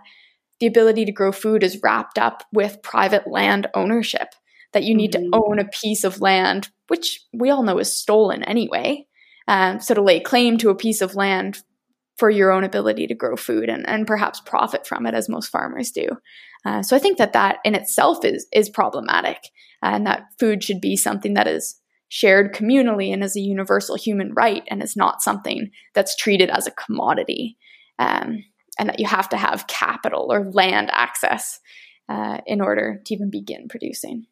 the 0.60 0.68
ability 0.68 1.06
to 1.06 1.12
grow 1.12 1.32
food 1.32 1.64
is 1.64 1.80
wrapped 1.82 2.18
up 2.18 2.44
with 2.52 2.82
private 2.84 3.26
land 3.26 3.66
ownership, 3.74 4.28
that 4.74 4.84
you 4.84 4.94
need 4.94 5.10
mm-hmm. 5.10 5.32
to 5.32 5.42
own 5.44 5.58
a 5.58 5.64
piece 5.64 6.04
of 6.04 6.20
land, 6.20 6.68
which 6.86 7.22
we 7.32 7.50
all 7.50 7.64
know 7.64 7.78
is 7.78 7.92
stolen 7.92 8.44
anyway. 8.44 9.04
Um, 9.48 9.80
so, 9.80 9.94
to 9.94 10.02
lay 10.02 10.20
claim 10.20 10.56
to 10.58 10.70
a 10.70 10.76
piece 10.76 11.00
of 11.00 11.16
land 11.16 11.64
for 12.20 12.28
your 12.28 12.52
own 12.52 12.64
ability 12.64 13.06
to 13.06 13.14
grow 13.14 13.34
food 13.34 13.70
and, 13.70 13.88
and 13.88 14.06
perhaps 14.06 14.40
profit 14.40 14.86
from 14.86 15.06
it 15.06 15.14
as 15.14 15.26
most 15.26 15.48
farmers 15.48 15.90
do. 15.90 16.06
Uh, 16.66 16.82
so 16.82 16.94
I 16.94 16.98
think 16.98 17.16
that 17.16 17.32
that 17.32 17.56
in 17.64 17.74
itself 17.74 18.24
is 18.26 18.46
is 18.52 18.68
problematic, 18.68 19.38
and 19.82 20.06
that 20.06 20.26
food 20.38 20.62
should 20.62 20.82
be 20.82 20.96
something 20.96 21.32
that 21.34 21.48
is 21.48 21.80
shared 22.08 22.54
communally 22.54 23.10
and 23.10 23.24
as 23.24 23.36
a 23.36 23.40
universal 23.40 23.96
human 23.96 24.34
right, 24.34 24.62
and 24.68 24.82
is 24.82 24.96
not 24.96 25.22
something 25.22 25.70
that's 25.94 26.14
treated 26.14 26.50
as 26.50 26.66
a 26.66 26.72
commodity, 26.72 27.56
um, 27.98 28.44
and 28.78 28.90
that 28.90 29.00
you 29.00 29.06
have 29.06 29.30
to 29.30 29.38
have 29.38 29.66
capital 29.66 30.30
or 30.30 30.50
land 30.52 30.90
access 30.92 31.58
uh, 32.10 32.38
in 32.46 32.60
order 32.60 33.00
to 33.06 33.14
even 33.14 33.30
begin 33.30 33.66
producing. 33.68 34.26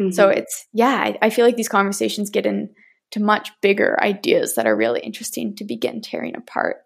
Mm-hmm. 0.00 0.12
So 0.12 0.30
it's 0.30 0.66
yeah, 0.72 0.96
I, 0.96 1.18
I 1.20 1.28
feel 1.30 1.44
like 1.44 1.56
these 1.56 1.68
conversations 1.68 2.30
get 2.30 2.46
into 2.46 3.18
much 3.18 3.50
bigger 3.60 4.02
ideas 4.02 4.54
that 4.54 4.66
are 4.66 4.74
really 4.74 5.00
interesting 5.00 5.54
to 5.56 5.64
begin 5.64 6.00
tearing 6.00 6.34
apart. 6.34 6.85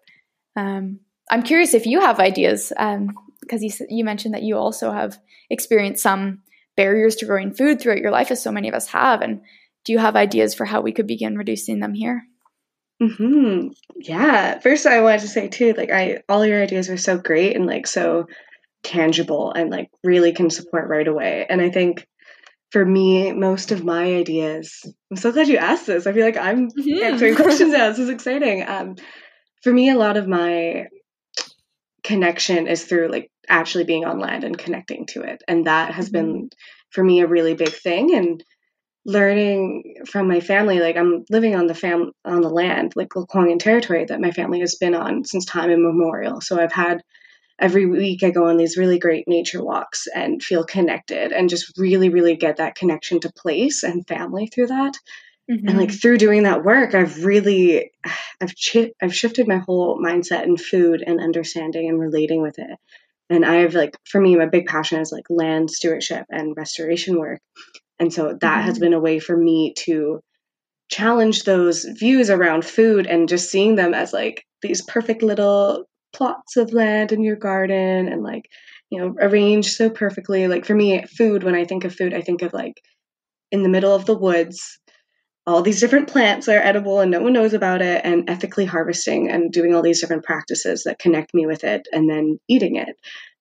Um, 0.55 0.99
I'm 1.29 1.43
curious 1.43 1.73
if 1.73 1.85
you 1.85 2.01
have 2.01 2.19
ideas 2.19 2.69
because 2.69 2.97
um, 2.97 3.15
you, 3.61 3.71
you 3.89 4.03
mentioned 4.03 4.33
that 4.33 4.43
you 4.43 4.57
also 4.57 4.91
have 4.91 5.17
experienced 5.49 6.03
some 6.03 6.41
barriers 6.75 7.15
to 7.17 7.25
growing 7.25 7.53
food 7.53 7.79
throughout 7.79 7.99
your 7.99 8.11
life, 8.11 8.31
as 8.31 8.41
so 8.41 8.51
many 8.51 8.67
of 8.67 8.75
us 8.75 8.87
have. 8.87 9.21
And 9.21 9.41
do 9.85 9.93
you 9.93 9.99
have 9.99 10.15
ideas 10.15 10.53
for 10.53 10.65
how 10.65 10.81
we 10.81 10.91
could 10.91 11.07
begin 11.07 11.37
reducing 11.37 11.79
them 11.79 11.93
here? 11.93 12.23
Hmm. 13.01 13.69
Yeah. 13.95 14.59
First, 14.59 14.85
I 14.85 15.01
wanted 15.01 15.21
to 15.21 15.27
say 15.27 15.47
too, 15.47 15.73
like 15.73 15.91
I, 15.91 16.21
all 16.29 16.45
your 16.45 16.61
ideas 16.61 16.89
are 16.89 16.97
so 16.97 17.17
great 17.17 17.55
and 17.55 17.65
like 17.65 17.87
so 17.87 18.27
tangible 18.83 19.51
and 19.51 19.71
like 19.71 19.89
really 20.03 20.33
can 20.33 20.49
support 20.49 20.87
right 20.87 21.07
away. 21.07 21.45
And 21.49 21.61
I 21.61 21.69
think 21.69 22.07
for 22.71 22.85
me, 22.85 23.31
most 23.33 23.71
of 23.71 23.83
my 23.83 24.03
ideas. 24.15 24.85
I'm 25.09 25.17
so 25.17 25.31
glad 25.31 25.47
you 25.47 25.57
asked 25.57 25.87
this. 25.87 26.07
I 26.07 26.13
feel 26.13 26.25
like 26.25 26.37
I'm 26.37 26.69
mm-hmm. 26.69 27.03
answering 27.03 27.35
questions 27.37 27.73
now. 27.73 27.89
This 27.89 27.99
is 27.99 28.09
exciting. 28.09 28.67
Um, 28.67 28.95
for 29.61 29.71
me, 29.71 29.89
a 29.89 29.97
lot 29.97 30.17
of 30.17 30.27
my 30.27 30.87
connection 32.03 32.67
is 32.67 32.83
through 32.83 33.09
like 33.09 33.31
actually 33.47 33.83
being 33.83 34.05
on 34.05 34.19
land 34.19 34.43
and 34.43 34.57
connecting 34.57 35.05
to 35.07 35.21
it. 35.21 35.43
And 35.47 35.67
that 35.67 35.93
has 35.93 36.09
mm-hmm. 36.09 36.13
been 36.13 36.49
for 36.89 37.03
me 37.03 37.21
a 37.21 37.27
really 37.27 37.53
big 37.53 37.73
thing. 37.73 38.15
And 38.15 38.43
learning 39.05 39.95
from 40.05 40.27
my 40.27 40.39
family, 40.39 40.79
like 40.79 40.95
I'm 40.95 41.25
living 41.29 41.55
on 41.55 41.67
the 41.67 41.75
fam 41.75 42.11
on 42.25 42.41
the 42.41 42.49
land, 42.49 42.93
like 42.95 43.09
Lekwungen 43.09 43.59
territory 43.59 44.05
that 44.05 44.21
my 44.21 44.31
family 44.31 44.59
has 44.59 44.75
been 44.75 44.95
on 44.95 45.25
since 45.25 45.45
time 45.45 45.69
immemorial. 45.69 46.41
So 46.41 46.59
I've 46.59 46.73
had 46.73 47.01
every 47.59 47.85
week 47.85 48.23
I 48.23 48.31
go 48.31 48.47
on 48.47 48.57
these 48.57 48.77
really 48.77 48.99
great 48.99 49.27
nature 49.27 49.63
walks 49.63 50.07
and 50.13 50.41
feel 50.41 50.63
connected 50.63 51.31
and 51.31 51.49
just 51.49 51.77
really, 51.77 52.09
really 52.09 52.35
get 52.35 52.57
that 52.57 52.75
connection 52.75 53.19
to 53.21 53.31
place 53.31 53.83
and 53.83 54.07
family 54.07 54.47
through 54.47 54.67
that. 54.67 54.97
Mm-hmm. 55.49 55.67
And 55.67 55.77
like 55.77 55.89
mm-hmm. 55.89 55.97
through 55.97 56.17
doing 56.17 56.43
that 56.43 56.63
work, 56.63 56.93
I've 56.93 57.25
really, 57.25 57.91
I've 58.41 58.53
chi- 58.55 58.93
I've 59.01 59.15
shifted 59.15 59.47
my 59.47 59.57
whole 59.57 59.99
mindset 59.99 60.43
in 60.43 60.57
food 60.57 61.03
and 61.05 61.21
understanding 61.21 61.89
and 61.89 61.99
relating 61.99 62.41
with 62.41 62.59
it. 62.59 62.77
And 63.29 63.45
I've 63.45 63.75
like, 63.75 63.95
for 64.05 64.19
me, 64.19 64.35
my 64.35 64.45
big 64.45 64.65
passion 64.65 64.99
is 64.99 65.11
like 65.11 65.25
land 65.29 65.71
stewardship 65.71 66.25
and 66.29 66.55
restoration 66.57 67.17
work. 67.17 67.39
And 67.99 68.13
so 68.13 68.29
that 68.29 68.41
mm-hmm. 68.41 68.65
has 68.65 68.79
been 68.79 68.93
a 68.93 68.99
way 68.99 69.19
for 69.19 69.37
me 69.37 69.73
to 69.79 70.21
challenge 70.89 71.43
those 71.43 71.85
views 71.85 72.29
around 72.29 72.65
food 72.65 73.07
and 73.07 73.29
just 73.29 73.49
seeing 73.49 73.75
them 73.75 73.93
as 73.93 74.11
like 74.11 74.43
these 74.61 74.81
perfect 74.81 75.23
little 75.23 75.85
plots 76.13 76.57
of 76.57 76.73
land 76.73 77.13
in 77.13 77.23
your 77.23 77.37
garden 77.37 78.09
and 78.09 78.21
like 78.21 78.49
you 78.89 78.99
know 78.99 79.15
arranged 79.21 79.71
so 79.71 79.89
perfectly 79.89 80.49
like 80.49 80.65
for 80.65 80.75
me 80.75 81.01
food 81.05 81.43
when 81.43 81.55
i 81.55 81.63
think 81.63 81.85
of 81.85 81.95
food 81.95 82.13
i 82.13 82.19
think 82.19 82.41
of 82.41 82.51
like 82.51 82.81
in 83.51 83.63
the 83.63 83.69
middle 83.69 83.95
of 83.95 84.05
the 84.05 84.17
woods 84.17 84.79
all 85.47 85.61
these 85.61 85.79
different 85.79 86.07
plants 86.07 86.47
are 86.47 86.59
edible 86.59 86.99
and 86.99 87.11
no 87.11 87.19
one 87.21 87.33
knows 87.33 87.53
about 87.53 87.81
it 87.81 88.01
and 88.03 88.29
ethically 88.29 88.65
harvesting 88.65 89.29
and 89.29 89.51
doing 89.51 89.73
all 89.73 89.81
these 89.81 89.99
different 89.99 90.23
practices 90.23 90.83
that 90.83 90.99
connect 90.99 91.33
me 91.33 91.45
with 91.47 91.63
it 91.63 91.87
and 91.91 92.09
then 92.09 92.39
eating 92.47 92.75
it 92.75 92.95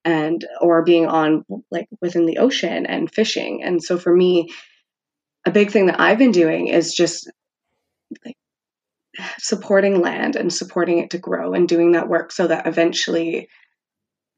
and 0.05 0.47
or 0.61 0.83
being 0.83 1.07
on 1.07 1.45
like 1.71 1.89
within 2.01 2.25
the 2.25 2.39
ocean 2.39 2.87
and 2.87 3.13
fishing. 3.13 3.63
And 3.63 3.83
so 3.83 3.99
for 3.99 4.15
me 4.15 4.49
a 5.47 5.51
big 5.51 5.71
thing 5.71 5.87
that 5.87 6.01
i've 6.01 6.19
been 6.19 6.33
doing 6.33 6.69
is 6.69 6.95
just 6.95 7.31
like 8.25 8.37
supporting 9.39 10.01
land 10.01 10.37
and 10.37 10.53
supporting 10.53 10.99
it 10.99 11.11
to 11.11 11.19
grow 11.19 11.53
and 11.53 11.69
doing 11.69 11.93
that 11.93 12.09
work 12.09 12.33
so 12.33 12.47
that 12.47 12.67
eventually 12.67 13.49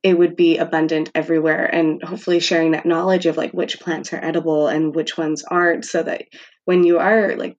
it 0.03 0.19
would 0.19 0.35
be 0.35 0.59
abundant 0.59 1.11
everywhere 1.15 1.65
and 1.65 2.03
hopefully 2.03 2.41
sharing 2.41 2.73
that 2.73 2.87
knowledge 2.87 3.27
of 3.27 3.37
like 3.37 3.53
which 3.53 3.79
plants 3.79 4.13
are 4.13 4.25
edible 4.25 4.67
and 4.67 4.95
which 4.95 5.17
ones 5.17 5.45
aren't 5.45 5.85
so 5.85 6.03
that 6.03 6.23
when 6.65 6.85
you 6.85 6.99
are 6.99 7.37
like 7.37 7.57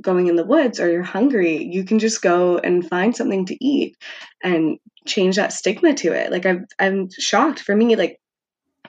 going 0.00 0.26
in 0.26 0.36
the 0.36 0.44
woods 0.44 0.80
or 0.80 0.90
you're 0.90 1.02
hungry 1.02 1.62
you 1.62 1.84
can 1.84 1.98
just 1.98 2.22
go 2.22 2.58
and 2.58 2.88
find 2.88 3.14
something 3.14 3.46
to 3.46 3.64
eat 3.64 3.96
and 4.42 4.78
change 5.06 5.36
that 5.36 5.52
stigma 5.52 5.94
to 5.94 6.12
it. 6.12 6.30
Like 6.30 6.46
i'm 6.46 6.66
i'm 6.78 7.08
shocked. 7.10 7.60
For 7.60 7.74
me 7.74 7.96
like 7.96 8.18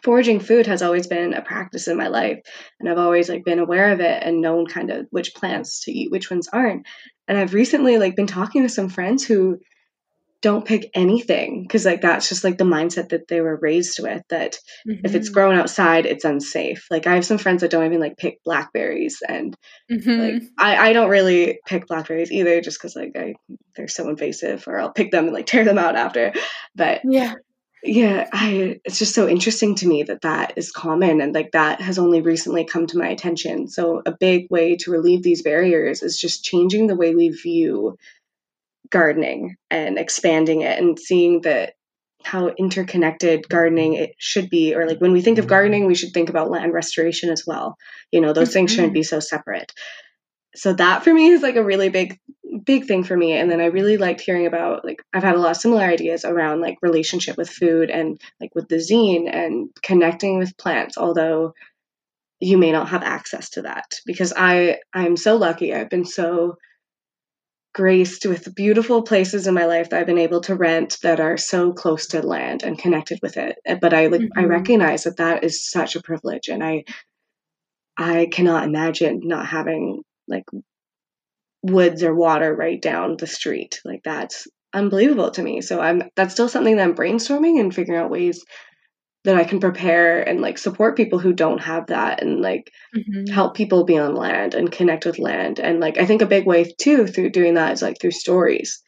foraging 0.03 0.39
food 0.39 0.65
has 0.67 0.81
always 0.81 1.07
been 1.07 1.33
a 1.33 1.41
practice 1.41 1.87
in 1.87 1.95
my 1.95 2.07
life 2.07 2.39
and 2.79 2.89
i've 2.89 2.97
always 2.97 3.29
like 3.29 3.45
been 3.45 3.59
aware 3.59 3.91
of 3.91 3.99
it 3.99 4.23
and 4.23 4.41
known 4.41 4.65
kind 4.65 4.89
of 4.89 5.05
which 5.11 5.35
plants 5.35 5.83
to 5.83 5.91
eat 5.91 6.11
which 6.11 6.29
ones 6.29 6.47
aren't. 6.51 6.85
And 7.27 7.37
i've 7.37 7.53
recently 7.53 7.97
like 7.97 8.15
been 8.15 8.27
talking 8.27 8.63
to 8.63 8.69
some 8.69 8.89
friends 8.89 9.23
who 9.23 9.59
don't 10.41 10.65
pick 10.65 10.89
anything 10.95 11.61
because 11.61 11.85
like 11.85 12.01
that's 12.01 12.27
just 12.27 12.43
like 12.43 12.57
the 12.57 12.63
mindset 12.63 13.09
that 13.09 13.27
they 13.27 13.41
were 13.41 13.57
raised 13.61 13.99
with 14.01 14.23
that 14.29 14.57
mm-hmm. 14.87 15.05
if 15.05 15.13
it's 15.13 15.27
mm-hmm. 15.27 15.33
grown 15.33 15.55
outside 15.55 16.05
it's 16.05 16.25
unsafe 16.25 16.87
like 16.89 17.07
i 17.07 17.15
have 17.15 17.25
some 17.25 17.37
friends 17.37 17.61
that 17.61 17.71
don't 17.71 17.85
even 17.85 17.99
like 17.99 18.17
pick 18.17 18.43
blackberries 18.43 19.19
and 19.27 19.55
mm-hmm. 19.91 20.19
like 20.19 20.43
I, 20.57 20.89
I 20.89 20.93
don't 20.93 21.09
really 21.09 21.59
pick 21.65 21.87
blackberries 21.87 22.31
either 22.31 22.59
just 22.61 22.79
because 22.79 22.95
like 22.95 23.11
I, 23.15 23.35
they're 23.75 23.87
so 23.87 24.09
invasive 24.09 24.67
or 24.67 24.79
i'll 24.79 24.91
pick 24.91 25.11
them 25.11 25.25
and 25.25 25.33
like 25.33 25.45
tear 25.51 25.63
them 25.63 25.77
out 25.77 25.95
after 25.95 26.33
but 26.75 27.01
yeah 27.03 27.35
yeah 27.83 28.27
i 28.31 28.79
it's 28.85 28.99
just 28.99 29.15
so 29.15 29.27
interesting 29.27 29.73
to 29.73 29.87
me 29.87 30.03
that 30.03 30.21
that 30.21 30.53
is 30.55 30.71
common 30.71 31.19
and 31.19 31.33
like 31.33 31.51
that 31.53 31.81
has 31.81 31.97
only 31.97 32.21
recently 32.21 32.63
come 32.63 32.85
to 32.85 32.97
my 32.97 33.07
attention 33.07 33.67
so 33.67 34.01
a 34.05 34.11
big 34.11 34.45
way 34.51 34.75
to 34.75 34.91
relieve 34.91 35.23
these 35.23 35.41
barriers 35.41 36.03
is 36.03 36.19
just 36.19 36.43
changing 36.43 36.85
the 36.85 36.95
way 36.95 37.15
we 37.15 37.29
view 37.29 37.97
gardening 38.91 39.55
and 39.69 39.97
expanding 39.97 40.61
it 40.61 40.77
and 40.77 40.99
seeing 40.99 41.41
that 41.41 41.73
how 42.23 42.49
interconnected 42.49 43.49
gardening 43.49 43.93
it 43.93 44.13
should 44.17 44.49
be 44.49 44.75
or 44.75 44.87
like 44.87 44.99
when 44.99 45.11
we 45.11 45.21
think 45.21 45.39
of 45.39 45.47
gardening 45.47 45.85
we 45.85 45.95
should 45.95 46.13
think 46.13 46.29
about 46.29 46.51
land 46.51 46.73
restoration 46.73 47.29
as 47.29 47.45
well. 47.47 47.77
You 48.11 48.21
know 48.21 48.33
those 48.33 48.53
things 48.53 48.71
shouldn't 48.71 48.93
be 48.93 49.03
so 49.03 49.19
separate. 49.19 49.71
So 50.55 50.73
that 50.73 51.03
for 51.03 51.13
me 51.13 51.29
is 51.29 51.41
like 51.41 51.55
a 51.55 51.63
really 51.63 51.89
big 51.89 52.19
big 52.63 52.85
thing 52.85 53.03
for 53.03 53.15
me. 53.15 53.33
And 53.33 53.49
then 53.49 53.61
i 53.61 53.65
really 53.65 53.97
liked 53.97 54.21
hearing 54.21 54.45
about 54.45 54.85
like 54.85 55.01
i've 55.13 55.23
had 55.23 55.35
a 55.35 55.39
lot 55.39 55.51
of 55.51 55.57
similar 55.57 55.83
ideas 55.83 56.25
around 56.25 56.61
like 56.61 56.77
relationship 56.81 57.37
with 57.37 57.49
food 57.49 57.89
and 57.89 58.19
like 58.39 58.53
with 58.53 58.67
the 58.67 58.75
zine 58.75 59.33
and 59.33 59.69
connecting 59.81 60.37
with 60.37 60.57
plants 60.57 60.97
although 60.97 61.53
you 62.39 62.57
may 62.57 62.71
not 62.71 62.89
have 62.89 63.03
access 63.03 63.51
to 63.51 63.63
that 63.63 63.99
because 64.05 64.33
i 64.35 64.77
i'm 64.93 65.17
so 65.17 65.37
lucky. 65.37 65.73
I've 65.73 65.89
been 65.89 66.05
so 66.05 66.57
graced 67.73 68.25
with 68.25 68.53
beautiful 68.53 69.01
places 69.01 69.47
in 69.47 69.53
my 69.53 69.65
life 69.65 69.89
that 69.89 69.99
I've 69.99 70.05
been 70.05 70.17
able 70.17 70.41
to 70.41 70.55
rent 70.55 70.97
that 71.03 71.19
are 71.19 71.37
so 71.37 71.71
close 71.71 72.07
to 72.07 72.25
land 72.25 72.63
and 72.63 72.77
connected 72.77 73.19
with 73.21 73.37
it. 73.37 73.57
But 73.79 73.93
I 73.93 74.07
like 74.07 74.21
mm-hmm. 74.21 74.39
I 74.39 74.43
recognize 74.43 75.03
that 75.03 75.17
that 75.17 75.43
is 75.43 75.69
such 75.69 75.95
a 75.95 76.01
privilege, 76.01 76.49
and 76.49 76.63
I 76.63 76.83
I 77.97 78.27
cannot 78.31 78.65
imagine 78.65 79.21
not 79.23 79.45
having 79.45 80.01
like 80.27 80.45
woods 81.63 82.03
or 82.03 82.15
water 82.15 82.53
right 82.53 82.81
down 82.81 83.17
the 83.17 83.27
street. 83.27 83.79
Like 83.85 84.01
that's 84.03 84.47
unbelievable 84.73 85.31
to 85.31 85.41
me. 85.41 85.61
So 85.61 85.79
I'm 85.79 86.03
that's 86.15 86.33
still 86.33 86.49
something 86.49 86.75
that 86.77 86.83
I'm 86.83 86.95
brainstorming 86.95 87.59
and 87.59 87.73
figuring 87.73 87.99
out 87.99 88.09
ways 88.09 88.43
that 89.23 89.35
I 89.35 89.43
can 89.43 89.59
prepare 89.59 90.27
and 90.27 90.41
like 90.41 90.57
support 90.57 90.97
people 90.97 91.19
who 91.19 91.31
don't 91.31 91.61
have 91.61 91.87
that 91.87 92.23
and 92.23 92.41
like 92.41 92.71
mm-hmm. 92.95 93.31
help 93.31 93.55
people 93.55 93.83
be 93.83 93.97
on 93.97 94.15
land 94.15 94.55
and 94.55 94.71
connect 94.71 95.05
with 95.05 95.19
land. 95.19 95.59
And 95.59 95.79
like 95.79 95.97
I 95.97 96.05
think 96.05 96.21
a 96.21 96.27
big 96.27 96.45
way 96.47 96.73
too 96.79 97.05
through 97.05 97.29
doing 97.29 97.53
that 97.53 97.73
is 97.73 97.81
like 97.81 97.99
through 98.01 98.11
stories 98.11 98.81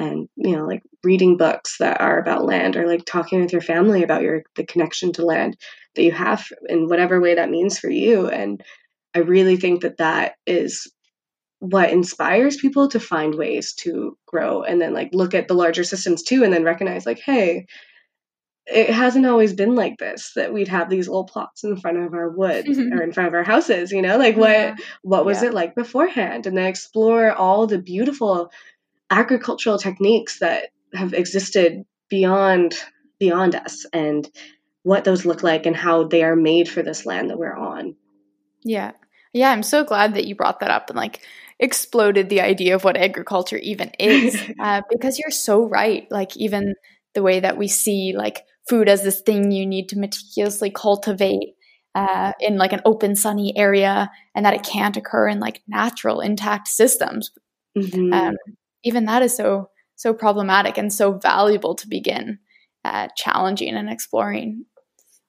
and 0.00 0.28
you 0.36 0.56
know 0.56 0.66
like 0.66 0.82
reading 1.04 1.36
books 1.36 1.76
that 1.78 2.00
are 2.00 2.18
about 2.18 2.44
land 2.44 2.76
or 2.76 2.86
like 2.86 3.04
talking 3.04 3.40
with 3.40 3.52
your 3.52 3.60
family 3.60 4.02
about 4.02 4.22
your 4.22 4.42
the 4.56 4.64
connection 4.64 5.12
to 5.12 5.24
land 5.24 5.56
that 5.94 6.02
you 6.02 6.12
have 6.12 6.46
in 6.68 6.88
whatever 6.88 7.20
way 7.20 7.34
that 7.34 7.50
means 7.50 7.78
for 7.78 7.90
you 7.90 8.28
and 8.28 8.62
i 9.14 9.18
really 9.18 9.56
think 9.56 9.82
that 9.82 9.98
that 9.98 10.34
is 10.46 10.90
what 11.58 11.90
inspires 11.90 12.56
people 12.56 12.88
to 12.88 12.98
find 12.98 13.34
ways 13.34 13.74
to 13.74 14.16
grow 14.26 14.62
and 14.62 14.80
then 14.80 14.94
like 14.94 15.10
look 15.12 15.34
at 15.34 15.48
the 15.48 15.54
larger 15.54 15.84
systems 15.84 16.22
too 16.22 16.42
and 16.42 16.52
then 16.52 16.64
recognize 16.64 17.04
like 17.04 17.20
hey 17.20 17.66
it 18.70 18.90
hasn't 18.90 19.26
always 19.26 19.52
been 19.52 19.74
like 19.74 19.98
this 19.98 20.32
that 20.34 20.52
we'd 20.52 20.68
have 20.68 20.88
these 20.88 21.08
little 21.08 21.24
plots 21.24 21.64
in 21.64 21.76
front 21.76 21.98
of 21.98 22.14
our 22.14 22.30
wood 22.30 22.68
or 22.92 23.02
in 23.02 23.12
front 23.12 23.28
of 23.28 23.34
our 23.34 23.42
houses 23.42 23.92
you 23.92 24.02
know 24.02 24.16
like 24.16 24.36
what 24.36 24.50
yeah. 24.50 24.76
what 25.02 25.24
was 25.24 25.42
yeah. 25.42 25.48
it 25.48 25.54
like 25.54 25.74
beforehand 25.74 26.46
and 26.46 26.56
then 26.56 26.66
explore 26.66 27.32
all 27.32 27.66
the 27.66 27.78
beautiful 27.78 28.50
agricultural 29.10 29.78
techniques 29.78 30.38
that 30.38 30.70
have 30.94 31.12
existed 31.12 31.84
beyond 32.08 32.74
beyond 33.18 33.54
us 33.54 33.86
and 33.92 34.30
what 34.82 35.04
those 35.04 35.26
look 35.26 35.42
like 35.42 35.66
and 35.66 35.76
how 35.76 36.04
they 36.04 36.22
are 36.22 36.36
made 36.36 36.68
for 36.68 36.82
this 36.82 37.04
land 37.04 37.30
that 37.30 37.38
we're 37.38 37.56
on 37.56 37.94
yeah 38.62 38.92
yeah 39.32 39.50
i'm 39.50 39.62
so 39.62 39.84
glad 39.84 40.14
that 40.14 40.26
you 40.26 40.34
brought 40.34 40.60
that 40.60 40.70
up 40.70 40.88
and 40.90 40.96
like 40.96 41.20
exploded 41.58 42.30
the 42.30 42.40
idea 42.40 42.74
of 42.74 42.84
what 42.84 42.96
agriculture 42.96 43.58
even 43.58 43.90
is 43.98 44.40
uh, 44.60 44.80
because 44.88 45.18
you're 45.18 45.30
so 45.30 45.68
right 45.68 46.10
like 46.10 46.36
even 46.36 46.74
the 47.14 47.22
way 47.22 47.40
that 47.40 47.58
we 47.58 47.68
see 47.68 48.14
like 48.16 48.44
food 48.70 48.88
as 48.88 49.02
this 49.02 49.20
thing 49.20 49.50
you 49.50 49.66
need 49.66 49.88
to 49.88 49.98
meticulously 49.98 50.70
cultivate 50.70 51.56
uh, 51.96 52.32
in 52.38 52.56
like 52.56 52.72
an 52.72 52.80
open 52.84 53.16
sunny 53.16 53.52
area 53.56 54.08
and 54.34 54.46
that 54.46 54.54
it 54.54 54.62
can't 54.62 54.96
occur 54.96 55.28
in 55.28 55.40
like 55.40 55.60
natural 55.66 56.20
intact 56.20 56.68
systems 56.68 57.32
mm-hmm. 57.76 58.12
um, 58.12 58.36
even 58.84 59.06
that 59.06 59.22
is 59.22 59.36
so 59.36 59.68
so 59.96 60.14
problematic 60.14 60.78
and 60.78 60.92
so 60.92 61.18
valuable 61.18 61.74
to 61.74 61.88
begin 61.88 62.38
uh, 62.84 63.08
challenging 63.16 63.74
and 63.74 63.90
exploring 63.90 64.64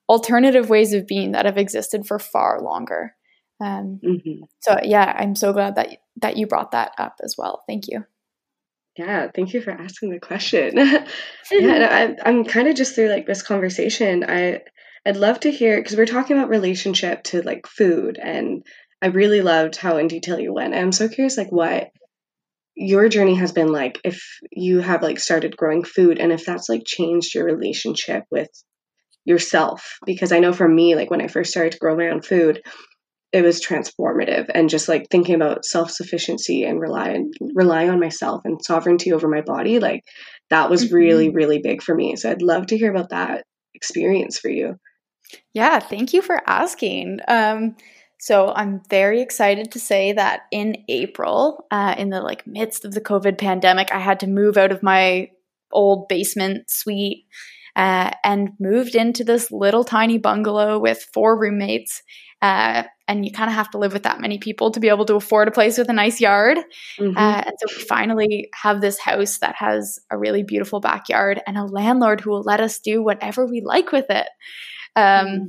alternative 0.08 0.70
ways 0.70 0.92
of 0.94 1.06
being 1.06 1.32
that 1.32 1.44
have 1.44 1.58
existed 1.58 2.06
for 2.06 2.20
far 2.20 2.60
longer 2.62 3.12
um, 3.60 3.98
mm-hmm. 4.04 4.44
so 4.60 4.78
yeah 4.84 5.16
i'm 5.18 5.34
so 5.34 5.52
glad 5.52 5.74
that 5.74 5.88
that 6.16 6.36
you 6.36 6.46
brought 6.46 6.70
that 6.70 6.92
up 6.96 7.16
as 7.24 7.34
well 7.36 7.64
thank 7.66 7.88
you 7.88 8.04
yeah, 8.96 9.28
thank 9.34 9.54
you 9.54 9.62
for 9.62 9.70
asking 9.70 10.10
the 10.10 10.20
question. 10.20 10.76
yeah, 11.50 12.14
I, 12.24 12.28
I'm 12.28 12.44
kind 12.44 12.68
of 12.68 12.74
just 12.74 12.94
through 12.94 13.08
like 13.08 13.26
this 13.26 13.42
conversation. 13.42 14.24
I 14.28 14.60
I'd 15.04 15.16
love 15.16 15.40
to 15.40 15.50
hear 15.50 15.76
because 15.78 15.96
we're 15.96 16.06
talking 16.06 16.36
about 16.36 16.48
relationship 16.48 17.24
to 17.24 17.42
like 17.42 17.66
food, 17.66 18.18
and 18.22 18.64
I 19.00 19.06
really 19.06 19.40
loved 19.40 19.76
how 19.76 19.96
in 19.96 20.08
detail 20.08 20.38
you 20.38 20.52
went. 20.52 20.74
I'm 20.74 20.92
so 20.92 21.08
curious, 21.08 21.36
like 21.36 21.50
what 21.50 21.90
your 22.74 23.08
journey 23.08 23.34
has 23.34 23.52
been 23.52 23.70
like 23.70 24.00
if 24.04 24.22
you 24.50 24.80
have 24.80 25.02
like 25.02 25.20
started 25.20 25.56
growing 25.56 25.84
food 25.84 26.18
and 26.18 26.32
if 26.32 26.44
that's 26.46 26.68
like 26.68 26.82
changed 26.86 27.34
your 27.34 27.44
relationship 27.44 28.24
with 28.30 28.48
yourself 29.24 29.98
because 30.06 30.32
i 30.32 30.40
know 30.40 30.52
for 30.52 30.66
me 30.66 30.96
like 30.96 31.10
when 31.10 31.20
i 31.20 31.28
first 31.28 31.50
started 31.50 31.72
to 31.72 31.78
grow 31.78 31.94
my 31.96 32.08
own 32.08 32.22
food 32.22 32.62
it 33.32 33.42
was 33.42 33.64
transformative 33.64 34.50
and 34.54 34.68
just 34.68 34.88
like 34.88 35.08
thinking 35.10 35.34
about 35.34 35.64
self-sufficiency 35.64 36.64
and 36.64 36.80
relying 36.80 37.32
relying 37.54 37.90
on 37.90 37.98
myself 37.98 38.42
and 38.44 38.62
sovereignty 38.62 39.12
over 39.12 39.28
my 39.28 39.40
body 39.40 39.78
like 39.78 40.02
that 40.50 40.70
was 40.70 40.86
mm-hmm. 40.86 40.96
really 40.96 41.28
really 41.30 41.58
big 41.58 41.82
for 41.82 41.94
me 41.94 42.14
so 42.16 42.30
i'd 42.30 42.42
love 42.42 42.66
to 42.66 42.76
hear 42.76 42.90
about 42.90 43.10
that 43.10 43.44
experience 43.74 44.38
for 44.38 44.48
you 44.48 44.76
yeah 45.54 45.78
thank 45.78 46.12
you 46.12 46.22
for 46.22 46.38
asking 46.46 47.18
um, 47.28 47.74
so 48.18 48.52
i'm 48.54 48.82
very 48.90 49.20
excited 49.20 49.72
to 49.72 49.80
say 49.80 50.12
that 50.12 50.42
in 50.50 50.76
april 50.88 51.66
uh, 51.70 51.94
in 51.96 52.10
the 52.10 52.20
like 52.20 52.46
midst 52.46 52.84
of 52.84 52.92
the 52.92 53.00
covid 53.00 53.38
pandemic 53.38 53.90
i 53.92 53.98
had 53.98 54.20
to 54.20 54.26
move 54.26 54.56
out 54.56 54.72
of 54.72 54.82
my 54.82 55.28
old 55.72 56.06
basement 56.08 56.70
suite 56.70 57.24
uh, 57.76 58.10
and 58.22 58.50
moved 58.60 58.94
into 58.94 59.24
this 59.24 59.50
little 59.50 59.84
tiny 59.84 60.18
bungalow 60.18 60.78
with 60.78 61.08
four 61.12 61.38
roommates. 61.38 62.02
Uh, 62.42 62.82
and 63.06 63.24
you 63.24 63.30
kind 63.30 63.48
of 63.48 63.54
have 63.54 63.70
to 63.70 63.78
live 63.78 63.92
with 63.92 64.02
that 64.02 64.20
many 64.20 64.38
people 64.38 64.72
to 64.72 64.80
be 64.80 64.88
able 64.88 65.04
to 65.04 65.14
afford 65.14 65.46
a 65.46 65.52
place 65.52 65.78
with 65.78 65.88
a 65.88 65.92
nice 65.92 66.20
yard. 66.20 66.58
Mm-hmm. 66.98 67.16
Uh, 67.16 67.42
and 67.46 67.54
so 67.58 67.76
we 67.76 67.84
finally 67.84 68.48
have 68.52 68.80
this 68.80 68.98
house 68.98 69.38
that 69.38 69.54
has 69.56 70.00
a 70.10 70.18
really 70.18 70.42
beautiful 70.42 70.80
backyard 70.80 71.40
and 71.46 71.56
a 71.56 71.64
landlord 71.64 72.20
who 72.20 72.30
will 72.30 72.42
let 72.42 72.60
us 72.60 72.80
do 72.80 73.02
whatever 73.02 73.46
we 73.46 73.60
like 73.60 73.92
with 73.92 74.10
it. 74.10 74.26
Um, 74.96 75.26
mm-hmm. 75.26 75.44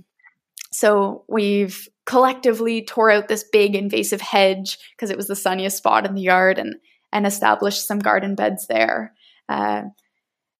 So 0.72 1.24
we've 1.28 1.88
collectively 2.06 2.84
tore 2.84 3.12
out 3.12 3.28
this 3.28 3.46
big 3.52 3.76
invasive 3.76 4.22
hedge 4.22 4.78
because 4.96 5.10
it 5.10 5.18
was 5.18 5.28
the 5.28 5.36
sunniest 5.36 5.78
spot 5.78 6.06
in 6.06 6.16
the 6.16 6.22
yard 6.22 6.60
and 6.60 6.76
and 7.12 7.28
established 7.28 7.88
some 7.88 8.00
garden 8.00 8.36
beds 8.36 8.68
there. 8.68 9.14
Uh, 9.48 9.84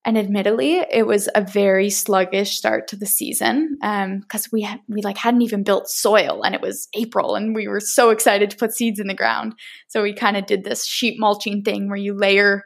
and 0.04 0.18
admittedly, 0.18 0.84
it 0.90 1.06
was 1.06 1.28
a 1.34 1.40
very 1.40 1.88
sluggish 1.88 2.56
start 2.56 2.88
to 2.88 2.96
the 2.96 3.06
season 3.06 3.76
because 3.80 4.46
um, 4.46 4.50
we 4.52 4.62
had, 4.62 4.80
we 4.88 5.02
like 5.02 5.16
hadn't 5.16 5.42
even 5.42 5.62
built 5.62 5.88
soil, 5.88 6.42
and 6.44 6.54
it 6.54 6.60
was 6.60 6.88
April, 6.94 7.34
and 7.34 7.54
we 7.54 7.68
were 7.68 7.80
so 7.80 8.10
excited 8.10 8.50
to 8.50 8.56
put 8.56 8.74
seeds 8.74 9.00
in 9.00 9.06
the 9.06 9.14
ground. 9.14 9.54
So 9.88 10.02
we 10.02 10.12
kind 10.12 10.36
of 10.36 10.46
did 10.46 10.64
this 10.64 10.86
sheet 10.86 11.18
mulching 11.18 11.62
thing 11.62 11.88
where 11.88 11.96
you 11.96 12.14
layer 12.14 12.64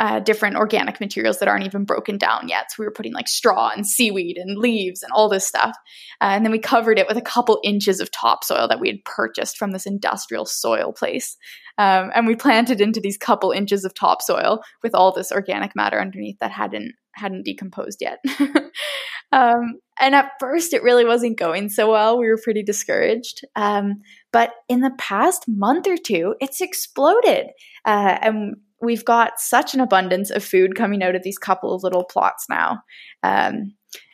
uh, 0.00 0.18
different 0.18 0.56
organic 0.56 0.98
materials 0.98 1.38
that 1.38 1.48
aren't 1.48 1.66
even 1.66 1.84
broken 1.84 2.16
down 2.16 2.48
yet. 2.48 2.72
So 2.72 2.76
we 2.78 2.86
were 2.86 2.92
putting 2.92 3.12
like 3.12 3.28
straw 3.28 3.70
and 3.76 3.86
seaweed 3.86 4.38
and 4.38 4.58
leaves 4.58 5.02
and 5.02 5.12
all 5.12 5.28
this 5.28 5.46
stuff. 5.46 5.76
Uh, 6.22 6.32
and 6.32 6.44
then 6.44 6.50
we 6.50 6.58
covered 6.58 6.98
it 6.98 7.06
with 7.06 7.18
a 7.18 7.22
couple 7.22 7.60
inches 7.62 8.00
of 8.00 8.10
topsoil 8.10 8.66
that 8.66 8.80
we 8.80 8.88
had 8.88 9.04
purchased 9.04 9.58
from 9.58 9.72
this 9.72 9.84
industrial 9.84 10.46
soil 10.46 10.94
place. 10.94 11.36
Um, 11.80 12.10
and 12.14 12.26
we 12.26 12.36
planted 12.36 12.78
into 12.78 13.00
these 13.00 13.16
couple 13.16 13.52
inches 13.52 13.86
of 13.86 13.94
topsoil 13.94 14.60
with 14.82 14.94
all 14.94 15.12
this 15.12 15.32
organic 15.32 15.74
matter 15.74 15.98
underneath 15.98 16.38
that 16.40 16.50
hadn't 16.50 16.92
hadn't 17.14 17.46
decomposed 17.46 18.02
yet. 18.02 18.18
um, 19.32 19.78
and 19.98 20.14
at 20.14 20.32
first, 20.38 20.74
it 20.74 20.82
really 20.82 21.06
wasn't 21.06 21.38
going 21.38 21.70
so 21.70 21.90
well. 21.90 22.18
We 22.18 22.28
were 22.28 22.38
pretty 22.42 22.62
discouraged. 22.62 23.46
Um, 23.56 24.02
but 24.30 24.50
in 24.68 24.80
the 24.80 24.92
past 24.98 25.46
month 25.48 25.86
or 25.86 25.96
two, 25.96 26.34
it's 26.38 26.60
exploded. 26.60 27.46
Uh, 27.86 28.18
and 28.20 28.56
we've 28.82 29.04
got 29.04 29.40
such 29.40 29.72
an 29.72 29.80
abundance 29.80 30.30
of 30.30 30.44
food 30.44 30.74
coming 30.74 31.02
out 31.02 31.14
of 31.14 31.22
these 31.22 31.38
couple 31.38 31.74
of 31.74 31.82
little 31.82 32.04
plots 32.04 32.44
now. 32.50 32.82
Um, 33.22 33.72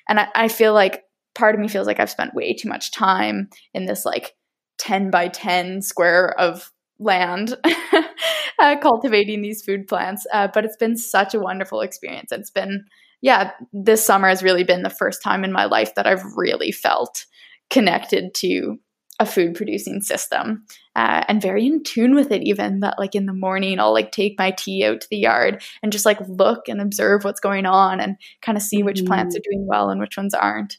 and 0.09 0.21
I, 0.21 0.29
I 0.37 0.49
feel 0.49 0.73
like 0.73 1.03
part 1.35 1.57
of 1.57 1.61
me 1.61 1.67
feels 1.67 1.89
like 1.89 1.99
I've 1.99 2.11
spent 2.11 2.35
way 2.35 2.55
too 2.55 2.69
much 2.69 2.93
time 2.93 3.49
in 3.75 3.87
this 3.87 4.05
like 4.05 4.37
10 4.79 5.11
by 5.11 5.29
10 5.29 5.83
square 5.83 6.39
of 6.39 6.71
land 6.99 7.57
uh, 8.59 8.77
cultivating 8.81 9.43
these 9.43 9.63
food 9.63 9.87
plants. 9.87 10.27
Uh, 10.33 10.49
but 10.53 10.65
it's 10.65 10.77
been 10.77 10.97
such 10.97 11.35
a 11.35 11.41
wonderful 11.41 11.81
experience. 11.81 12.33
It's 12.33 12.51
been, 12.51 12.85
yeah, 13.21 13.53
this 13.73 14.05
summer 14.05 14.29
has 14.29 14.43
really 14.43 14.65
been 14.65 14.83
the 14.83 14.91
first 14.91 15.23
time 15.23 15.45
in 15.45 15.53
my 15.53 15.65
life 15.65 15.95
that 15.95 16.07
I've 16.07 16.25
really 16.37 16.73
felt 16.73 17.27
connected 17.71 18.35
to 18.35 18.79
a 19.19 19.27
food 19.27 19.55
producing 19.55 20.03
system 20.03 20.65
uh, 20.95 21.25
and 21.29 21.41
very 21.41 21.67
in 21.67 21.83
tune 21.83 22.15
with 22.15 22.31
it 22.31 22.43
even 22.43 22.81
that 22.81 22.99
like 22.99 23.15
in 23.15 23.25
the 23.25 23.33
morning 23.33 23.81
i'll 23.81 23.93
like 23.93 24.13
take 24.13 24.39
my 24.39 24.51
tea 24.51 24.85
out 24.85 25.01
to 25.01 25.09
the 25.11 25.17
yard 25.17 25.63
and 25.83 25.91
just 25.91 26.05
like 26.05 26.19
look 26.29 26.69
and 26.69 26.83
observe 26.83 27.25
what's 27.25 27.41
going 27.41 27.65
on 27.65 27.99
and 27.99 28.17
kind 28.43 28.59
of 28.59 28.63
see 28.63 28.83
which 28.83 29.01
mm. 29.01 29.07
plants 29.07 29.35
are 29.35 29.41
doing 29.51 29.67
well 29.67 29.89
and 29.89 30.01
which 30.01 30.17
ones 30.19 30.35
aren't 30.35 30.77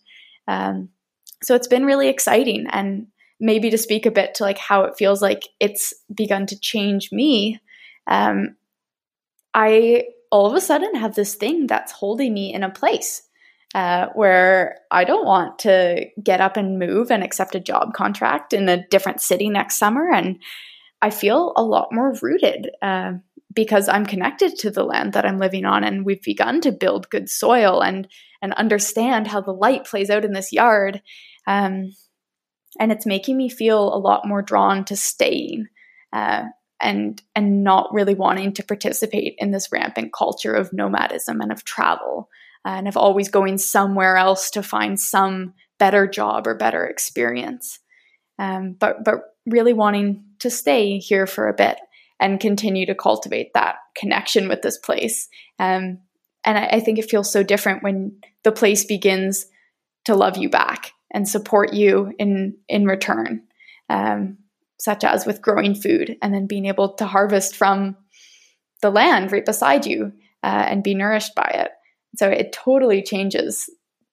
um, 0.47 0.89
so 1.43 1.55
it's 1.55 1.67
been 1.67 1.85
really 1.85 2.09
exciting 2.09 2.67
and 2.71 3.07
maybe 3.39 3.69
to 3.69 3.77
speak 3.77 4.05
a 4.05 4.11
bit 4.11 4.35
to 4.35 4.43
like 4.43 4.57
how 4.57 4.83
it 4.83 4.97
feels 4.97 5.21
like 5.21 5.43
it's 5.59 5.93
begun 6.13 6.45
to 6.45 6.59
change 6.59 7.11
me 7.11 7.59
um, 8.07 8.55
i 9.53 10.03
all 10.31 10.45
of 10.45 10.53
a 10.53 10.61
sudden 10.61 10.95
have 10.95 11.15
this 11.15 11.35
thing 11.35 11.67
that's 11.67 11.91
holding 11.91 12.33
me 12.33 12.53
in 12.53 12.63
a 12.63 12.69
place 12.69 13.27
uh, 13.75 14.07
where 14.13 14.79
I 14.91 15.03
don't 15.03 15.25
want 15.25 15.59
to 15.59 16.05
get 16.23 16.41
up 16.41 16.57
and 16.57 16.79
move 16.79 17.11
and 17.11 17.23
accept 17.23 17.55
a 17.55 17.59
job 17.59 17.93
contract 17.93 18.53
in 18.53 18.69
a 18.69 18.87
different 18.87 19.21
city 19.21 19.49
next 19.49 19.77
summer. 19.77 20.09
And 20.09 20.41
I 21.01 21.09
feel 21.09 21.53
a 21.55 21.63
lot 21.63 21.89
more 21.91 22.15
rooted 22.21 22.71
uh, 22.81 23.13
because 23.53 23.87
I'm 23.87 24.05
connected 24.05 24.57
to 24.59 24.71
the 24.71 24.83
land 24.83 25.13
that 25.13 25.25
I'm 25.25 25.37
living 25.37 25.65
on, 25.65 25.83
and 25.83 26.05
we've 26.05 26.21
begun 26.21 26.61
to 26.61 26.71
build 26.71 27.09
good 27.09 27.29
soil 27.29 27.81
and 27.81 28.07
and 28.41 28.53
understand 28.53 29.27
how 29.27 29.41
the 29.41 29.51
light 29.51 29.85
plays 29.85 30.09
out 30.09 30.25
in 30.25 30.33
this 30.33 30.51
yard. 30.51 31.01
Um, 31.45 31.93
and 32.79 32.91
it's 32.91 33.05
making 33.05 33.37
me 33.37 33.49
feel 33.49 33.93
a 33.93 33.99
lot 33.99 34.27
more 34.27 34.41
drawn 34.41 34.85
to 34.85 34.95
staying. 34.95 35.67
Uh, 36.13 36.43
and 36.79 37.21
and 37.35 37.63
not 37.63 37.91
really 37.93 38.13
wanting 38.13 38.53
to 38.53 38.63
participate 38.63 39.35
in 39.39 39.51
this 39.51 39.71
rampant 39.71 40.13
culture 40.13 40.53
of 40.53 40.71
nomadism 40.73 41.41
and 41.41 41.51
of 41.51 41.63
travel 41.63 42.29
and 42.65 42.87
of 42.87 42.97
always 42.97 43.29
going 43.29 43.57
somewhere 43.57 44.17
else 44.17 44.51
to 44.51 44.61
find 44.61 44.99
some 44.99 45.53
better 45.79 46.07
job 46.07 46.47
or 46.47 46.55
better 46.55 46.85
experience. 46.85 47.79
Um, 48.39 48.75
but 48.79 49.03
but 49.03 49.35
really 49.45 49.73
wanting 49.73 50.25
to 50.39 50.49
stay 50.49 50.99
here 50.99 51.25
for 51.25 51.47
a 51.47 51.53
bit 51.53 51.77
and 52.19 52.39
continue 52.39 52.85
to 52.85 52.95
cultivate 52.95 53.53
that 53.53 53.75
connection 53.95 54.47
with 54.47 54.61
this 54.61 54.77
place. 54.77 55.27
Um, 55.59 55.99
and 56.43 56.57
I, 56.57 56.67
I, 56.73 56.79
think 56.79 56.99
it 56.99 57.09
feels 57.09 57.31
so 57.31 57.43
different 57.43 57.83
when 57.83 58.19
the 58.43 58.51
place 58.51 58.85
begins 58.85 59.45
to 60.05 60.15
love 60.15 60.37
you 60.37 60.49
back 60.49 60.91
and 61.11 61.27
support 61.27 61.73
you 61.73 62.13
in 62.19 62.57
in 62.67 62.85
return, 62.85 63.43
um, 63.89 64.37
such 64.79 65.03
as 65.03 65.25
with 65.25 65.41
growing 65.41 65.75
food 65.75 66.17
and 66.21 66.33
then 66.33 66.47
being 66.47 66.65
able 66.65 66.93
to 66.95 67.05
harvest 67.05 67.55
from 67.55 67.95
the 68.81 68.91
land 68.91 69.31
right 69.31 69.45
beside 69.45 69.85
you 69.85 70.11
uh, 70.43 70.65
and 70.67 70.83
be 70.83 70.93
nourished 70.93 71.35
by 71.35 71.49
it. 71.53 71.71
So 72.15 72.29
it 72.29 72.51
totally 72.51 73.01
changes 73.01 73.69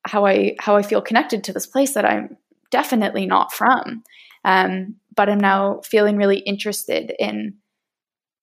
how 0.07 0.27
I 0.27 0.57
how 0.59 0.77
I 0.77 0.83
feel 0.83 1.03
connected 1.03 1.45
to 1.45 1.53
this 1.53 1.67
place 1.67 1.95
that 1.95 2.05
I'm 2.05 2.37
definitely 2.71 3.27
not 3.27 3.53
from. 3.53 4.03
Um, 4.45 4.97
but 5.15 5.29
I'm 5.29 5.41
now 5.41 5.81
feeling 5.85 6.17
really 6.17 6.39
interested 6.39 7.13
in 7.19 7.55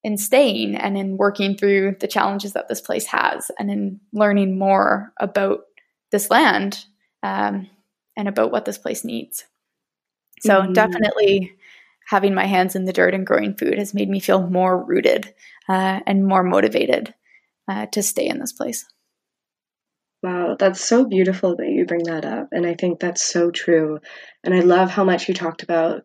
in 0.04 0.18
staying 0.18 0.76
and 0.76 0.98
in 0.98 1.18
working 1.18 1.56
through 1.56 1.96
the 2.00 2.08
challenges 2.08 2.54
that 2.54 2.68
this 2.68 2.82
place 2.82 3.06
has 3.06 3.52
and 3.60 3.70
in 3.70 4.00
learning 4.14 4.58
more 4.58 5.14
about 5.20 5.60
this 6.12 6.32
land 6.32 6.86
um, 7.22 7.68
and 8.18 8.28
about 8.28 8.52
what 8.52 8.66
this 8.66 8.78
place 8.78 9.04
needs. 9.04 9.46
So 10.42 10.62
mm-hmm. 10.62 10.74
definitely 10.74 11.54
having 12.08 12.34
my 12.34 12.46
hands 12.46 12.76
in 12.76 12.86
the 12.86 12.94
dirt 12.94 13.14
and 13.14 13.26
growing 13.26 13.56
food 13.56 13.78
has 13.78 13.94
made 13.94 14.10
me 14.10 14.20
feel 14.20 14.48
more 14.48 14.84
rooted 14.84 15.34
uh, 15.70 16.00
and 16.06 16.26
more 16.26 16.44
motivated 16.44 17.14
uh, 17.68 17.86
to 17.88 18.04
stay 18.04 18.28
in 18.28 18.40
this 18.40 18.52
place. 18.52 18.86
Wow, 20.24 20.56
that's 20.60 20.84
so 20.84 21.06
beautiful 21.06 21.56
that 21.56 21.70
you 21.70 21.86
bring 21.86 22.04
that 22.04 22.26
up. 22.26 22.50
And 22.52 22.66
I 22.66 22.76
think 22.76 23.00
that's 23.00 23.24
so 23.24 23.50
true. 23.50 24.00
And 24.44 24.54
I 24.54 24.60
love 24.60 24.92
how 24.92 25.04
much 25.04 25.28
you 25.28 25.34
talked 25.34 25.64
about 25.64 26.04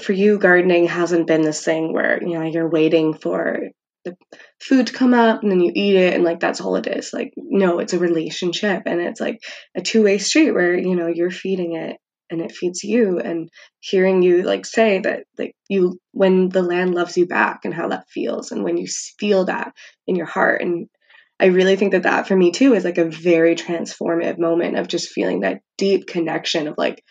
for 0.00 0.12
you, 0.12 0.38
gardening 0.38 0.86
hasn't 0.86 1.26
been 1.26 1.42
this 1.42 1.64
thing 1.64 1.92
where, 1.92 2.22
you 2.22 2.38
know, 2.38 2.44
you're 2.44 2.68
waiting 2.68 3.14
for 3.14 3.70
the 4.04 4.16
food 4.60 4.86
to 4.88 4.92
come 4.92 5.14
up 5.14 5.42
and 5.42 5.50
then 5.50 5.60
you 5.60 5.72
eat 5.74 5.96
it 5.96 6.14
and 6.14 6.24
like 6.24 6.40
that's 6.40 6.60
all 6.60 6.76
it 6.76 6.86
is. 6.86 7.12
Like, 7.12 7.32
no, 7.36 7.78
it's 7.78 7.92
a 7.92 7.98
relationship 7.98 8.82
and 8.86 9.00
it's 9.00 9.20
like 9.20 9.38
a 9.76 9.80
two 9.80 10.02
way 10.02 10.18
street 10.18 10.52
where, 10.52 10.76
you 10.76 10.96
know, 10.96 11.06
you're 11.06 11.30
feeding 11.30 11.76
it 11.76 11.96
and 12.30 12.40
it 12.40 12.52
feeds 12.52 12.82
you 12.82 13.18
and 13.18 13.48
hearing 13.80 14.22
you 14.22 14.42
like 14.42 14.64
say 14.64 15.00
that 15.00 15.24
like 15.38 15.54
you 15.68 15.98
when 16.12 16.48
the 16.48 16.62
land 16.62 16.94
loves 16.94 17.16
you 17.16 17.26
back 17.26 17.60
and 17.64 17.74
how 17.74 17.88
that 17.88 18.08
feels 18.08 18.50
and 18.50 18.64
when 18.64 18.78
you 18.78 18.86
feel 19.18 19.44
that 19.44 19.72
in 20.06 20.16
your 20.16 20.26
heart 20.26 20.62
and 20.62 20.88
I 21.42 21.46
really 21.46 21.74
think 21.74 21.90
that 21.90 22.04
that 22.04 22.28
for 22.28 22.36
me 22.36 22.52
too 22.52 22.74
is 22.74 22.84
like 22.84 22.98
a 22.98 23.04
very 23.04 23.56
transformative 23.56 24.38
moment 24.38 24.78
of 24.78 24.86
just 24.86 25.10
feeling 25.10 25.40
that 25.40 25.60
deep 25.76 26.06
connection 26.06 26.68
of 26.68 26.76
like, 26.78 27.02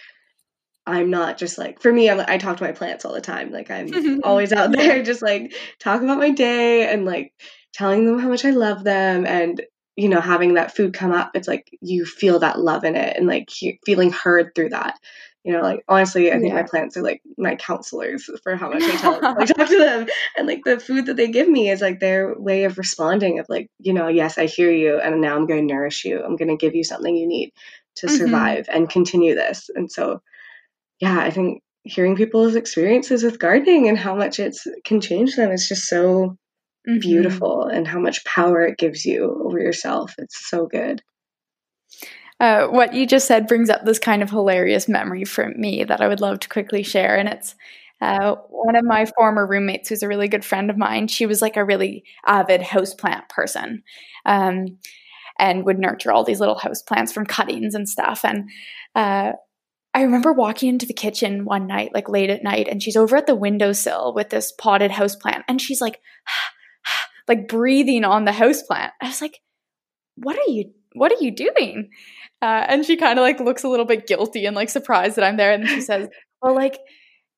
I'm 0.92 1.10
not 1.10 1.38
just 1.38 1.58
like 1.58 1.82
for 1.82 1.92
me. 1.92 2.10
I'm, 2.10 2.24
I 2.28 2.38
talk 2.38 2.58
to 2.58 2.64
my 2.64 2.72
plants 2.72 3.06
all 3.06 3.14
the 3.14 3.22
time. 3.22 3.52
Like 3.52 3.72
I'm 3.72 4.22
always 4.24 4.54
out 4.54 4.72
there, 4.72 5.04
just 5.12 5.22
like 5.22 5.54
talk 5.80 6.02
about 6.02 6.18
my 6.18 6.32
day 6.32 6.92
and 6.92 7.06
like 7.06 7.34
telling 7.74 8.06
them 8.06 8.20
how 8.20 8.30
much 8.30 8.46
I 8.46 8.52
love 8.52 8.84
them, 8.84 9.26
and 9.26 9.62
you 9.96 10.10
know 10.10 10.22
having 10.22 10.56
that 10.56 10.76
food 10.76 10.94
come 10.94 11.12
up. 11.12 11.32
It's 11.34 11.48
like 11.48 11.70
you 11.82 12.06
feel 12.06 12.40
that 12.40 12.60
love 12.60 12.84
in 12.84 12.96
it, 12.96 13.18
and 13.18 13.28
like 13.28 13.50
he, 13.50 13.80
feeling 13.86 14.12
heard 14.12 14.54
through 14.56 14.70
that 14.70 14.98
you 15.44 15.54
know, 15.54 15.62
like 15.62 15.84
honestly, 15.88 16.32
I 16.32 16.36
think 16.36 16.50
yeah. 16.50 16.62
my 16.62 16.64
plants 16.64 16.96
are 16.98 17.02
like 17.02 17.22
my 17.38 17.56
counselors 17.56 18.30
for 18.44 18.56
how 18.56 18.70
much 18.70 18.84
I 18.84 18.96
tell 18.98 19.20
I 19.40 19.46
talk 19.46 19.68
to 19.68 19.78
them, 19.78 20.08
and 20.38 20.48
like 20.48 20.62
the 20.64 20.80
food 20.80 21.08
that 21.08 21.16
they 21.16 21.30
give 21.30 21.50
me 21.50 21.70
is 21.70 21.82
like 21.82 22.00
their 22.00 22.36
way 22.38 22.66
of 22.66 22.78
responding 22.78 23.40
of 23.40 23.48
like, 23.50 23.70
you 23.80 23.94
know, 23.94 24.08
yes, 24.08 24.38
I 24.38 24.46
hear 24.46 24.72
you, 24.72 25.00
and 25.00 25.20
now 25.20 25.36
I'm 25.36 25.48
going 25.48 25.68
to 25.68 25.74
nourish 25.74 26.06
you. 26.06 26.24
I'm 26.24 26.36
going 26.36 26.50
to 26.50 26.58
give 26.58 26.76
you 26.76 26.84
something 26.84 27.16
you 27.16 27.28
need 27.28 27.54
to 27.96 28.08
mm-hmm. 28.08 28.18
survive 28.18 28.68
and 28.72 28.90
continue 28.90 29.34
this. 29.34 29.72
And 29.74 29.92
so, 29.92 30.22
yeah, 31.02 31.20
I 31.20 31.32
think 31.32 31.62
hearing 31.84 32.16
people's 32.16 32.56
experiences 32.56 33.24
with 33.24 33.40
gardening 33.40 33.90
and 33.90 33.98
how 33.98 34.16
much 34.16 34.40
it 34.40 34.56
can 34.86 35.02
change 35.02 35.36
them 35.36 35.52
is 35.52 35.68
just 35.68 35.88
so 35.88 36.38
mm-hmm. 36.88 37.00
beautiful, 37.00 37.64
and 37.66 37.88
how 37.88 38.00
much 38.00 38.24
power 38.24 38.62
it 38.62 38.78
gives 38.78 39.04
you 39.06 39.44
over 39.44 39.60
yourself. 39.60 40.14
It's 40.18 40.48
so 40.48 40.68
good. 40.68 41.02
Uh, 42.40 42.68
what 42.68 42.94
you 42.94 43.06
just 43.06 43.28
said 43.28 43.48
brings 43.48 43.70
up 43.70 43.86
this 43.86 44.00
kind 44.00 44.24
of 44.24 44.30
hilarious 44.30 44.88
memory 44.88 45.26
for 45.26 45.50
me 45.50 45.84
that 45.84 46.02
I 46.02 46.08
would 46.08 46.22
love 46.22 46.40
to 46.40 46.50
quickly 46.50 46.82
share. 46.82 47.16
And 47.16 47.30
it's 47.30 47.56
uh, 48.00 48.36
one 48.50 48.76
of 48.76 48.84
my 48.84 49.06
former 49.06 49.46
roommates, 49.46 49.90
who's 49.90 50.02
a 50.02 50.08
really 50.08 50.28
good 50.28 50.44
friend 50.44 50.72
of 50.72 50.78
mine. 50.78 51.08
She 51.08 51.28
was 51.28 51.42
like 51.42 51.56
a 51.56 51.66
really 51.66 52.04
avid 52.26 52.62
houseplant 52.62 53.30
person. 53.30 53.84
Um, 54.26 54.78
and 55.40 55.66
would 55.66 55.80
nurture 55.80 56.12
all 56.12 56.24
these 56.24 56.40
little 56.40 56.58
house 56.58 56.84
plants 56.84 57.12
from 57.12 57.26
cuttings 57.26 57.74
and 57.74 57.90
stuff. 57.90 58.24
And 58.24 58.50
uh, 58.94 59.34
I 59.94 60.04
remember 60.04 60.32
walking 60.32 60.70
into 60.70 60.86
the 60.86 60.94
kitchen 60.94 61.44
one 61.44 61.68
night, 61.68 61.92
like 61.94 62.08
late 62.08 62.30
at 62.30 62.44
night, 62.44 62.68
and 62.70 62.82
she's 62.82 62.96
over 62.96 63.18
at 63.18 63.28
the 63.28 63.36
windowsill 63.36 64.14
with 64.14 64.30
this 64.30 64.52
potted 64.54 64.92
house 64.92 65.16
plant, 65.16 65.44
and 65.48 65.62
she's 65.62 65.82
like, 65.82 66.00
like 67.28 67.48
breathing 67.48 68.06
on 68.06 68.26
the 68.26 68.32
house 68.32 68.62
plant. 68.62 68.94
I 69.02 69.08
was 69.08 69.22
like, 69.22 69.40
"What 70.16 70.38
are 70.38 70.52
you? 70.52 70.72
What 70.94 71.12
are 71.12 71.22
you 71.24 71.32
doing?" 71.32 71.90
Uh, 72.42 72.66
and 72.68 72.86
she 72.86 72.98
kind 72.98 73.20
of 73.20 73.24
like 73.24 73.40
looks 73.40 73.64
a 73.64 73.70
little 73.70 73.86
bit 73.86 74.08
guilty 74.08 74.46
and 74.46 74.56
like 74.56 74.70
surprised 74.70 75.18
that 75.18 75.26
I'm 75.26 75.38
there, 75.38 75.52
and 75.52 75.68
she 75.68 75.82
says, 75.82 76.08
"Well, 76.42 76.56
like." 76.56 76.80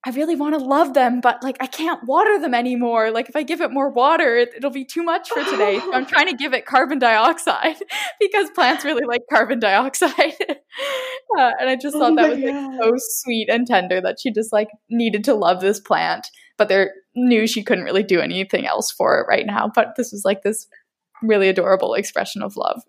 I 0.06 0.10
really 0.10 0.36
want 0.36 0.54
to 0.54 0.64
love 0.64 0.94
them, 0.94 1.22
but 1.22 1.42
like 1.44 1.56
I 1.62 1.68
can't 1.68 2.04
water 2.04 2.38
them 2.38 2.54
anymore. 2.54 3.10
Like 3.12 3.30
if 3.30 3.38
I 3.38 3.44
give 3.44 3.62
it 3.62 3.72
more 3.72 3.90
water, 3.90 4.36
it, 4.36 4.62
will 4.62 4.70
be 4.70 4.84
too 4.84 5.02
much 5.02 5.30
for 5.30 5.44
today. 5.46 5.80
So 5.80 5.94
I'm 5.94 6.06
trying 6.08 6.28
to 6.28 6.36
give 6.36 6.54
it 6.54 6.66
carbon 6.66 7.00
dioxide 7.00 7.78
because 8.20 8.50
plants 8.50 8.84
really 8.84 9.06
like 9.08 9.22
carbon 9.30 9.60
dioxide. 9.60 10.14
uh, 10.50 11.52
and 11.60 11.70
I 11.70 11.78
just 11.82 11.96
thought 11.96 12.12
oh 12.12 12.16
that 12.16 12.32
was 12.32 12.40
like 12.40 12.84
so 12.84 12.92
sweet 12.98 13.48
and 13.50 13.66
tender 13.66 14.02
that 14.02 14.18
she 14.20 14.32
just 14.32 14.52
like 14.52 14.70
needed 14.90 15.24
to 15.26 15.34
love 15.36 15.62
this 15.62 15.80
plant, 15.80 16.28
but 16.58 16.68
they 16.68 16.88
knew 17.16 17.48
she 17.48 17.64
couldn't 17.64 17.86
really 17.86 18.04
do 18.04 18.20
anything 18.20 18.68
else 18.68 18.92
for 18.92 19.20
it 19.20 19.26
right 19.30 19.46
now. 19.46 19.72
But 19.74 19.94
this 19.96 20.12
was 20.12 20.26
like 20.26 20.42
this 20.44 20.68
really 21.22 21.48
adorable 21.48 21.94
expression 21.94 22.42
of 22.42 22.58
love. 22.58 22.82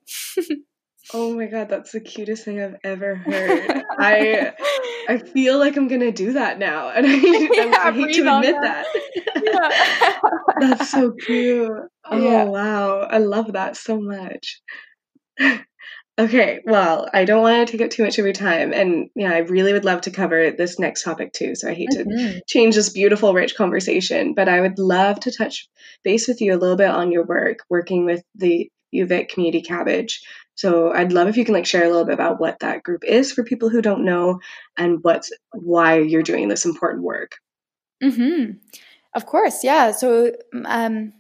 Oh 1.13 1.35
my 1.35 1.47
god, 1.47 1.69
that's 1.69 1.93
the 1.93 2.01
cutest 2.01 2.45
thing 2.45 2.63
I've 2.63 2.77
ever 2.83 3.15
heard. 3.27 3.83
I 3.99 4.53
I 5.09 5.19
feel 5.19 5.59
like 5.59 5.77
I'm 5.77 5.89
gonna 5.89 6.13
do 6.13 6.33
that 6.35 6.59
now, 6.59 6.89
and 6.95 7.07
I, 7.07 7.11
yeah, 7.13 7.81
I 7.85 7.93
hate 7.93 8.15
to 8.15 8.37
admit 8.37 8.57
that. 8.61 8.87
that. 8.95 10.21
Yeah. 10.61 10.69
that's 10.69 10.91
so 10.91 11.13
cute. 11.13 11.71
Oh 12.05 12.19
yeah. 12.19 12.45
wow, 12.45 13.01
I 13.01 13.19
love 13.19 13.53
that 13.53 13.77
so 13.77 14.01
much. 14.01 14.63
okay, 16.19 16.61
well, 16.65 17.09
I 17.13 17.25
don't 17.27 17.43
want 17.43 17.69
to 17.69 17.73
take 17.73 17.85
up 17.85 17.91
too 17.91 18.05
much 18.05 18.19
of 18.19 18.25
your 18.25 18.35
time, 18.35 18.73
and 18.73 19.11
yeah, 19.15 19.33
I 19.33 19.39
really 19.39 19.75
would 19.75 19.85
love 19.85 20.03
to 20.03 20.11
cover 20.11 20.53
this 20.53 20.79
next 20.79 21.03
topic 21.03 21.33
too. 21.35 21.55
So 21.55 21.69
I 21.69 21.75
hate 21.75 21.91
mm-hmm. 21.91 22.09
to 22.09 22.43
change 22.47 22.77
this 22.77 22.89
beautiful, 22.89 23.35
rich 23.35 23.57
conversation, 23.57 24.33
but 24.33 24.49
I 24.49 24.63
would 24.63 24.79
love 24.79 25.21
to 25.21 25.33
touch 25.33 25.69
base 26.03 26.29
with 26.29 26.41
you 26.41 26.55
a 26.55 26.57
little 26.59 26.77
bit 26.77 26.89
on 26.89 27.13
your 27.13 27.25
work 27.25 27.59
working 27.69 28.07
with 28.07 28.23
the 28.37 28.71
UVic 28.95 29.29
Community 29.29 29.63
Cabbage. 29.63 30.23
So 30.55 30.93
I'd 30.93 31.13
love 31.13 31.29
if 31.29 31.37
you 31.37 31.45
can 31.45 31.55
like 31.55 31.67
share 31.67 31.85
a 31.85 31.89
little 31.89 32.05
bit 32.05 32.15
about 32.15 32.41
what 32.41 32.61
that 32.61 32.83
group 32.83 33.05
is 33.05 33.33
for 33.33 33.43
people 33.43 33.69
who 33.69 33.83
don't 33.83 34.05
know 34.05 34.41
and 34.77 34.99
what's 35.03 35.33
why 35.53 35.99
you're 35.99 36.23
doing 36.23 36.49
this 36.49 36.65
important 36.65 37.03
work. 37.03 37.37
Mm-hmm. 38.03 38.53
Of 39.15 39.27
course, 39.27 39.63
yeah. 39.63 39.93
So 39.93 40.33
um, 40.65 41.13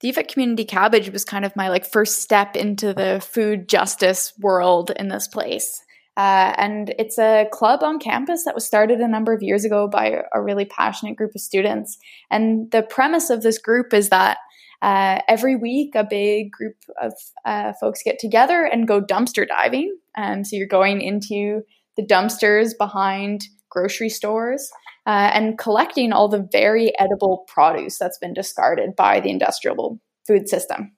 the 0.00 0.12
UVic 0.12 0.28
Community 0.28 0.64
Cabbage 0.64 1.10
was 1.10 1.24
kind 1.24 1.44
of 1.44 1.54
my 1.56 1.68
like 1.68 1.86
first 1.86 2.20
step 2.22 2.56
into 2.56 2.92
the 2.92 3.24
food 3.24 3.68
justice 3.68 4.32
world 4.38 4.90
in 4.96 5.08
this 5.08 5.28
place. 5.28 5.82
Uh, 6.16 6.52
and 6.58 6.94
it's 6.98 7.18
a 7.18 7.46
club 7.52 7.82
on 7.82 7.98
campus 7.98 8.44
that 8.44 8.54
was 8.54 8.66
started 8.66 9.00
a 9.00 9.08
number 9.08 9.32
of 9.32 9.42
years 9.42 9.64
ago 9.64 9.88
by 9.88 10.22
a 10.34 10.42
really 10.42 10.66
passionate 10.66 11.16
group 11.16 11.34
of 11.34 11.40
students. 11.40 11.96
And 12.30 12.70
the 12.70 12.82
premise 12.82 13.30
of 13.30 13.42
this 13.42 13.58
group 13.58 13.94
is 13.94 14.10
that 14.10 14.38
uh, 14.82 15.20
every 15.28 15.54
week, 15.54 15.94
a 15.94 16.04
big 16.04 16.50
group 16.50 16.74
of 17.00 17.12
uh, 17.44 17.72
folks 17.80 18.02
get 18.04 18.18
together 18.18 18.64
and 18.64 18.88
go 18.88 19.00
dumpster 19.00 19.46
diving. 19.46 19.96
Um, 20.18 20.44
so 20.44 20.56
you're 20.56 20.66
going 20.66 21.00
into 21.00 21.62
the 21.96 22.04
dumpsters 22.04 22.72
behind 22.76 23.44
grocery 23.70 24.08
stores 24.08 24.70
uh, 25.06 25.30
and 25.32 25.56
collecting 25.56 26.12
all 26.12 26.28
the 26.28 26.46
very 26.50 26.92
edible 26.98 27.44
produce 27.46 27.96
that's 27.96 28.18
been 28.18 28.34
discarded 28.34 28.96
by 28.96 29.20
the 29.20 29.30
industrial 29.30 30.00
food 30.26 30.48
system. 30.48 30.92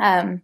Um, 0.00 0.42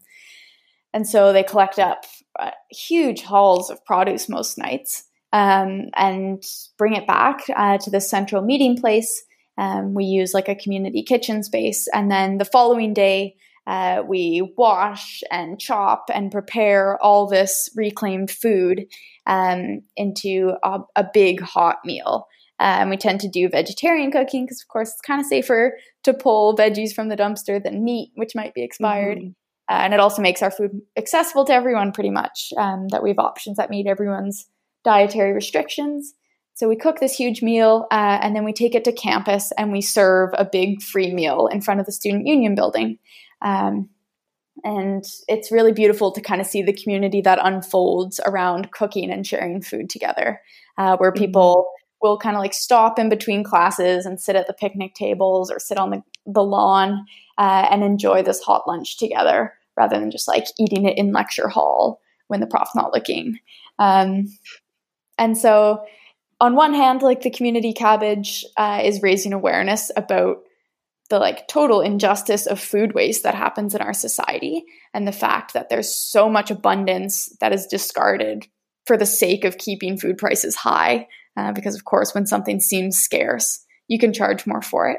and 0.93 1.09
so 1.09 1.33
they 1.33 1.45
collect 1.45 1.79
up 1.79 2.05
uh, 2.39 2.51
huge 2.71 3.23
hauls 3.23 3.71
of 3.71 3.85
produce 3.85 4.29
most 4.29 4.59
nights 4.59 5.05
um, 5.33 5.87
and 5.95 6.43
bring 6.79 6.95
it 6.95 7.07
back 7.07 7.43
uh, 7.55 7.79
to 7.79 7.91
the 7.91 8.01
central 8.01 8.43
meeting 8.43 8.77
place 8.77 9.23
um, 9.59 9.95
we 9.95 10.05
use 10.05 10.35
like 10.35 10.49
a 10.49 10.55
community 10.55 11.03
kitchen 11.03 11.43
space. 11.43 11.87
And 11.93 12.11
then 12.11 12.39
the 12.39 12.45
following 12.45 12.95
day, 12.95 13.37
uh, 13.67 14.03
we 14.07 14.53
wash 14.57 15.23
and 15.31 15.61
chop 15.61 16.07
and 16.13 16.33
prepare 16.33 17.01
all 17.03 17.29
this 17.29 17.69
reclaimed 17.77 18.31
food 18.31 18.87
um, 19.27 19.83
into 19.97 20.55
a, 20.65 20.81
a, 20.97 21.05
big 21.15 21.41
hot 21.41 21.77
meal. 21.85 22.27
And 22.59 22.91
we 22.91 22.97
tend 22.97 23.21
to 23.21 23.29
do 23.29 23.49
vegetarian 23.49 24.11
cooking 24.11 24.45
because, 24.45 24.61
of 24.61 24.69
course, 24.69 24.91
it's 24.91 25.01
kind 25.01 25.21
of 25.21 25.27
safer 25.27 25.79
to 26.05 26.13
pull 26.13 26.57
veggies 26.57 26.93
from 26.93 27.09
the 27.09 27.17
dumpster 27.17 27.63
than 27.63 27.85
meat, 27.85 28.11
which 28.17 28.35
might 28.35 28.55
be 28.55 28.65
expired. 28.65 29.19
Mm-hmm. 29.19 29.29
Uh, 29.69 29.79
and 29.85 29.95
it 29.95 30.01
also 30.01 30.23
makes 30.23 30.43
our 30.43 30.51
food 30.51 30.81
accessible 30.97 31.45
to 31.45 31.53
everyone 31.53 31.93
pretty 31.93 32.11
much, 32.11 32.53
um, 32.57 32.89
that 32.89 33.03
we 33.03 33.11
have 33.11 33.19
options 33.19 33.59
that 33.59 33.71
meet 33.71 33.87
everyone's 33.87 34.49
dietary 34.85 35.33
restrictions. 35.33 36.15
So 36.55 36.69
we 36.69 36.77
cook 36.77 37.01
this 37.01 37.15
huge 37.15 37.43
meal 37.43 37.87
uh, 37.91 38.19
and 38.21 38.37
then 38.37 38.45
we 38.45 38.53
take 38.53 38.75
it 38.75 38.85
to 38.85 38.93
campus 38.93 39.53
and 39.57 39.73
we 39.73 39.81
serve 39.81 40.31
a 40.35 40.45
big 40.45 40.83
free 40.83 41.13
meal 41.13 41.47
in 41.47 41.61
front 41.61 41.81
of 41.81 41.87
the 41.87 41.93
student 41.93 42.27
union 42.27 42.55
building. 42.55 42.99
Um, 43.41 43.89
and 44.65 45.05
it's 45.29 45.51
really 45.51 45.73
beautiful 45.73 46.13
to 46.13 46.21
kind 46.21 46.41
of 46.41 46.47
see 46.47 46.63
the 46.63 46.73
community 46.73 47.21
that 47.23 47.41
unfolds 47.43 48.21
around 48.27 48.71
cooking 48.71 49.11
and 49.11 49.27
sharing 49.27 49.63
food 49.63 49.89
together, 49.89 50.41
uh, 50.79 50.97
where 50.99 51.11
mm-hmm. 51.11 51.25
people 51.25 51.69
will 52.01 52.19
kind 52.19 52.37
of 52.37 52.41
like 52.41 52.55
stop 52.55 52.99
in 52.99 53.09
between 53.09 53.45
classes 53.45 54.05
and 54.05 54.21
sit 54.21 54.37
at 54.37 54.47
the 54.47 54.53
picnic 54.53 54.95
tables 54.95 55.51
or 55.51 55.59
sit 55.59 55.79
on 55.79 55.91
the, 55.91 56.03
the 56.27 56.43
lawn 56.43 57.07
uh, 57.39 57.67
and 57.71 57.83
enjoy 57.83 58.23
this 58.23 58.41
hot 58.41 58.69
lunch 58.69 58.99
together 58.99 59.55
rather 59.77 59.99
than 59.99 60.11
just 60.11 60.29
like 60.29 60.45
eating 60.59 60.85
it 60.85 60.99
in 60.99 61.13
lecture 61.13 61.49
hall 61.49 62.01
when 62.27 62.41
the 62.41 62.47
prof's 62.47 62.75
not 62.75 62.93
looking. 62.93 63.39
Um, 63.79 64.27
and 65.17 65.39
so 65.39 65.85
on 66.43 66.57
one 66.57 66.75
hand, 66.75 67.03
like 67.03 67.23
the 67.23 67.31
community 67.31 67.73
cabbage 67.73 68.45
uh, 68.57 68.81
is 68.83 69.01
raising 69.01 69.33
awareness 69.33 69.93
about 69.97 70.39
the 71.09 71.21
like 71.21 71.47
total 71.47 71.81
injustice 71.81 72.47
of 72.47 72.59
food 72.59 72.95
waste 72.95 73.23
that 73.23 73.37
happens 73.37 73.77
in 73.77 73.81
our 73.81 73.93
society 73.93 74.65
and 74.93 75.07
the 75.07 75.13
fact 75.13 75.55
that 75.55 75.69
there's 75.69 75.95
so 75.95 76.29
much 76.29 76.51
abundance 76.51 77.29
that 77.41 77.53
is 77.53 77.67
discarded 77.67 78.49
for 78.87 78.97
the 78.97 79.07
sake 79.07 79.45
of 79.45 79.57
keeping 79.57 79.97
food 79.97 80.19
prices 80.19 80.57
high. 80.57 81.07
Uh, 81.37 81.53
because 81.53 81.77
of 81.77 81.85
course, 81.85 82.13
when 82.13 82.27
something 82.27 82.59
seems 82.59 82.97
scarce, 82.97 83.65
you 83.87 84.01
can 84.01 84.13
charge 84.13 84.45
more 84.45 84.63
for 84.63 84.91
it. 84.91 84.99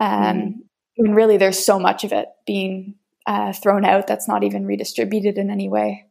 Um, 0.00 0.10
mm. 0.10 0.54
When 0.96 1.14
really 1.14 1.36
there's 1.36 1.64
so 1.64 1.78
much 1.78 2.02
of 2.02 2.12
it 2.12 2.26
being 2.48 2.96
uh, 3.28 3.52
thrown 3.52 3.84
out 3.84 4.08
that's 4.08 4.26
not 4.26 4.42
even 4.42 4.66
redistributed 4.66 5.38
in 5.38 5.50
any 5.50 5.68
way. 5.68 6.06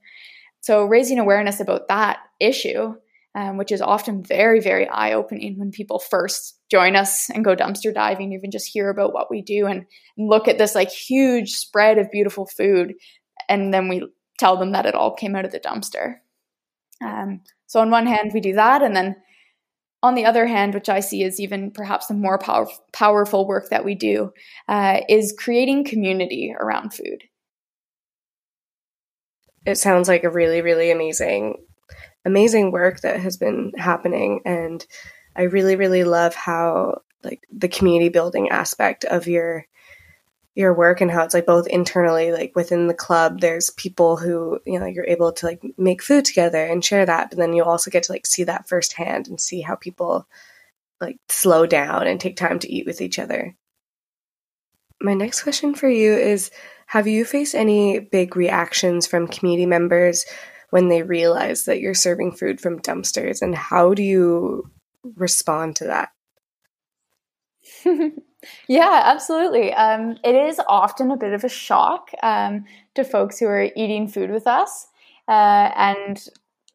So 0.62 0.86
raising 0.86 1.20
awareness 1.20 1.60
about 1.60 1.90
that 1.90 2.20
issue 2.40 2.96
um, 3.36 3.58
which 3.58 3.72
is 3.72 3.82
often 3.82 4.24
very, 4.24 4.60
very 4.60 4.88
eye 4.88 5.14
opening 5.14 5.60
when 5.60 5.72
people 5.72 6.00
first 6.00 6.60
join 6.72 6.96
us 6.96 7.30
and 7.30 7.46
go 7.46 7.56
dumpster 7.56 7.94
diving, 7.94 8.34
even 8.34 8.52
just 8.52 8.68
hear 8.72 8.90
about 8.90 9.14
what 9.14 9.30
we 9.30 9.42
do 9.42 9.68
and 9.68 9.86
look 10.18 10.48
at 10.48 10.58
this 10.58 10.76
like 10.76 10.90
huge 10.90 11.52
spread 11.52 11.98
of 11.98 12.12
beautiful 12.12 12.48
food. 12.48 12.94
And 13.48 13.74
then 13.74 13.88
we 13.88 14.08
tell 14.40 14.58
them 14.58 14.72
that 14.72 14.86
it 14.86 14.96
all 14.96 15.14
came 15.14 15.36
out 15.36 15.46
of 15.46 15.52
the 15.52 15.60
dumpster. 15.60 16.16
Um, 17.04 17.42
so, 17.68 17.80
on 17.80 17.92
one 17.92 18.08
hand, 18.08 18.32
we 18.34 18.40
do 18.40 18.54
that. 18.54 18.82
And 18.82 18.96
then 18.96 19.16
on 20.02 20.16
the 20.16 20.26
other 20.26 20.48
hand, 20.48 20.74
which 20.74 20.90
I 20.90 21.02
see 21.02 21.24
as 21.24 21.40
even 21.40 21.72
perhaps 21.72 22.08
the 22.08 22.14
more 22.14 22.40
power- 22.40 22.68
powerful 22.94 23.48
work 23.48 23.70
that 23.70 23.86
we 23.86 23.96
do, 23.96 24.32
uh, 24.68 25.02
is 25.08 25.36
creating 25.38 25.86
community 25.86 26.54
around 26.58 26.94
food. 26.94 27.24
It 29.66 29.76
sounds 29.76 30.08
like 30.08 30.24
a 30.24 30.30
really, 30.30 30.62
really 30.62 30.90
amazing 30.90 31.58
amazing 32.26 32.72
work 32.72 33.02
that 33.02 33.20
has 33.20 33.38
been 33.38 33.72
happening 33.78 34.42
and 34.46 34.86
I 35.36 35.44
really 35.44 35.76
really 35.76 36.04
love 36.04 36.36
how 36.36 37.02
like 37.24 37.46
the 37.52 37.68
community 37.68 38.10
building 38.10 38.50
aspect 38.50 39.06
of 39.06 39.28
your 39.28 39.66
your 40.56 40.74
work 40.74 41.00
and 41.00 41.10
how 41.10 41.24
it's 41.24 41.34
like 41.34 41.46
both 41.46 41.68
internally 41.68 42.32
like 42.32 42.54
within 42.56 42.88
the 42.88 42.94
club 42.94 43.40
there's 43.40 43.70
people 43.72 44.18
who 44.18 44.60
you 44.66 44.80
know 44.80 44.86
you're 44.86 45.06
able 45.06 45.32
to 45.32 45.46
like 45.46 45.62
make 45.78 46.02
food 46.02 46.26
together 46.26 46.66
and 46.66 46.84
share 46.84 47.06
that 47.06 47.30
but 47.30 47.38
then 47.38 47.54
you 47.54 47.64
also 47.64 47.92
get 47.92 48.04
to 48.04 48.12
like 48.12 48.26
see 48.26 48.44
that 48.44 48.68
firsthand 48.68 49.28
and 49.28 49.40
see 49.40 49.62
how 49.62 49.76
people 49.76 50.28
like 51.02 51.18
slow 51.30 51.66
down 51.66 52.08
and 52.08 52.20
take 52.20 52.36
time 52.36 52.60
to 52.60 52.72
eat 52.72 52.86
with 52.86 53.02
each 53.02 53.20
other. 53.20 53.56
My 55.02 55.14
next 55.14 55.44
question 55.44 55.76
for 55.76 55.88
you 55.88 56.14
is 56.14 56.52
have 56.88 57.08
you 57.08 57.24
faced 57.24 57.56
any 57.56 58.00
big 58.00 58.36
reactions 58.36 59.08
from 59.08 59.28
community 59.28 59.66
members 59.66 60.26
when 60.72 60.90
they 60.90 61.02
realize 61.02 61.66
that 61.66 61.80
you're 61.80 61.94
serving 61.94 62.32
food 62.32 62.62
from 62.62 62.80
dumpsters 62.80 63.42
and 63.42 63.56
how 63.56 63.94
do 63.94 64.04
you 64.04 64.70
respond 65.16 65.76
to 65.78 65.86
that? 65.86 66.10
Yeah 68.70 69.02
absolutely. 69.04 69.74
Um, 69.74 70.16
it 70.24 70.34
is 70.34 70.62
often 70.66 71.12
a 71.12 71.18
bit 71.18 71.34
of 71.34 71.44
a 71.44 71.50
shock 71.50 72.10
um, 72.24 72.64
to 72.96 73.04
folks 73.04 73.38
who 73.38 73.46
are 73.48 73.68
eating 73.76 74.08
food 74.08 74.32
with 74.32 74.48
us 74.48 74.88
uh, 75.28 75.72
and 75.76 76.26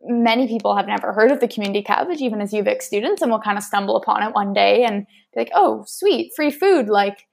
many 0.02 0.46
people 0.46 0.76
have 0.76 0.86
never 0.86 1.14
heard 1.14 1.32
of 1.32 1.40
the 1.40 1.48
community 1.48 1.82
cabbage 1.82 2.20
even 2.20 2.42
as 2.42 2.52
uvic 2.52 2.82
students 2.82 3.22
and 3.22 3.30
will 3.30 3.40
kind 3.40 3.56
of 3.56 3.64
stumble 3.64 3.96
upon 3.96 4.22
it 4.22 4.34
one 4.34 4.52
day 4.52 4.84
and 4.84 5.06
be 5.32 5.40
like 5.40 5.50
oh 5.54 5.82
sweet 5.86 6.32
free 6.36 6.50
food 6.50 6.88
like 6.88 7.26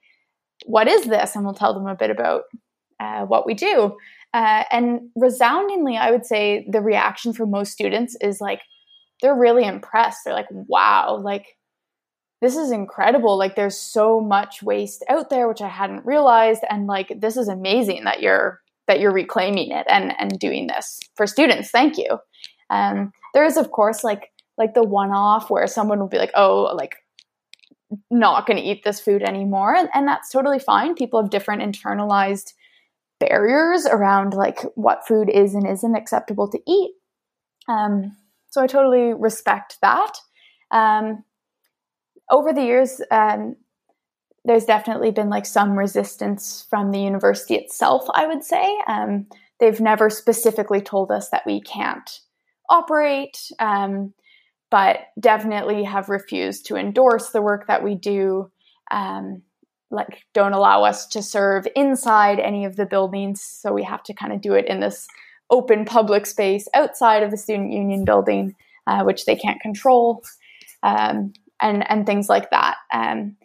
what 0.66 0.88
is 0.88 1.04
this? 1.04 1.34
And 1.34 1.44
we'll 1.44 1.54
tell 1.54 1.74
them 1.74 1.86
a 1.86 1.94
bit 1.94 2.10
about 2.10 2.44
uh, 3.00 3.24
what 3.24 3.46
we 3.46 3.54
do 3.54 3.96
Uh, 4.34 4.64
and 4.70 5.10
resoundingly, 5.14 5.96
I 5.96 6.10
would 6.10 6.24
say 6.24 6.66
the 6.70 6.80
reaction 6.80 7.32
from 7.32 7.50
most 7.50 7.72
students 7.72 8.16
is 8.20 8.40
like, 8.40 8.60
they're 9.20 9.36
really 9.36 9.64
impressed. 9.64 10.20
They're 10.24 10.34
like, 10.34 10.48
wow, 10.50 11.20
like, 11.22 11.58
this 12.40 12.56
is 12.56 12.72
incredible. 12.72 13.38
Like, 13.38 13.54
there's 13.54 13.78
so 13.78 14.20
much 14.20 14.62
waste 14.62 15.04
out 15.08 15.30
there, 15.30 15.46
which 15.46 15.60
I 15.60 15.68
hadn't 15.68 16.06
realized. 16.06 16.62
And 16.68 16.86
like, 16.86 17.12
this 17.20 17.36
is 17.36 17.48
amazing 17.48 18.04
that 18.04 18.20
you're 18.20 18.60
that 18.88 18.98
you're 18.98 19.12
reclaiming 19.12 19.70
it 19.70 19.86
and 19.88 20.12
and 20.18 20.40
doing 20.40 20.66
this 20.66 20.98
for 21.14 21.26
students. 21.26 21.70
Thank 21.70 21.98
you. 21.98 22.18
Um, 22.68 23.12
there 23.32 23.44
is, 23.44 23.56
of 23.56 23.70
course, 23.70 24.02
like 24.02 24.32
like 24.58 24.74
the 24.74 24.82
one 24.82 25.10
off 25.10 25.50
where 25.50 25.66
someone 25.68 26.00
will 26.00 26.08
be 26.08 26.18
like, 26.18 26.32
oh, 26.34 26.74
like 26.74 26.96
not 28.10 28.46
going 28.46 28.56
to 28.56 28.68
eat 28.68 28.82
this 28.82 28.98
food 28.98 29.22
anymore, 29.22 29.74
and, 29.74 29.88
and 29.94 30.08
that's 30.08 30.30
totally 30.30 30.58
fine. 30.58 30.94
People 30.94 31.22
have 31.22 31.30
different 31.30 31.62
internalized 31.62 32.54
barriers 33.22 33.86
around 33.86 34.34
like 34.34 34.60
what 34.74 35.06
food 35.06 35.30
is 35.30 35.54
and 35.54 35.66
isn't 35.66 35.94
acceptable 35.94 36.48
to 36.48 36.58
eat. 36.66 36.92
Um, 37.68 38.16
so 38.50 38.62
I 38.62 38.66
totally 38.66 39.14
respect 39.14 39.78
that. 39.82 40.12
Um, 40.70 41.24
over 42.30 42.52
the 42.52 42.64
years, 42.64 43.00
um, 43.10 43.56
there's 44.44 44.64
definitely 44.64 45.12
been 45.12 45.30
like 45.30 45.46
some 45.46 45.78
resistance 45.78 46.66
from 46.68 46.90
the 46.90 47.00
university 47.00 47.54
itself, 47.54 48.06
I 48.12 48.26
would 48.26 48.42
say. 48.42 48.76
Um, 48.88 49.26
they've 49.60 49.80
never 49.80 50.10
specifically 50.10 50.80
told 50.80 51.12
us 51.12 51.28
that 51.30 51.46
we 51.46 51.60
can't 51.60 52.10
operate, 52.68 53.38
um, 53.58 54.14
but 54.70 54.98
definitely 55.20 55.84
have 55.84 56.08
refused 56.08 56.66
to 56.66 56.76
endorse 56.76 57.30
the 57.30 57.42
work 57.42 57.68
that 57.68 57.84
we 57.84 57.94
do. 57.94 58.50
Um, 58.90 59.42
like, 59.92 60.24
don't 60.32 60.54
allow 60.54 60.84
us 60.84 61.06
to 61.08 61.22
serve 61.22 61.68
inside 61.76 62.40
any 62.40 62.64
of 62.64 62.76
the 62.76 62.86
buildings. 62.86 63.42
So 63.42 63.72
we 63.72 63.84
have 63.84 64.02
to 64.04 64.14
kind 64.14 64.32
of 64.32 64.40
do 64.40 64.54
it 64.54 64.66
in 64.66 64.80
this 64.80 65.06
open 65.50 65.84
public 65.84 66.26
space 66.26 66.66
outside 66.74 67.22
of 67.22 67.30
the 67.30 67.36
student 67.36 67.72
union 67.72 68.04
building, 68.04 68.54
uh, 68.86 69.04
which 69.04 69.26
they 69.26 69.36
can't 69.36 69.60
control, 69.60 70.22
um, 70.82 71.34
and 71.60 71.88
and 71.90 72.06
things 72.06 72.28
like 72.28 72.50
that. 72.50 72.76
Um, 72.92 73.36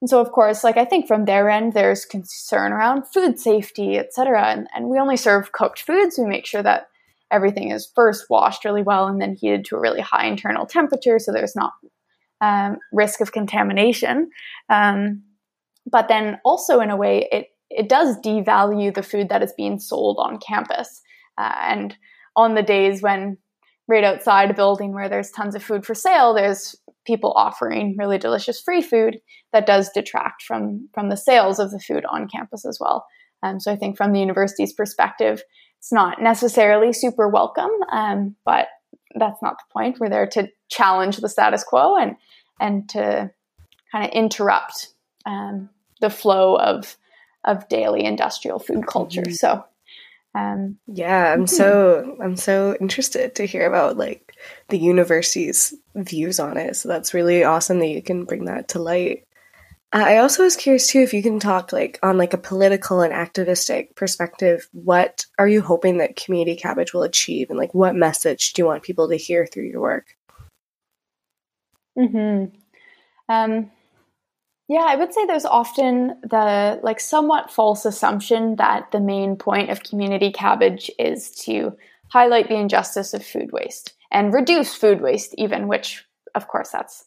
and 0.00 0.10
so, 0.10 0.20
of 0.20 0.30
course, 0.30 0.62
like 0.62 0.76
I 0.76 0.84
think 0.84 1.06
from 1.06 1.24
their 1.24 1.50
end, 1.50 1.72
there's 1.72 2.04
concern 2.04 2.72
around 2.72 3.06
food 3.12 3.38
safety, 3.38 3.96
et 3.96 4.14
cetera. 4.14 4.44
And, 4.44 4.68
and 4.74 4.88
we 4.88 4.98
only 4.98 5.16
serve 5.16 5.52
cooked 5.52 5.82
foods. 5.82 6.18
We 6.18 6.26
make 6.26 6.46
sure 6.46 6.62
that 6.62 6.88
everything 7.30 7.70
is 7.70 7.90
first 7.94 8.26
washed 8.30 8.64
really 8.64 8.82
well 8.82 9.08
and 9.08 9.20
then 9.20 9.34
heated 9.34 9.64
to 9.64 9.76
a 9.76 9.80
really 9.80 10.00
high 10.00 10.26
internal 10.26 10.64
temperature 10.64 11.18
so 11.18 11.32
there's 11.32 11.56
not 11.56 11.72
um, 12.40 12.78
risk 12.92 13.20
of 13.20 13.32
contamination. 13.32 14.30
But 15.90 16.08
then 16.08 16.38
also, 16.44 16.80
in 16.80 16.90
a 16.90 16.96
way, 16.96 17.28
it, 17.30 17.48
it 17.70 17.88
does 17.88 18.16
devalue 18.24 18.94
the 18.94 19.02
food 19.02 19.28
that 19.28 19.42
is 19.42 19.52
being 19.56 19.78
sold 19.78 20.18
on 20.18 20.38
campus. 20.38 21.02
Uh, 21.38 21.54
and 21.60 21.96
on 22.34 22.54
the 22.54 22.62
days 22.62 23.02
when 23.02 23.38
right 23.88 24.04
outside 24.04 24.50
a 24.50 24.54
building 24.54 24.92
where 24.92 25.08
there's 25.08 25.30
tons 25.30 25.54
of 25.54 25.62
food 25.62 25.84
for 25.86 25.94
sale, 25.94 26.34
there's 26.34 26.74
people 27.06 27.32
offering 27.36 27.94
really 27.96 28.18
delicious 28.18 28.60
free 28.60 28.82
food 28.82 29.18
that 29.52 29.66
does 29.66 29.90
detract 29.94 30.42
from 30.42 30.88
from 30.92 31.08
the 31.08 31.16
sales 31.16 31.58
of 31.58 31.70
the 31.70 31.78
food 31.78 32.04
on 32.10 32.28
campus 32.28 32.66
as 32.66 32.78
well. 32.80 33.06
Um, 33.42 33.60
so 33.60 33.72
I 33.72 33.76
think 33.76 33.96
from 33.96 34.12
the 34.12 34.20
university's 34.20 34.72
perspective, 34.72 35.42
it's 35.78 35.92
not 35.92 36.20
necessarily 36.20 36.92
super 36.92 37.28
welcome, 37.28 37.70
um, 37.92 38.34
but 38.44 38.68
that's 39.14 39.40
not 39.42 39.58
the 39.58 39.72
point. 39.72 39.98
We're 40.00 40.10
there 40.10 40.26
to 40.28 40.48
challenge 40.68 41.18
the 41.18 41.28
status 41.28 41.64
quo 41.64 41.96
and 41.96 42.16
and 42.60 42.88
to 42.90 43.30
kind 43.92 44.04
of 44.04 44.10
interrupt 44.10 44.88
um, 45.26 45.70
the 46.06 46.10
flow 46.10 46.56
of 46.56 46.96
of 47.42 47.68
daily 47.68 48.04
industrial 48.04 48.60
food 48.60 48.86
culture. 48.86 49.22
Mm-hmm. 49.22 49.32
So 49.32 49.64
um, 50.36 50.78
yeah, 50.86 51.32
I'm 51.32 51.46
so 51.46 52.16
I'm 52.22 52.36
so 52.36 52.76
interested 52.80 53.34
to 53.36 53.46
hear 53.46 53.66
about 53.66 53.96
like 53.96 54.34
the 54.68 54.78
university's 54.78 55.74
views 55.94 56.38
on 56.38 56.58
it. 56.58 56.76
So 56.76 56.88
that's 56.88 57.14
really 57.14 57.42
awesome 57.42 57.80
that 57.80 57.88
you 57.88 58.02
can 58.02 58.24
bring 58.24 58.44
that 58.44 58.68
to 58.68 58.78
light. 58.78 59.24
I 59.92 60.18
also 60.18 60.42
was 60.42 60.56
curious 60.56 60.88
too 60.88 61.00
if 61.00 61.14
you 61.14 61.22
can 61.22 61.40
talk 61.40 61.72
like 61.72 61.98
on 62.02 62.18
like 62.18 62.34
a 62.34 62.38
political 62.38 63.00
and 63.00 63.12
activistic 63.12 63.96
perspective. 63.96 64.68
What 64.72 65.24
are 65.38 65.48
you 65.48 65.62
hoping 65.62 65.98
that 65.98 66.16
Community 66.16 66.56
Cabbage 66.56 66.92
will 66.92 67.02
achieve, 67.02 67.48
and 67.50 67.58
like 67.58 67.74
what 67.74 67.96
message 67.96 68.52
do 68.52 68.62
you 68.62 68.66
want 68.66 68.82
people 68.82 69.08
to 69.08 69.16
hear 69.16 69.46
through 69.46 69.64
your 69.64 69.80
work? 69.80 70.16
Hmm. 71.96 72.44
Um, 73.28 73.70
yeah, 74.68 74.84
I 74.86 74.96
would 74.96 75.14
say 75.14 75.24
there's 75.26 75.44
often 75.44 76.18
the 76.22 76.80
like 76.82 76.98
somewhat 76.98 77.50
false 77.50 77.84
assumption 77.84 78.56
that 78.56 78.90
the 78.90 79.00
main 79.00 79.36
point 79.36 79.70
of 79.70 79.84
community 79.84 80.32
cabbage 80.32 80.90
is 80.98 81.30
to 81.42 81.76
highlight 82.08 82.48
the 82.48 82.56
injustice 82.56 83.14
of 83.14 83.24
food 83.24 83.52
waste 83.52 83.94
and 84.10 84.32
reduce 84.32 84.74
food 84.74 85.00
waste 85.00 85.34
even 85.38 85.68
which 85.68 86.04
of 86.34 86.48
course 86.48 86.70
that's 86.70 87.04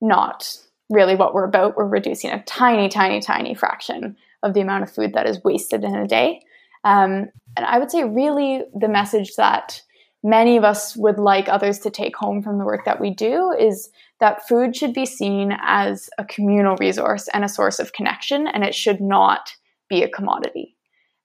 not 0.00 0.56
really 0.90 1.14
what 1.14 1.34
we're 1.34 1.44
about. 1.44 1.76
We're 1.76 1.86
reducing 1.86 2.30
a 2.30 2.42
tiny 2.42 2.88
tiny 2.88 3.20
tiny 3.20 3.54
fraction 3.54 4.16
of 4.42 4.54
the 4.54 4.60
amount 4.60 4.84
of 4.84 4.92
food 4.92 5.14
that 5.14 5.26
is 5.26 5.42
wasted 5.42 5.84
in 5.84 5.94
a 5.94 6.06
day. 6.06 6.42
Um, 6.84 7.30
and 7.56 7.64
I 7.64 7.78
would 7.78 7.90
say 7.90 8.04
really 8.04 8.62
the 8.74 8.88
message 8.88 9.36
that 9.36 9.80
many 10.22 10.56
of 10.56 10.64
us 10.64 10.96
would 10.96 11.18
like 11.18 11.48
others 11.48 11.78
to 11.80 11.90
take 11.90 12.16
home 12.16 12.42
from 12.42 12.58
the 12.58 12.64
work 12.64 12.84
that 12.84 13.00
we 13.00 13.10
do 13.10 13.52
is 13.58 13.90
that 14.20 14.46
food 14.48 14.76
should 14.76 14.94
be 14.94 15.06
seen 15.06 15.56
as 15.60 16.08
a 16.18 16.24
communal 16.24 16.76
resource 16.76 17.28
and 17.32 17.44
a 17.44 17.48
source 17.48 17.78
of 17.78 17.92
connection, 17.92 18.46
and 18.46 18.64
it 18.64 18.74
should 18.74 19.00
not 19.00 19.50
be 19.88 20.02
a 20.02 20.08
commodity. 20.08 20.76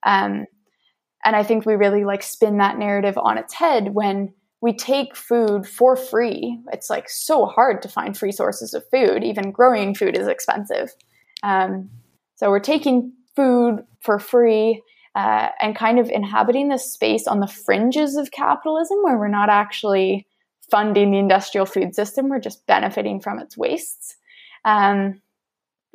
Um, 0.04 0.46
and 1.24 1.36
I 1.36 1.44
think 1.44 1.66
we 1.66 1.76
really 1.76 2.06
like 2.06 2.24
spin 2.24 2.58
that 2.58 2.78
narrative 2.78 3.18
on 3.18 3.38
its 3.38 3.54
head 3.54 3.94
when 3.94 4.34
we 4.62 4.74
take 4.74 5.16
food 5.16 5.68
for 5.68 5.96
free. 5.96 6.60
It's 6.72 6.90
like 6.90 7.10
so 7.10 7.46
hard 7.46 7.82
to 7.82 7.90
find 7.90 8.18
free 8.18 8.32
sources 8.32 8.74
of 8.74 8.84
food. 8.90 9.24
Even 9.24 9.52
growing 9.52 9.96
food 9.96 10.18
is 10.18 10.28
expensive. 10.28 10.94
Um, 11.44 11.90
so 12.36 12.50
we're 12.50 12.60
taking 12.60 13.14
food 13.36 13.84
for 14.02 14.20
free 14.20 14.82
uh, 15.16 15.50
and 15.62 15.76
kind 15.76 16.00
of 16.00 16.10
inhabiting 16.10 16.70
this 16.70 16.92
space 16.92 17.28
on 17.28 17.40
the 17.40 17.48
fringes 17.48 18.16
of 18.16 18.32
capitalism 18.32 19.00
where 19.02 19.18
we're 19.18 19.28
not 19.28 19.50
actually 19.50 20.28
funding 20.72 21.12
the 21.12 21.18
industrial 21.18 21.66
food 21.66 21.96
system, 21.96 22.30
we're 22.30 22.40
just 22.40 22.66
benefiting 22.68 23.20
from 23.20 23.40
its 23.40 23.58
wastes. 23.58 24.16
Um, 24.66 25.22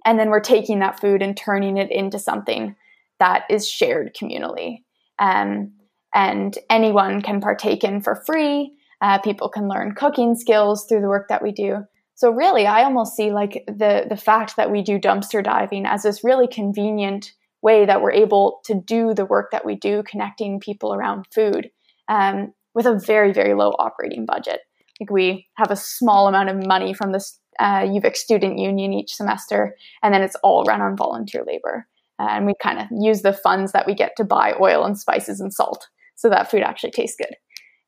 and 0.04 0.18
then 0.18 0.30
we're 0.30 0.40
taking 0.40 0.80
that 0.80 1.00
food 1.00 1.22
and 1.22 1.36
turning 1.36 1.76
it 1.76 1.90
into 1.90 2.18
something 2.18 2.76
that 3.18 3.44
is 3.48 3.68
shared 3.68 4.14
communally. 4.14 4.82
Um, 5.18 5.72
and 6.14 6.56
anyone 6.70 7.22
can 7.22 7.40
partake 7.40 7.84
in 7.84 8.00
for 8.00 8.22
free. 8.26 8.72
Uh, 9.00 9.18
people 9.18 9.48
can 9.48 9.68
learn 9.68 9.94
cooking 9.94 10.34
skills 10.34 10.86
through 10.86 11.00
the 11.00 11.08
work 11.08 11.28
that 11.28 11.42
we 11.42 11.52
do. 11.52 11.84
So 12.14 12.30
really, 12.30 12.66
I 12.66 12.84
almost 12.84 13.16
see 13.16 13.32
like 13.32 13.64
the 13.66 14.06
the 14.08 14.16
fact 14.16 14.56
that 14.56 14.70
we 14.70 14.82
do 14.82 15.00
dumpster 15.00 15.42
diving 15.42 15.84
as 15.84 16.04
this 16.04 16.22
really 16.22 16.46
convenient 16.46 17.32
way 17.60 17.86
that 17.86 18.02
we're 18.02 18.12
able 18.12 18.60
to 18.66 18.74
do 18.74 19.14
the 19.14 19.24
work 19.24 19.50
that 19.50 19.64
we 19.64 19.74
do, 19.74 20.04
connecting 20.04 20.60
people 20.60 20.94
around 20.94 21.26
food 21.34 21.70
um, 22.08 22.52
with 22.74 22.86
a 22.86 22.98
very, 22.98 23.32
very 23.32 23.54
low 23.54 23.70
operating 23.78 24.26
budget. 24.26 24.60
Like 25.00 25.10
we 25.10 25.48
have 25.56 25.70
a 25.70 25.76
small 25.76 26.28
amount 26.28 26.50
of 26.50 26.66
money 26.66 26.94
from 26.94 27.12
this 27.12 27.38
uh, 27.58 27.82
UVic 27.82 28.16
student 28.16 28.58
union 28.58 28.92
each 28.92 29.14
semester, 29.14 29.76
and 30.02 30.12
then 30.12 30.22
it's 30.22 30.36
all 30.42 30.64
run 30.64 30.80
on 30.80 30.96
volunteer 30.96 31.44
labor. 31.46 31.86
And 32.18 32.46
we 32.46 32.54
kind 32.62 32.78
of 32.78 32.86
use 32.90 33.22
the 33.22 33.32
funds 33.32 33.72
that 33.72 33.86
we 33.86 33.94
get 33.94 34.12
to 34.16 34.24
buy 34.24 34.54
oil 34.60 34.84
and 34.84 34.98
spices 34.98 35.40
and 35.40 35.52
salt 35.52 35.88
so 36.14 36.28
that 36.30 36.50
food 36.50 36.62
actually 36.62 36.92
tastes 36.92 37.16
good. 37.16 37.34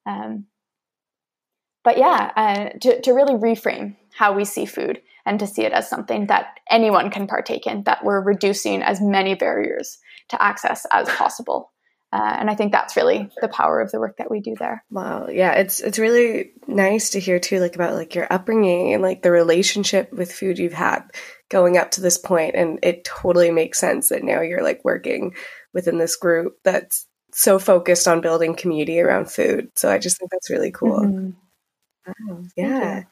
Um, 0.04 0.46
but 1.84 1.98
yeah, 1.98 2.32
uh, 2.36 2.78
to, 2.80 3.00
to 3.02 3.12
really 3.12 3.34
reframe 3.34 3.94
how 4.12 4.32
we 4.32 4.44
see 4.44 4.66
food 4.66 5.00
and 5.24 5.38
to 5.38 5.46
see 5.46 5.62
it 5.62 5.72
as 5.72 5.88
something 5.88 6.26
that 6.26 6.58
anyone 6.68 7.10
can 7.10 7.28
partake 7.28 7.66
in, 7.66 7.84
that 7.84 8.04
we're 8.04 8.20
reducing 8.20 8.82
as 8.82 9.00
many 9.00 9.34
barriers 9.34 9.98
to 10.28 10.42
access 10.42 10.84
as 10.92 11.08
possible. 11.10 11.72
Uh, 12.16 12.34
and 12.38 12.48
I 12.48 12.54
think 12.54 12.72
that's 12.72 12.96
really 12.96 13.28
the 13.42 13.48
power 13.48 13.78
of 13.78 13.92
the 13.92 14.00
work 14.00 14.16
that 14.16 14.30
we 14.30 14.40
do 14.40 14.54
there. 14.58 14.82
Wow, 14.90 15.28
yeah, 15.28 15.52
it's 15.52 15.80
it's 15.80 15.98
really 15.98 16.52
nice 16.66 17.10
to 17.10 17.20
hear 17.20 17.38
too, 17.38 17.60
like 17.60 17.74
about 17.74 17.92
like 17.92 18.14
your 18.14 18.26
upbringing 18.32 18.94
and 18.94 19.02
like 19.02 19.20
the 19.20 19.30
relationship 19.30 20.10
with 20.14 20.32
food 20.32 20.58
you've 20.58 20.72
had 20.72 21.02
going 21.50 21.76
up 21.76 21.90
to 21.90 22.00
this 22.00 22.16
point, 22.16 22.54
and 22.54 22.78
it 22.82 23.04
totally 23.04 23.50
makes 23.50 23.78
sense 23.78 24.08
that 24.08 24.24
now 24.24 24.40
you're 24.40 24.62
like 24.62 24.82
working 24.82 25.34
within 25.74 25.98
this 25.98 26.16
group 26.16 26.56
that's 26.64 27.06
so 27.32 27.58
focused 27.58 28.08
on 28.08 28.22
building 28.22 28.54
community 28.54 28.98
around 28.98 29.30
food. 29.30 29.68
So 29.74 29.90
I 29.90 29.98
just 29.98 30.18
think 30.18 30.30
that's 30.30 30.48
really 30.48 30.70
cool. 30.70 31.00
Mm-hmm. 31.00 32.30
Wow, 32.30 32.44
yeah. 32.56 33.02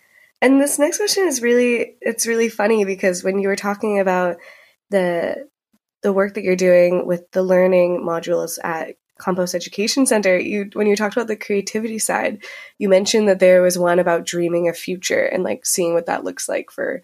And 0.41 0.63
this 0.63 0.79
next 0.79 0.97
question 0.97 1.27
is 1.27 1.43
really 1.43 1.97
it's 2.01 2.27
really 2.27 2.49
funny 2.49 2.87
because 2.87 3.23
when 3.23 3.39
you 3.39 3.49
were 3.49 3.57
talking 3.57 4.01
about 4.01 4.39
the 4.89 5.47
the 6.05 6.13
work 6.13 6.35
that 6.35 6.45
you're 6.45 6.55
doing 6.55 7.07
with 7.07 7.29
the 7.33 7.43
learning 7.43 8.03
modules 8.03 8.59
at 8.63 8.95
Compost 9.19 9.55
Education 9.55 10.07
Center, 10.07 10.39
you 10.39 10.71
when 10.75 10.87
you 10.87 10.95
talked 10.95 11.17
about 11.17 11.27
the 11.27 11.37
creativity 11.37 11.99
side, 11.99 12.45
you 12.79 12.89
mentioned 12.89 13.29
that 13.29 13.41
there 13.41 13.63
was 13.63 13.77
one 13.77 13.99
about 13.99 14.27
dreaming 14.27 14.69
a 14.69 14.73
future 14.73 15.25
and 15.25 15.43
like 15.43 15.67
seeing 15.67 15.95
what 15.95 16.07
that 16.07 16.23
looks 16.23 16.49
like 16.49 16.71
for 16.71 17.03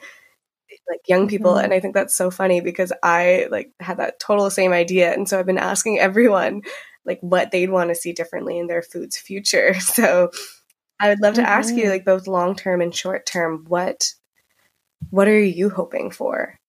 like 0.89 1.01
young 1.09 1.29
people 1.29 1.53
mm-hmm. 1.53 1.65
and 1.65 1.75
i 1.75 1.79
think 1.79 1.95
that's 1.95 2.15
so 2.15 2.31
funny 2.31 2.61
because 2.61 2.93
i 3.03 3.47
like 3.51 3.71
had 3.79 3.99
that 3.99 4.19
total 4.19 4.51
same 4.51 4.73
idea 4.73 5.13
and 5.13 5.29
so 5.29 5.39
i've 5.39 5.47
been 5.47 5.59
asking 5.59 5.99
everyone 6.01 6.63
like 7.05 7.19
what 7.21 7.51
they'd 7.51 7.71
want 7.71 7.91
to 7.91 7.95
see 7.95 8.13
differently 8.13 8.59
in 8.59 8.67
their 8.67 8.83
food's 8.83 9.19
future. 9.19 9.75
So 9.81 10.31
I 11.03 11.09
would 11.09 11.21
love 11.21 11.35
to 11.35 11.41
mm-hmm. 11.41 11.51
ask 11.51 11.75
you 11.75 11.83
mm-hmm. 11.83 11.91
like 11.91 12.05
both 12.05 12.27
long 12.27 12.55
term 12.55 12.81
and 12.81 12.95
short 12.95 13.27
term, 13.27 13.65
what 13.69 14.15
what 15.09 15.29
are 15.29 15.43
you 15.43 15.71
hoping 15.71 16.11
for? 16.11 16.60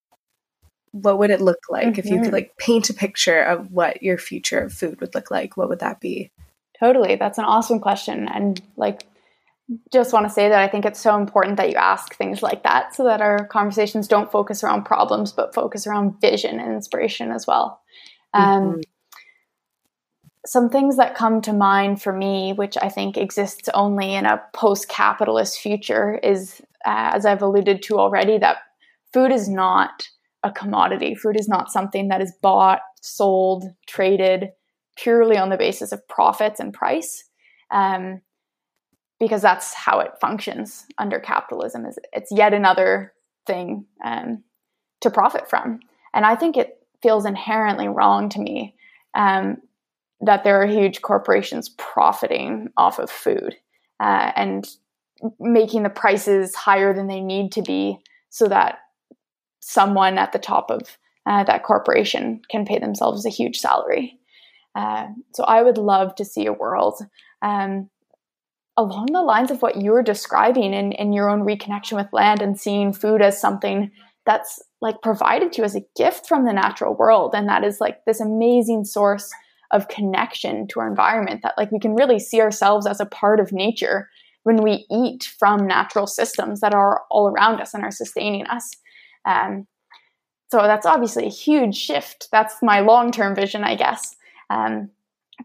What 0.92 1.20
would 1.20 1.30
it 1.30 1.42
look 1.42 1.60
like 1.70 1.88
mm-hmm. 1.88 2.00
if 2.00 2.06
you 2.06 2.18
could 2.18 2.26
mm-hmm. 2.26 2.34
like 2.34 2.58
paint 2.58 2.90
a 2.90 2.94
picture 2.94 3.42
of 3.42 3.72
what 3.72 4.04
your 4.04 4.18
future 4.18 4.60
of 4.60 4.74
food 4.74 5.00
would 5.00 5.16
look 5.16 5.32
like? 5.32 5.56
What 5.56 5.70
would 5.70 5.80
that 5.80 6.02
be? 6.02 6.32
Totally. 6.80 7.16
That's 7.16 7.38
an 7.38 7.46
awesome 7.46 7.80
question. 7.80 8.28
And 8.28 8.62
like 8.76 9.04
just 9.92 10.14
want 10.14 10.26
to 10.28 10.34
say 10.34 10.50
that 10.50 10.60
I 10.60 10.68
think 10.68 10.86
it's 10.86 11.00
so 11.00 11.16
important 11.16 11.58
that 11.58 11.70
you 11.70 11.76
ask 11.76 12.16
things 12.16 12.42
like 12.42 12.64
that 12.64 12.96
so 12.96 13.04
that 13.06 13.22
our 13.22 13.46
conversations 13.48 14.08
don't 14.08 14.32
focus 14.32 14.64
around 14.64 14.84
problems, 14.84 15.32
but 15.32 15.54
focus 15.54 15.88
around 15.88 16.20
vision 16.20 16.60
and 16.60 16.74
inspiration 16.74 17.32
as 17.32 17.48
well. 17.48 17.82
Um, 18.34 18.64
mm-hmm. 18.64 18.80
Some 20.46 20.70
things 20.70 20.98
that 20.98 21.16
come 21.16 21.42
to 21.42 21.54
mind 21.54 22.02
for 22.02 22.12
me, 22.12 22.54
which 22.54 22.76
I 22.82 22.90
think 22.90 23.16
exists 23.16 23.70
only 23.74 24.16
in 24.16 24.26
a 24.26 24.42
post 24.54 24.90
capitalist 24.90 25.60
future, 25.60 26.20
is 26.24 26.62
uh, 26.86 27.12
as 27.14 27.26
I've 27.26 27.44
alluded 27.44 27.84
to 27.84 28.00
already, 28.00 28.40
that 28.40 28.58
food 29.14 29.32
is 29.32 29.48
not 29.48 30.08
a 30.44 30.52
commodity. 30.52 31.16
Food 31.16 31.40
is 31.40 31.48
not 31.48 31.72
something 31.72 32.08
that 32.08 32.22
is 32.22 32.34
bought, 32.42 32.82
sold, 33.02 33.66
traded 33.88 34.50
purely 34.96 35.38
on 35.38 35.50
the 35.50 35.58
basis 35.58 35.92
of 35.92 36.08
profits 36.08 36.60
and 36.60 36.74
price. 36.74 37.26
Um, 37.70 38.22
because 39.22 39.44
that's 39.44 39.76
how 39.76 40.00
it 40.00 40.14
functions 40.20 40.88
under 40.98 41.20
capitalism 41.20 41.86
is 41.86 41.98
it's 42.12 42.32
yet 42.32 42.56
another 42.56 43.14
thing 43.46 43.86
um, 44.04 44.44
to 45.00 45.12
profit 45.12 45.48
from 45.48 45.80
and 46.14 46.26
i 46.26 46.36
think 46.36 46.58
it 46.58 46.80
feels 47.04 47.26
inherently 47.26 47.88
wrong 47.88 48.30
to 48.30 48.40
me 48.40 48.76
um, 49.14 49.58
that 50.22 50.44
there 50.44 50.62
are 50.62 50.66
huge 50.66 51.02
corporations 51.02 51.70
profiting 51.78 52.70
off 52.78 52.98
of 52.98 53.12
food 53.12 53.56
uh, 54.00 54.32
and 54.36 54.68
making 55.40 55.84
the 55.84 55.90
prices 55.90 56.56
higher 56.56 56.94
than 56.94 57.08
they 57.08 57.22
need 57.22 57.52
to 57.52 57.62
be 57.62 58.00
so 58.30 58.48
that 58.48 58.80
someone 59.62 60.18
at 60.18 60.32
the 60.32 60.40
top 60.40 60.70
of 60.70 60.98
uh, 61.26 61.44
that 61.44 61.64
corporation 61.64 62.42
can 62.50 62.66
pay 62.66 62.80
themselves 62.80 63.26
a 63.26 63.30
huge 63.30 63.60
salary. 63.60 64.20
Uh, 64.76 65.08
so 65.34 65.44
I 65.44 65.62
would 65.62 65.78
love 65.78 66.16
to 66.16 66.26
see 66.26 66.46
a 66.46 66.54
world 66.54 67.00
um, 67.42 67.90
along 68.78 69.08
the 69.12 69.22
lines 69.22 69.52
of 69.52 69.62
what 69.62 69.82
you're 69.82 70.04
describing 70.04 70.74
in, 70.74 70.94
in 70.94 71.14
your 71.14 71.30
own 71.30 71.42
reconnection 71.42 71.96
with 71.96 72.08
land 72.14 72.42
and 72.42 72.60
seeing 72.60 72.94
food 72.94 73.22
as 73.22 73.40
something 73.40 73.92
that's 74.26 74.62
like 74.82 75.02
provided 75.02 75.52
to 75.52 75.60
you 75.60 75.66
as 75.66 75.76
a 75.76 75.86
gift 75.96 76.28
from 76.28 76.46
the 76.46 76.54
natural 76.54 76.96
world 76.96 77.34
and 77.36 77.48
that 77.48 77.64
is 77.64 77.82
like 77.82 78.04
this 78.06 78.22
amazing 78.22 78.86
source 78.86 79.32
of 79.72 79.88
connection 79.88 80.68
to 80.68 80.80
our 80.80 80.88
environment 80.88 81.42
that 81.44 81.54
like 81.58 81.72
we 81.72 81.80
can 81.80 81.96
really 81.96 82.20
see 82.20 82.40
ourselves 82.40 82.86
as 82.86 83.00
a 83.00 83.06
part 83.06 83.40
of 83.40 83.52
nature 83.52 84.10
when 84.44 84.58
we 84.58 84.86
eat 84.92 85.32
from 85.38 85.68
natural 85.68 86.08
systems 86.08 86.62
that 86.62 86.74
are 86.74 87.04
all 87.10 87.28
around 87.28 87.62
us 87.62 87.74
and 87.74 87.84
are 87.84 87.92
sustaining 87.92 88.46
us 88.48 88.72
um, 89.26 89.68
so 90.52 90.58
that's 90.64 90.86
obviously 90.86 91.26
a 91.26 91.30
huge 91.30 91.76
shift. 91.76 92.28
That's 92.32 92.56
my 92.62 92.82
long-term 92.82 93.36
vision 93.36 93.64
i 93.64 93.76
guess 93.76 94.16
um, 94.50 94.90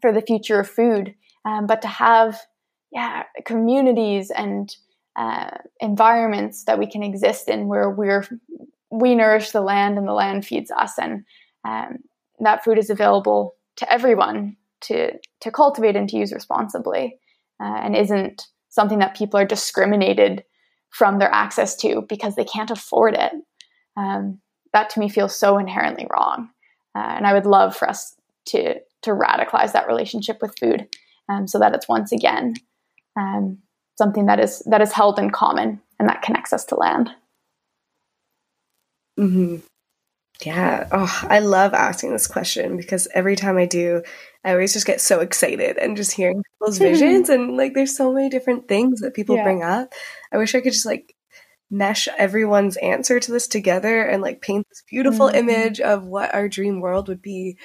for 0.01 0.13
the 0.13 0.21
future 0.21 0.61
of 0.61 0.69
food. 0.69 1.15
Um, 1.45 1.67
but 1.67 1.81
to 1.83 1.89
have 1.89 2.41
yeah 2.93 3.25
communities 3.45 4.31
and 4.31 4.75
uh, 5.17 5.51
environments 5.81 6.65
that 6.65 6.79
we 6.79 6.87
can 6.87 7.03
exist 7.03 7.49
in 7.49 7.69
where 7.69 7.89
we're 7.91 8.25
we 8.91 9.15
nourish 9.15 9.51
the 9.51 9.61
land 9.61 9.99
and 9.99 10.07
the 10.07 10.13
land 10.13 10.45
feeds 10.45 10.71
us 10.71 10.99
and 10.99 11.25
um, 11.65 11.99
that 12.41 12.65
food 12.65 12.79
is 12.79 12.91
available 12.91 13.55
to 13.77 13.93
everyone 13.93 14.57
to 14.81 15.13
to 15.41 15.51
cultivate 15.51 15.97
and 15.97 16.09
to 16.09 16.17
use 16.17 16.33
responsibly 16.33 17.19
uh, 17.63 17.77
and 17.83 17.97
isn't 17.97 18.47
something 18.69 18.99
that 18.99 19.17
people 19.17 19.39
are 19.39 19.47
discriminated 19.47 20.45
from 20.91 21.19
their 21.19 21.33
access 21.33 21.77
to 21.77 22.03
because 22.09 22.35
they 22.37 22.45
can't 22.45 22.71
afford 22.71 23.15
it 23.15 23.33
um, 23.97 24.41
that 24.73 24.91
to 24.91 25.01
me 25.01 25.09
feels 25.09 25.35
so 25.37 25.59
inherently 25.59 26.07
wrong 26.13 26.51
uh, 26.95 27.15
and 27.17 27.27
i 27.27 27.33
would 27.33 27.47
love 27.47 27.77
for 27.77 27.89
us 27.89 28.15
to 28.45 28.75
to 29.03 29.11
radicalize 29.11 29.73
that 29.73 29.87
relationship 29.87 30.39
with 30.41 30.59
food 30.59 30.89
um, 31.29 31.47
so 31.47 31.59
that 31.59 31.75
it's 31.75 31.89
once 31.89 32.13
again 32.13 32.55
um, 33.17 33.59
something 33.97 34.27
that 34.27 34.41
is 34.41 34.61
that 34.67 34.81
is 34.81 34.93
held 34.93 35.19
in 35.19 35.31
common 35.31 35.81
and 35.99 36.09
that 36.09 36.23
connects 36.23 36.53
us 36.53 36.65
to 36.67 36.77
land. 36.77 37.11
Hmm. 39.17 39.57
Yeah. 40.45 40.87
Oh, 40.93 41.23
I 41.23 41.39
love 41.39 41.73
asking 41.73 42.13
this 42.13 42.27
question 42.27 42.77
because 42.77 43.09
every 43.15 43.37
time 43.37 43.57
I 43.57 43.65
do, 43.65 44.03
I 44.45 44.53
always 44.53 44.75
just 44.75 44.87
get 44.87 45.01
so 45.01 45.21
excited 45.21 45.79
and 45.79 45.97
just 45.97 46.13
hearing 46.13 46.43
people's 46.43 46.79
visions 46.79 47.31
and 47.31 47.57
like 47.57 47.73
there's 47.73 47.97
so 47.97 48.13
many 48.13 48.29
different 48.29 48.69
things 48.69 49.01
that 49.01 49.15
people 49.15 49.37
yeah. 49.37 49.45
bring 49.45 49.63
up. 49.63 49.95
I 50.31 50.37
wish 50.37 50.55
I 50.55 50.61
could 50.61 50.75
just 50.75 50.85
like 50.85 51.16
mesh 51.71 52.09
everyone's 52.17 52.77
answer 52.77 53.19
to 53.19 53.33
this 53.33 53.49
together 53.49 54.03
and 54.03 54.23
like 54.23 54.41
paint 54.41 54.67
this 54.69 54.83
beautiful 54.89 55.27
mm-hmm. 55.29 55.49
image 55.49 55.81
of 55.81 56.05
what 56.05 56.35
our 56.35 56.49
dream 56.49 56.81
world 56.81 57.09
would 57.09 57.23
be. 57.23 57.59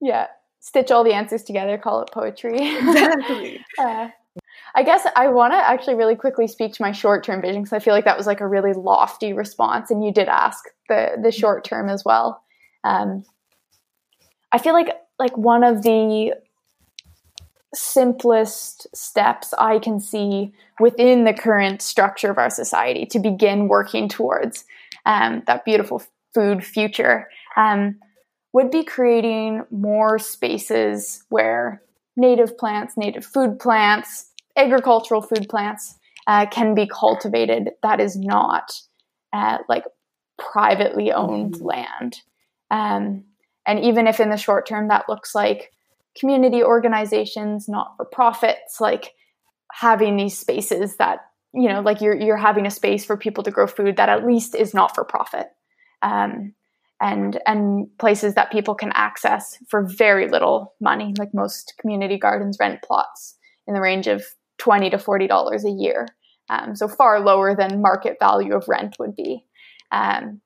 Yeah. 0.00 0.28
Stitch 0.60 0.90
all 0.90 1.04
the 1.04 1.14
answers 1.14 1.42
together, 1.42 1.78
call 1.78 2.02
it 2.02 2.10
poetry. 2.12 2.58
Exactly. 2.78 3.64
uh, 3.78 4.08
I 4.74 4.82
guess 4.82 5.06
I 5.16 5.28
want 5.28 5.52
to 5.52 5.56
actually 5.56 5.96
really 5.96 6.14
quickly 6.14 6.46
speak 6.46 6.74
to 6.74 6.82
my 6.82 6.92
short 6.92 7.24
term 7.24 7.42
vision 7.42 7.62
because 7.62 7.72
I 7.72 7.80
feel 7.80 7.94
like 7.94 8.04
that 8.04 8.16
was 8.16 8.26
like 8.26 8.40
a 8.40 8.46
really 8.46 8.72
lofty 8.72 9.32
response, 9.32 9.90
and 9.90 10.04
you 10.04 10.12
did 10.12 10.28
ask 10.28 10.64
the 10.88 11.18
the 11.20 11.32
short 11.32 11.64
term 11.64 11.88
as 11.88 12.04
well. 12.04 12.42
Um, 12.84 13.24
I 14.52 14.58
feel 14.58 14.74
like 14.74 14.90
like 15.18 15.36
one 15.36 15.64
of 15.64 15.82
the 15.82 16.34
simplest 17.74 18.86
steps 18.94 19.54
I 19.58 19.78
can 19.78 20.00
see 20.00 20.52
within 20.80 21.24
the 21.24 21.34
current 21.34 21.82
structure 21.82 22.30
of 22.30 22.38
our 22.38 22.50
society 22.50 23.06
to 23.06 23.18
begin 23.18 23.68
working 23.68 24.08
towards 24.08 24.64
um, 25.06 25.42
that 25.46 25.64
beautiful 25.64 26.02
food 26.34 26.64
future 26.64 27.28
um, 27.56 27.98
would 28.52 28.70
be 28.70 28.82
creating 28.82 29.64
more 29.70 30.18
spaces 30.18 31.24
where 31.28 31.82
native 32.16 32.58
plants, 32.58 32.96
native 32.96 33.24
food 33.24 33.58
plants, 33.58 34.30
agricultural 34.56 35.22
food 35.22 35.48
plants 35.48 35.96
uh, 36.26 36.46
can 36.46 36.74
be 36.74 36.86
cultivated 36.86 37.70
that 37.82 38.00
is 38.00 38.16
not 38.16 38.72
uh, 39.32 39.58
like 39.68 39.84
privately 40.38 41.12
owned 41.12 41.54
mm-hmm. 41.54 41.66
land. 41.66 42.20
Um, 42.70 43.24
and 43.66 43.78
even 43.80 44.06
if 44.06 44.20
in 44.20 44.30
the 44.30 44.36
short 44.36 44.66
term 44.66 44.88
that 44.88 45.08
looks 45.08 45.34
like 45.34 45.72
community 46.18 46.62
organizations, 46.62 47.68
not 47.68 47.94
for 47.96 48.04
profits, 48.04 48.80
like 48.80 49.14
having 49.72 50.16
these 50.16 50.38
spaces 50.38 50.96
that 50.96 51.20
you 51.52 51.68
know, 51.68 51.80
like 51.80 52.00
you're 52.00 52.14
you're 52.14 52.36
having 52.36 52.64
a 52.64 52.70
space 52.70 53.04
for 53.04 53.16
people 53.16 53.42
to 53.42 53.50
grow 53.50 53.66
food 53.66 53.96
that 53.96 54.08
at 54.08 54.24
least 54.24 54.54
is 54.54 54.72
not 54.72 54.94
for 54.94 55.04
profit, 55.04 55.48
um, 56.00 56.54
and 57.00 57.40
and 57.44 57.88
places 57.98 58.34
that 58.34 58.52
people 58.52 58.76
can 58.76 58.92
access 58.94 59.58
for 59.68 59.84
very 59.84 60.28
little 60.28 60.74
money. 60.80 61.12
Like 61.18 61.34
most 61.34 61.74
community 61.80 62.18
gardens 62.18 62.56
rent 62.60 62.82
plots 62.82 63.36
in 63.66 63.74
the 63.74 63.80
range 63.80 64.06
of 64.06 64.24
20 64.58 64.90
to 64.90 64.98
40 64.98 65.26
dollars 65.26 65.64
a 65.64 65.70
year 65.70 66.06
um, 66.48 66.76
so 66.76 66.86
far 66.86 67.20
lower 67.20 67.56
than 67.56 67.82
market 67.82 68.16
value 68.20 68.54
of 68.54 68.68
rent 68.68 68.96
would 68.98 69.16
be 69.16 69.44
um, 69.90 70.40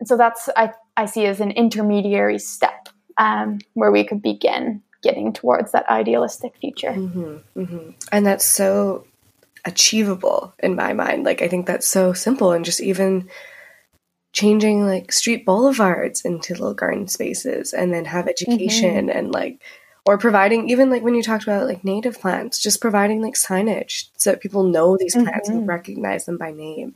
and 0.00 0.08
so 0.08 0.16
that's 0.16 0.48
I, 0.56 0.72
I 0.96 1.06
see 1.06 1.26
as 1.26 1.40
an 1.40 1.50
intermediary 1.50 2.38
step 2.38 2.63
um, 3.16 3.58
where 3.74 3.92
we 3.92 4.04
could 4.04 4.22
begin 4.22 4.82
getting 5.02 5.32
towards 5.32 5.72
that 5.72 5.88
idealistic 5.88 6.56
future 6.56 6.92
mm-hmm, 6.92 7.36
mm-hmm. 7.56 7.90
and 8.10 8.26
that's 8.26 8.44
so 8.44 9.06
achievable 9.66 10.54
in 10.58 10.74
my 10.74 10.92
mind 10.92 11.24
like 11.24 11.42
i 11.42 11.48
think 11.48 11.66
that's 11.66 11.86
so 11.86 12.12
simple 12.12 12.52
and 12.52 12.64
just 12.64 12.80
even 12.80 13.28
changing 14.32 14.86
like 14.86 15.12
street 15.12 15.46
boulevards 15.46 16.22
into 16.22 16.54
little 16.54 16.74
garden 16.74 17.06
spaces 17.06 17.72
and 17.72 17.92
then 17.92 18.04
have 18.04 18.26
education 18.26 19.06
mm-hmm. 19.06 19.16
and 19.18 19.32
like 19.32 19.60
or 20.06 20.18
providing 20.18 20.68
even 20.68 20.90
like 20.90 21.02
when 21.02 21.14
you 21.14 21.22
talked 21.22 21.44
about 21.44 21.66
like 21.66 21.84
native 21.84 22.20
plants 22.20 22.58
just 22.58 22.80
providing 22.80 23.22
like 23.22 23.34
signage 23.34 24.08
so 24.16 24.30
that 24.30 24.40
people 24.40 24.64
know 24.64 24.96
these 24.96 25.14
plants 25.14 25.48
mm-hmm. 25.48 25.58
and 25.58 25.68
recognize 25.68 26.24
them 26.24 26.36
by 26.36 26.50
name 26.50 26.94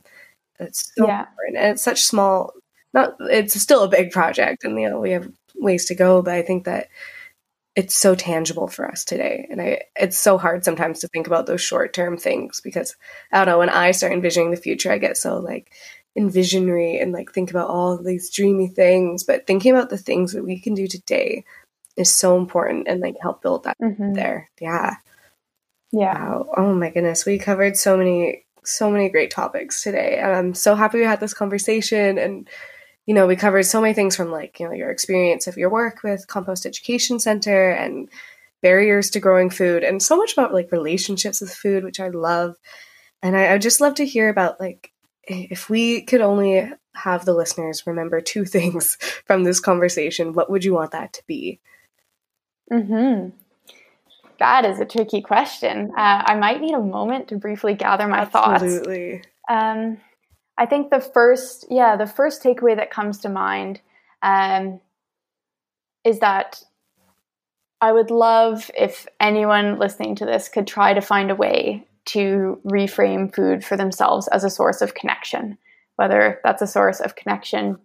it's 0.59 0.91
so 0.97 1.07
yeah. 1.07 1.21
important 1.21 1.57
and 1.57 1.67
it's 1.69 1.83
such 1.83 2.03
small 2.03 2.51
not 2.93 3.15
it's 3.21 3.59
still 3.59 3.83
a 3.83 3.87
big 3.89 4.11
project 4.11 4.63
and 4.63 4.79
you 4.79 4.89
know 4.89 4.99
we 4.99 5.11
have 5.11 5.31
ways 5.55 5.85
to 5.85 5.95
go 5.95 6.21
but 6.21 6.33
i 6.33 6.41
think 6.41 6.65
that 6.65 6.87
it's 7.75 7.95
so 7.95 8.15
tangible 8.15 8.67
for 8.67 8.89
us 8.89 9.03
today 9.03 9.47
and 9.49 9.61
i 9.61 9.81
it's 9.95 10.17
so 10.17 10.37
hard 10.37 10.63
sometimes 10.63 10.99
to 10.99 11.07
think 11.07 11.27
about 11.27 11.45
those 11.45 11.61
short 11.61 11.93
term 11.93 12.17
things 12.17 12.61
because 12.61 12.95
i 13.31 13.37
don't 13.37 13.47
know 13.47 13.59
when 13.59 13.69
i 13.69 13.91
start 13.91 14.13
envisioning 14.13 14.51
the 14.51 14.57
future 14.57 14.91
i 14.91 14.97
get 14.97 15.17
so 15.17 15.37
like 15.37 15.71
envisionary 16.17 17.01
and 17.01 17.11
like 17.11 17.31
think 17.31 17.49
about 17.49 17.69
all 17.69 17.97
these 17.97 18.29
dreamy 18.29 18.67
things 18.67 19.23
but 19.23 19.45
thinking 19.45 19.71
about 19.71 19.89
the 19.89 19.97
things 19.97 20.33
that 20.33 20.43
we 20.43 20.59
can 20.59 20.73
do 20.73 20.87
today 20.87 21.45
is 21.99 22.15
so 22.15 22.37
important 22.37 22.87
and 22.87 23.01
like 23.01 23.17
help 23.21 23.41
build 23.41 23.65
that 23.65 23.77
mm-hmm. 23.79 24.13
there. 24.13 24.49
Yeah. 24.59 24.95
Yeah. 25.91 26.29
Wow. 26.29 26.53
Oh 26.55 26.73
my 26.73 26.89
goodness. 26.89 27.25
We 27.25 27.37
covered 27.37 27.75
so 27.77 27.97
many 27.97 28.45
so 28.63 28.89
many 28.89 29.09
great 29.09 29.31
topics 29.31 29.83
today. 29.83 30.17
And 30.17 30.31
I'm 30.31 30.53
so 30.53 30.75
happy 30.75 30.99
we 30.99 31.05
had 31.05 31.19
this 31.19 31.33
conversation 31.33 32.17
and 32.17 32.47
you 33.09 33.15
know, 33.15 33.25
we 33.25 33.35
covered 33.35 33.63
so 33.63 33.81
many 33.81 33.95
things 33.95 34.15
from 34.15 34.29
like, 34.29 34.59
you 34.59 34.67
know, 34.67 34.71
your 34.71 34.91
experience 34.91 35.47
of 35.47 35.57
your 35.57 35.71
work 35.71 36.03
with 36.03 36.27
Compost 36.27 36.67
Education 36.67 37.19
Center 37.19 37.71
and 37.71 38.07
barriers 38.61 39.09
to 39.09 39.19
growing 39.19 39.49
food 39.49 39.83
and 39.83 39.99
so 39.99 40.15
much 40.15 40.33
about 40.33 40.53
like 40.53 40.71
relationships 40.71 41.41
with 41.41 41.51
food, 41.51 41.83
which 41.83 41.99
I 41.99 42.09
love. 42.09 42.55
And 43.23 43.35
I, 43.35 43.55
I 43.55 43.57
just 43.57 43.81
love 43.81 43.95
to 43.95 44.05
hear 44.05 44.29
about 44.29 44.59
like 44.59 44.91
if 45.23 45.71
we 45.71 46.03
could 46.03 46.21
only 46.21 46.71
have 46.93 47.25
the 47.25 47.33
listeners 47.33 47.87
remember 47.87 48.21
two 48.21 48.45
things 48.55 48.95
from 49.25 49.43
this 49.43 49.59
conversation, 49.59 50.33
what 50.33 50.51
would 50.51 50.63
you 50.63 50.75
want 50.75 50.91
that 50.91 51.11
to 51.13 51.23
be? 51.25 51.59
Hmm. 52.71 53.29
That 54.37 54.65
is 54.65 54.79
a 54.79 54.85
tricky 54.85 55.23
question. 55.23 55.93
Uh, 55.97 56.23
I 56.27 56.35
might 56.35 56.61
need 56.61 56.75
a 56.75 56.79
moment 56.79 57.29
to 57.29 57.37
briefly 57.37 57.73
gather 57.73 58.07
my 58.07 58.19
Absolutely. 58.19 58.31
thoughts. 58.31 58.63
Absolutely. 58.63 59.23
Um, 59.49 59.97
I 60.59 60.65
think 60.65 60.91
the 60.91 60.99
first, 60.99 61.65
yeah, 61.69 61.95
the 61.95 62.05
first 62.05 62.43
takeaway 62.43 62.75
that 62.75 62.91
comes 62.91 63.19
to 63.19 63.29
mind 63.29 63.79
um, 64.21 64.81
is 66.03 66.19
that 66.19 66.61
I 67.79 67.93
would 67.93 68.11
love 68.11 68.69
if 68.77 69.07
anyone 69.21 69.79
listening 69.79 70.15
to 70.15 70.25
this 70.25 70.49
could 70.49 70.67
try 70.67 70.93
to 70.93 70.99
find 70.99 71.31
a 71.31 71.35
way 71.35 71.87
to 72.07 72.59
reframe 72.65 73.33
food 73.33 73.63
for 73.63 73.77
themselves 73.77 74.27
as 74.27 74.43
a 74.43 74.49
source 74.49 74.81
of 74.81 74.95
connection, 74.95 75.57
whether 75.95 76.41
that's 76.43 76.61
a 76.61 76.67
source 76.67 76.99
of 76.99 77.15
connection 77.15 77.77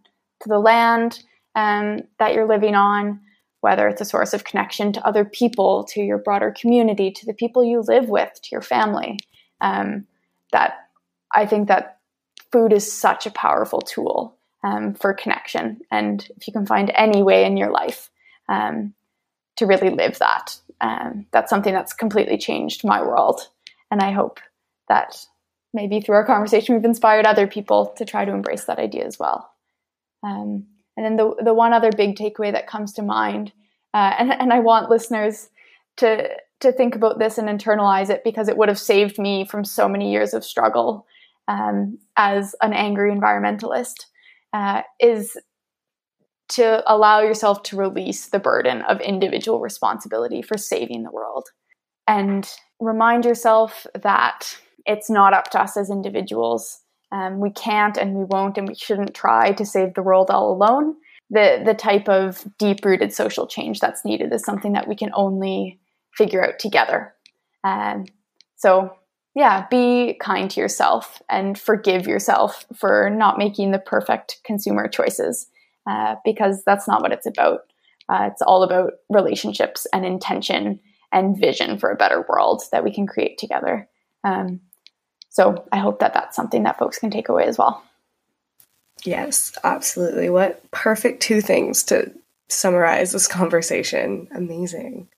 to 0.43 0.49
the 0.49 0.59
land 0.59 1.23
um, 1.55 2.01
that 2.19 2.35
you're 2.35 2.49
living 2.49 2.75
on, 2.75 3.21
whether 3.61 3.87
it's 3.87 4.01
a 4.01 4.05
source 4.05 4.35
of 4.35 4.43
connection 4.43 4.93
to 4.93 5.07
other 5.07 5.25
people, 5.25 5.85
to 5.85 6.01
your 6.01 6.19
broader 6.19 6.53
community, 6.61 7.13
to 7.13 7.25
the 7.25 7.35
people 7.35 7.63
you 7.63 7.83
live 7.87 8.09
with, 8.09 8.33
to 8.43 8.49
your 8.51 8.63
family. 8.63 9.17
Um, 9.61 10.07
that 10.51 10.75
I 11.33 11.47
think 11.47 11.69
that 11.69 11.94
food 12.55 12.73
is 12.73 12.91
such 12.91 13.27
a 13.27 13.33
powerful 13.33 13.81
tool 13.81 14.39
um, 14.63 14.95
for 14.95 15.13
connection. 15.13 15.81
And 15.91 16.25
if 16.37 16.47
you 16.47 16.53
can 16.53 16.67
find 16.67 16.93
any 16.95 17.21
way 17.21 17.45
in 17.45 17.57
your 17.57 17.73
life 17.73 18.11
um, 18.49 18.95
to 19.57 19.67
really 19.67 19.91
live 19.91 20.21
that. 20.21 20.57
Um, 20.81 21.27
that's 21.33 21.51
something 21.51 21.75
that's 21.75 21.93
completely 21.93 22.39
changed 22.39 22.85
my 22.85 23.03
world. 23.03 23.41
And 23.91 24.01
I 24.01 24.13
hope 24.13 24.39
that 24.89 25.17
maybe 25.73 26.01
through 26.01 26.15
our 26.15 26.25
conversation, 26.25 26.77
we've 26.77 26.85
inspired 26.85 27.27
other 27.27 27.49
people 27.49 27.93
to 27.97 28.05
try 28.05 28.25
to 28.25 28.33
embrace 28.33 28.67
that 28.67 28.79
idea 28.79 29.05
as 29.05 29.19
well. 29.19 29.51
Um, 30.23 30.67
and 30.97 31.05
then 31.05 31.17
the, 31.17 31.35
the 31.43 31.55
one 31.55 31.73
other 31.73 31.91
big 31.91 32.15
takeaway 32.15 32.53
that 32.53 32.69
comes 32.69 32.93
to 32.93 33.03
mind, 33.03 33.53
uh, 33.95 34.15
and, 34.17 34.31
and 34.33 34.53
I 34.53 34.61
want 34.61 34.91
listeners 34.91 35.49
to, 35.97 36.29
to 36.61 36.71
think 36.71 36.95
about 36.95 37.19
this 37.19 37.37
and 37.37 37.49
internalize 37.49 38.11
it 38.11 38.23
because 38.23 38.49
it 38.49 38.57
would 38.57 38.69
have 38.69 38.79
saved 38.79 39.19
me 39.19 39.45
from 39.45 39.65
so 39.65 39.89
many 39.89 40.13
years 40.13 40.35
of 40.35 40.45
struggle 40.45 41.05
um, 41.49 41.99
as 42.17 42.55
an 42.63 42.73
angry 42.73 43.13
environmentalist, 43.13 44.07
uh, 44.53 44.83
is 45.01 45.37
to 46.51 46.83
allow 46.93 47.21
yourself 47.21 47.63
to 47.65 47.77
release 47.77 48.29
the 48.29 48.39
burden 48.39 48.83
of 48.83 49.01
individual 49.01 49.61
responsibility 49.61 50.43
for 50.43 50.59
saving 50.59 51.03
the 51.03 51.11
world 51.11 51.49
and 52.07 52.49
remind 52.81 53.25
yourself 53.25 53.87
that 53.95 54.57
it's 54.87 55.09
not 55.09 55.33
up 55.33 55.51
to 55.51 55.61
us 55.61 55.77
as 55.77 55.91
individuals. 55.91 56.81
Um, 57.13 57.41
we 57.41 57.51
can't 57.51 57.97
and 57.97 58.15
we 58.15 58.25
won't 58.25 58.59
and 58.59 58.69
we 58.69 58.75
shouldn't 58.75 59.15
try 59.15 59.53
to 59.53 59.65
save 59.65 59.95
the 59.95 60.03
world 60.03 60.31
all 60.31 60.53
alone. 60.53 60.97
The, 61.31 61.63
the 61.65 61.75
type 61.75 62.09
of 62.09 62.45
deep 62.59 62.85
rooted 62.85 63.13
social 63.13 63.47
change 63.47 63.81
that's 63.81 64.05
needed 64.05 64.33
is 64.33 64.45
something 64.45 64.75
that 64.75 64.89
we 64.89 64.95
can 64.95 65.11
only 65.15 65.81
figure 66.15 66.45
out 66.45 66.59
together. 66.59 67.15
Um, 67.65 68.05
so, 68.57 68.95
yeah, 69.35 69.67
be 69.69 70.17
kind 70.21 70.51
to 70.51 70.61
yourself 70.61 71.21
and 71.29 71.59
forgive 71.59 72.07
yourself 72.07 72.65
for 72.75 73.11
not 73.11 73.39
making 73.39 73.73
the 73.73 73.79
perfect 73.79 74.39
consumer 74.45 74.89
choices 74.89 75.49
uh, 75.87 76.17
because 76.25 76.63
that's 76.65 76.87
not 76.87 77.03
what 77.03 77.13
it's 77.13 77.27
about. 77.27 77.61
Uh, 78.09 78.29
it's 78.31 78.43
all 78.43 78.63
about 78.63 78.93
relationships 79.09 79.87
and 79.93 80.05
intention 80.05 80.79
and 81.13 81.39
vision 81.39 81.79
for 81.79 81.91
a 81.91 81.97
better 81.97 82.25
world 82.29 82.63
that 82.71 82.85
we 82.85 82.93
can 82.93 83.07
create 83.07 83.39
together. 83.39 83.89
Um, 84.25 84.61
so 85.31 85.67
I 85.73 85.79
hope 85.79 85.99
that 85.99 86.15
that's 86.15 86.37
something 86.37 86.63
that 86.63 86.79
folks 86.79 86.99
can 86.99 87.11
take 87.11 87.29
away 87.29 87.45
as 87.45 87.59
well. 87.59 87.83
Yes, 89.05 89.53
absolutely. 89.65 90.31
What 90.31 90.71
perfect 90.71 91.23
two 91.23 91.41
things 91.41 91.83
to 91.85 92.13
summarize 92.49 93.13
this 93.13 93.27
conversation. 93.29 94.29
Amazing. 94.35 95.09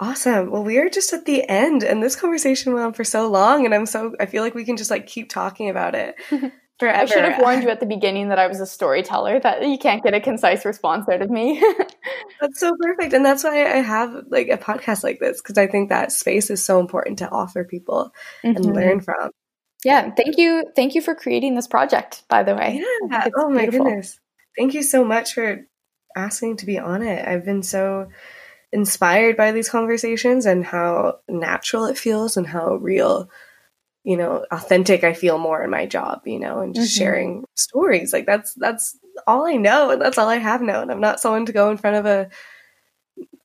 Awesome. 0.00 0.50
Well, 0.50 0.64
we 0.64 0.78
are 0.78 0.88
just 0.88 1.12
at 1.12 1.24
the 1.24 1.48
end, 1.48 1.84
and 1.84 2.02
this 2.02 2.16
conversation 2.16 2.72
went 2.72 2.84
on 2.84 2.92
for 2.94 3.04
so 3.04 3.28
long, 3.28 3.64
and 3.64 3.74
I'm 3.74 3.86
so 3.86 4.14
I 4.18 4.26
feel 4.26 4.42
like 4.42 4.54
we 4.54 4.64
can 4.64 4.76
just 4.76 4.90
like 4.90 5.06
keep 5.06 5.28
talking 5.28 5.70
about 5.70 5.94
it. 5.94 6.16
Forever. 6.80 6.98
I 6.98 7.04
should 7.04 7.24
have 7.24 7.40
warned 7.40 7.62
you 7.62 7.70
at 7.70 7.78
the 7.78 7.86
beginning 7.86 8.30
that 8.30 8.38
I 8.40 8.48
was 8.48 8.60
a 8.60 8.66
storyteller, 8.66 9.38
that 9.38 9.66
you 9.66 9.78
can't 9.78 10.02
get 10.02 10.12
a 10.12 10.20
concise 10.20 10.64
response 10.64 11.08
out 11.08 11.22
of 11.22 11.30
me. 11.30 11.62
that's 12.40 12.58
so 12.58 12.72
perfect. 12.80 13.12
And 13.12 13.24
that's 13.24 13.44
why 13.44 13.62
I 13.62 13.76
have 13.76 14.24
like 14.28 14.48
a 14.48 14.58
podcast 14.58 15.04
like 15.04 15.20
this, 15.20 15.40
because 15.40 15.56
I 15.56 15.68
think 15.68 15.88
that 15.88 16.10
space 16.10 16.50
is 16.50 16.64
so 16.64 16.80
important 16.80 17.18
to 17.20 17.30
offer 17.30 17.62
people 17.62 18.12
mm-hmm. 18.42 18.56
and 18.56 18.74
learn 18.74 19.00
from. 19.00 19.30
Yeah. 19.84 20.10
Thank 20.16 20.36
you. 20.36 20.64
Thank 20.74 20.96
you 20.96 21.02
for 21.02 21.14
creating 21.14 21.54
this 21.54 21.68
project, 21.68 22.24
by 22.28 22.42
the 22.42 22.56
way. 22.56 22.82
Yeah. 23.08 23.28
oh 23.36 23.50
my 23.50 23.62
beautiful. 23.62 23.84
goodness. 23.84 24.18
Thank 24.58 24.74
you 24.74 24.82
so 24.82 25.04
much 25.04 25.34
for 25.34 25.60
asking 26.16 26.56
to 26.56 26.66
be 26.66 26.78
on 26.78 27.02
it. 27.02 27.26
I've 27.26 27.44
been 27.44 27.62
so 27.62 28.08
inspired 28.74 29.36
by 29.36 29.52
these 29.52 29.68
conversations 29.68 30.46
and 30.46 30.64
how 30.64 31.20
natural 31.28 31.84
it 31.86 31.96
feels 31.96 32.36
and 32.36 32.44
how 32.44 32.74
real 32.74 33.30
you 34.02 34.16
know 34.16 34.44
authentic 34.50 35.04
i 35.04 35.12
feel 35.12 35.38
more 35.38 35.62
in 35.62 35.70
my 35.70 35.86
job 35.86 36.20
you 36.26 36.40
know 36.40 36.58
and 36.58 36.74
just 36.74 36.92
mm-hmm. 36.92 37.04
sharing 37.04 37.44
stories. 37.54 38.12
Like 38.12 38.26
that's 38.26 38.52
that's 38.54 38.98
all 39.28 39.46
i 39.46 39.54
know 39.54 39.90
and 39.90 40.02
that's 40.02 40.18
all 40.18 40.28
i 40.28 40.36
have 40.36 40.60
known. 40.60 40.90
I'm 40.90 41.00
not 41.00 41.20
someone 41.20 41.46
to 41.46 41.52
go 41.52 41.70
in 41.70 41.76
front 41.76 41.96
of 41.96 42.04
a 42.04 42.28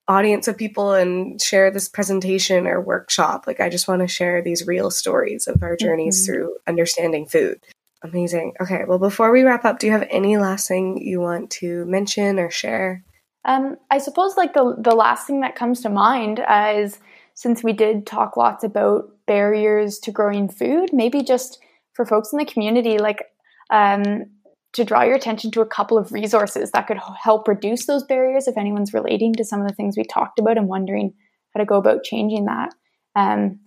audience 0.07 0.47
of 0.47 0.57
people 0.57 0.93
and 0.93 1.39
share 1.39 1.69
this 1.69 1.87
presentation 1.87 2.65
or 2.65 2.81
workshop. 2.81 3.45
Like 3.45 3.59
i 3.59 3.69
just 3.69 3.87
want 3.87 4.01
to 4.01 4.07
share 4.07 4.41
these 4.41 4.65
real 4.65 4.89
stories 4.89 5.47
of 5.47 5.61
our 5.61 5.77
journeys 5.77 6.17
mm-hmm. 6.17 6.33
through 6.33 6.55
understanding 6.65 7.27
food. 7.27 7.61
Amazing. 8.01 8.55
Okay 8.59 8.83
well 8.87 8.99
before 8.99 9.31
we 9.31 9.43
wrap 9.43 9.63
up 9.63 9.77
do 9.77 9.85
you 9.85 9.93
have 9.93 10.07
any 10.09 10.37
last 10.37 10.67
thing 10.67 10.97
you 10.97 11.19
want 11.19 11.51
to 11.51 11.85
mention 11.85 12.39
or 12.39 12.49
share 12.49 13.03
um, 13.45 13.77
i 13.89 13.97
suppose 13.97 14.35
like 14.37 14.53
the 14.53 14.75
the 14.79 14.95
last 14.95 15.25
thing 15.25 15.41
that 15.41 15.55
comes 15.55 15.81
to 15.81 15.89
mind 15.89 16.39
uh, 16.39 16.73
is 16.75 16.99
since 17.39 17.63
we 17.63 17.71
did 17.71 18.05
talk 18.05 18.35
lots 18.35 18.65
about 18.65 19.11
barriers 19.25 19.97
to 19.99 20.11
growing 20.11 20.49
food, 20.49 20.89
maybe 20.91 21.23
just 21.23 21.57
for 21.93 22.05
folks 22.05 22.33
in 22.33 22.37
the 22.37 22.43
community, 22.43 22.97
like 22.97 23.23
um, 23.69 24.25
to 24.73 24.83
draw 24.83 25.03
your 25.03 25.15
attention 25.15 25.49
to 25.51 25.61
a 25.61 25.65
couple 25.65 25.97
of 25.97 26.11
resources 26.11 26.71
that 26.71 26.85
could 26.85 26.97
help 27.23 27.47
reduce 27.47 27.85
those 27.85 28.03
barriers 28.03 28.45
if 28.45 28.57
anyone's 28.57 28.93
relating 28.93 29.33
to 29.35 29.45
some 29.45 29.61
of 29.61 29.69
the 29.69 29.73
things 29.73 29.95
we 29.95 30.03
talked 30.03 30.37
about 30.37 30.57
and 30.57 30.67
wondering 30.67 31.13
how 31.53 31.61
to 31.61 31.65
go 31.65 31.77
about 31.77 32.03
changing 32.03 32.43
that. 32.43 32.73
Um, 33.15 33.61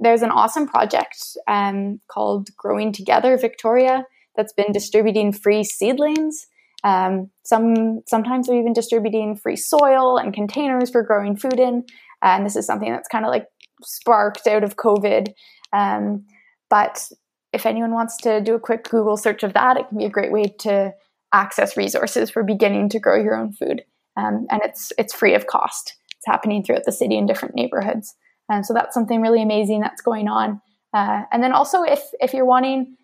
there's 0.00 0.22
an 0.22 0.30
awesome 0.30 0.66
project 0.66 1.18
um, 1.46 2.00
called 2.10 2.48
Growing 2.56 2.90
Together 2.90 3.36
Victoria 3.36 4.06
that's 4.34 4.54
been 4.54 4.72
distributing 4.72 5.30
free 5.30 5.62
seedlings. 5.62 6.46
Um, 6.82 7.30
some 7.44 8.00
sometimes 8.06 8.46
they're 8.46 8.58
even 8.58 8.72
distributing 8.72 9.36
free 9.36 9.56
soil 9.56 10.16
and 10.16 10.32
containers 10.32 10.90
for 10.90 11.02
growing 11.02 11.36
food 11.36 11.60
in. 11.60 11.84
And 12.22 12.44
this 12.44 12.56
is 12.56 12.66
something 12.66 12.90
that's 12.90 13.08
kind 13.08 13.24
of 13.24 13.30
like 13.30 13.46
sparked 13.82 14.46
out 14.46 14.64
of 14.64 14.76
COVID. 14.76 15.28
Um, 15.72 16.24
but 16.68 17.08
if 17.52 17.66
anyone 17.66 17.92
wants 17.92 18.16
to 18.18 18.40
do 18.40 18.54
a 18.54 18.60
quick 18.60 18.84
Google 18.84 19.16
search 19.16 19.42
of 19.42 19.54
that, 19.54 19.76
it 19.76 19.88
can 19.88 19.98
be 19.98 20.04
a 20.04 20.10
great 20.10 20.32
way 20.32 20.44
to 20.60 20.92
access 21.32 21.76
resources 21.76 22.30
for 22.30 22.42
beginning 22.42 22.88
to 22.90 23.00
grow 23.00 23.20
your 23.20 23.36
own 23.36 23.52
food. 23.52 23.82
Um, 24.16 24.46
and 24.50 24.60
it's 24.64 24.92
it's 24.98 25.14
free 25.14 25.34
of 25.34 25.46
cost. 25.46 25.96
It's 26.16 26.26
happening 26.26 26.62
throughout 26.62 26.84
the 26.84 26.92
city 26.92 27.16
in 27.16 27.26
different 27.26 27.54
neighborhoods. 27.54 28.14
And 28.48 28.66
so 28.66 28.74
that's 28.74 28.94
something 28.94 29.20
really 29.20 29.42
amazing 29.42 29.80
that's 29.80 30.02
going 30.02 30.28
on. 30.28 30.60
Uh, 30.92 31.22
and 31.32 31.42
then 31.42 31.52
also, 31.52 31.82
if 31.82 32.02
if 32.20 32.34
you're 32.34 32.44
wanting 32.44 32.96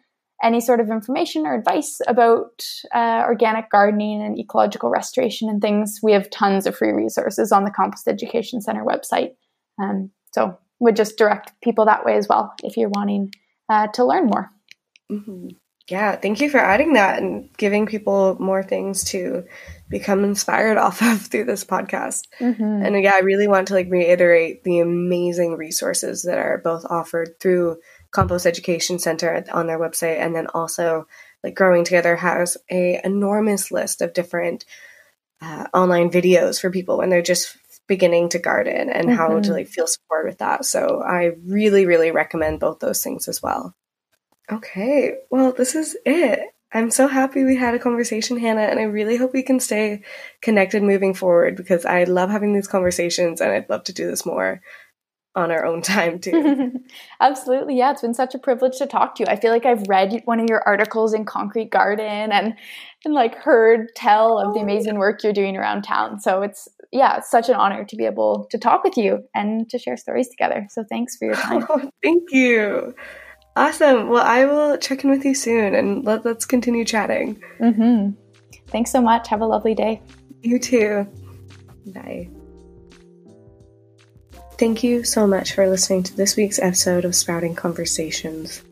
any 0.43 0.61
sort 0.61 0.80
of 0.80 0.91
information 0.91 1.47
or 1.47 1.55
advice 1.55 2.01
about 2.07 2.62
uh, 2.95 3.22
organic 3.24 3.70
gardening 3.70 4.22
and 4.22 4.39
ecological 4.39 4.91
restoration 4.91 5.49
and 5.49 5.62
things, 5.62 6.01
we 6.03 6.12
have 6.12 6.30
tons 6.30 6.66
of 6.66 6.76
free 6.76 6.93
resources 6.93 7.53
on 7.53 7.64
the 7.64 7.70
Compost 7.70 8.07
Education 8.07 8.61
Center 8.61 8.84
website. 8.84 9.30
Um, 9.80 10.11
so 10.34 10.59
would 10.78 10.97
just 10.97 11.16
direct 11.16 11.53
people 11.62 11.87
that 11.87 12.05
way 12.05 12.16
as 12.16 12.28
well 12.28 12.55
if 12.62 12.76
you're 12.76 12.91
wanting 12.91 13.32
uh, 13.70 13.87
to 13.89 14.05
learn 14.05 14.26
more. 14.26 14.51
Mm-hmm. 15.11 15.49
Yeah, 15.89 16.16
thank 16.16 16.41
you 16.41 16.51
for 16.51 16.59
adding 16.59 16.95
that 16.95 17.22
and 17.22 17.49
giving 17.57 17.87
people 17.87 18.37
more 18.41 18.62
things 18.62 19.05
to 19.05 19.45
become 19.89 20.24
inspired 20.24 20.76
off 20.78 21.01
of 21.01 21.22
through 21.22 21.45
this 21.45 21.64
podcast. 21.64 22.22
Mm-hmm. 22.41 22.84
And 22.84 23.03
yeah, 23.03 23.14
I 23.14 23.20
really 23.20 23.47
want 23.47 23.68
to 23.68 23.74
like 23.74 23.89
reiterate 23.89 24.64
the 24.64 24.80
amazing 24.80 25.57
resources 25.57 26.24
that 26.24 26.39
are 26.39 26.61
both 26.62 26.84
offered 26.91 27.39
through 27.41 27.78
Compost 28.16 28.46
Education 28.46 28.98
Center 28.98 29.44
on 29.52 29.66
their 29.66 29.78
website, 29.78 30.18
and 30.18 30.34
then 30.34 30.46
also 30.48 31.06
like 31.44 31.54
Growing 31.54 31.84
Together 31.84 32.16
has 32.16 32.56
a 32.70 32.98
enormous 33.04 33.70
list 33.70 34.00
of 34.00 34.14
different 34.14 34.64
uh, 35.42 35.66
online 35.74 36.10
videos 36.10 36.58
for 36.58 36.70
people 36.70 36.96
when 36.96 37.10
they're 37.10 37.20
just 37.20 37.58
beginning 37.86 38.30
to 38.30 38.38
garden 38.38 38.88
and 38.88 39.08
mm-hmm. 39.08 39.16
how 39.16 39.28
to 39.28 39.34
mm-hmm. 39.34 39.52
like 39.52 39.68
feel 39.68 39.86
support 39.86 40.24
with 40.24 40.38
that. 40.38 40.64
So 40.64 41.02
I 41.02 41.32
really, 41.44 41.84
really 41.84 42.10
recommend 42.10 42.58
both 42.58 42.78
those 42.78 43.04
things 43.04 43.28
as 43.28 43.42
well. 43.42 43.74
Okay, 44.50 45.18
well, 45.30 45.52
this 45.52 45.74
is 45.74 45.94
it. 46.06 46.40
I'm 46.72 46.90
so 46.90 47.08
happy 47.08 47.44
we 47.44 47.56
had 47.56 47.74
a 47.74 47.78
conversation, 47.78 48.38
Hannah, 48.38 48.62
and 48.62 48.80
I 48.80 48.84
really 48.84 49.16
hope 49.16 49.34
we 49.34 49.42
can 49.42 49.60
stay 49.60 50.02
connected 50.40 50.82
moving 50.82 51.12
forward 51.12 51.54
because 51.56 51.84
I 51.84 52.04
love 52.04 52.30
having 52.30 52.54
these 52.54 52.66
conversations 52.66 53.40
and 53.40 53.52
I'd 53.52 53.68
love 53.68 53.84
to 53.84 53.92
do 53.92 54.06
this 54.06 54.24
more 54.24 54.62
on 55.37 55.53
our 55.53 55.64
own 55.64 55.82
time 55.82 56.18
too. 56.18 56.72
Absolutely. 57.20 57.76
Yeah, 57.76 57.93
it's 57.93 58.01
been 58.01 58.14
such 58.14 58.34
a 58.34 58.39
privilege 58.39 58.78
to 58.78 58.87
talk 58.87 59.14
to 59.16 59.22
you. 59.22 59.26
I 59.28 59.37
feel 59.37 59.53
like 59.53 59.66
I've 59.66 59.87
read 59.87 60.22
one 60.24 60.41
of 60.41 60.47
your 60.49 60.62
articles 60.66 61.12
in 61.12 61.24
Concrete 61.24 61.70
Garden 61.70 62.32
and 62.32 62.55
and 63.05 63.14
like 63.14 63.37
heard 63.37 63.95
tell 63.95 64.39
of 64.39 64.55
the 64.55 64.61
amazing 64.61 64.99
work 64.99 65.22
you're 65.22 65.32
doing 65.32 65.57
around 65.57 65.82
town. 65.82 66.18
So 66.18 66.43
it's 66.43 66.68
yeah, 66.91 67.18
it's 67.18 67.30
such 67.30 67.49
an 67.49 67.55
honor 67.55 67.84
to 67.84 67.97
be 67.97 68.07
able 68.07 68.47
to 68.51 68.59
talk 68.59 68.82
with 68.82 68.97
you 68.97 69.22
and 69.34 69.68
to 69.70 69.78
share 69.78 69.97
stories 69.97 70.28
together. 70.28 70.66
So 70.70 70.84
thanks 70.89 71.16
for 71.16 71.26
your 71.26 71.34
time. 71.34 71.66
Oh, 71.68 71.91
thank 72.03 72.22
you. 72.30 72.95
Awesome. 73.57 74.09
Well, 74.09 74.22
I 74.22 74.45
will 74.45 74.76
check 74.78 75.05
in 75.05 75.11
with 75.11 75.24
you 75.24 75.34
soon 75.34 75.74
and 75.74 76.05
let, 76.05 76.26
us 76.26 76.45
continue 76.45 76.84
chatting. 76.84 77.43
Mm-hmm. 77.59 78.11
Thanks 78.68 78.91
so 78.91 79.01
much. 79.01 79.28
Have 79.28 79.41
a 79.41 79.47
lovely 79.47 79.74
day. 79.74 80.03
You 80.43 80.59
too. 80.59 81.07
Bye. 81.87 82.28
Thank 84.59 84.82
you 84.82 85.04
so 85.04 85.26
much 85.26 85.52
for 85.52 85.68
listening 85.68 86.02
to 86.04 86.16
this 86.16 86.34
week's 86.34 86.59
episode 86.59 87.04
of 87.04 87.14
Sprouting 87.14 87.54
Conversations. 87.54 88.62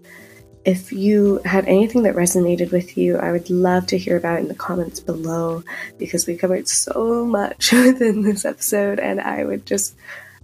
If 0.65 0.91
you 0.93 1.43
had 1.45 1.67
anything 1.67 2.05
that 2.05 2.15
resonated 2.15 2.73
with 2.73 2.97
you, 2.97 3.19
I 3.19 3.33
would 3.33 3.51
love 3.51 3.87
to 3.89 3.99
hear 3.99 4.17
about 4.17 4.39
it 4.39 4.43
in 4.43 4.49
the 4.49 4.55
comments 4.55 4.99
below 4.99 5.63
because 5.99 6.27
we 6.27 6.39
covered 6.39 6.69
so 6.69 7.27
much 7.27 7.71
within 7.73 8.23
this 8.23 8.47
episode, 8.47 8.99
and 8.99 9.21
I 9.21 9.45
would 9.45 9.67
just, 9.67 9.95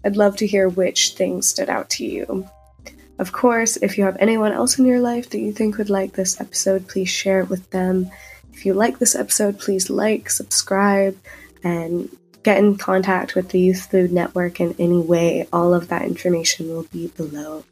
I'd 0.05 0.19
love 0.19 0.37
to 0.37 0.47
hear 0.47 0.69
which 0.69 1.15
things 1.15 1.49
stood 1.49 1.71
out 1.71 1.89
to 1.91 2.05
you. 2.05 2.47
Of 3.19 3.33
course, 3.33 3.79
if 3.79 3.97
you 3.97 4.05
have 4.05 4.19
anyone 4.21 4.53
else 4.53 4.79
in 4.79 4.85
your 4.85 5.01
life 5.01 5.31
that 5.31 5.41
you 5.41 5.55
think 5.55 5.79
would 5.79 5.89
like 5.89 6.13
this 6.13 6.39
episode, 6.39 6.87
please 6.87 7.09
share 7.09 7.41
it 7.41 7.49
with 7.49 7.71
them. 7.71 8.11
If 8.53 8.67
you 8.67 8.75
like 8.75 8.99
this 8.99 9.17
episode, 9.17 9.59
please 9.59 9.89
like, 9.89 10.29
subscribe, 10.29 11.17
and 11.65 12.15
get 12.43 12.59
in 12.59 12.77
contact 12.77 13.35
with 13.35 13.51
the 13.51 13.61
Youth 13.61 13.91
Food 13.91 14.13
Network 14.13 14.61
in 14.61 14.75
any 14.79 14.99
way. 14.99 15.47
All 15.53 15.75
of 15.75 15.89
that 15.89 16.03
information 16.03 16.69
will 16.69 16.85
be 16.85 17.09
below. 17.09 17.65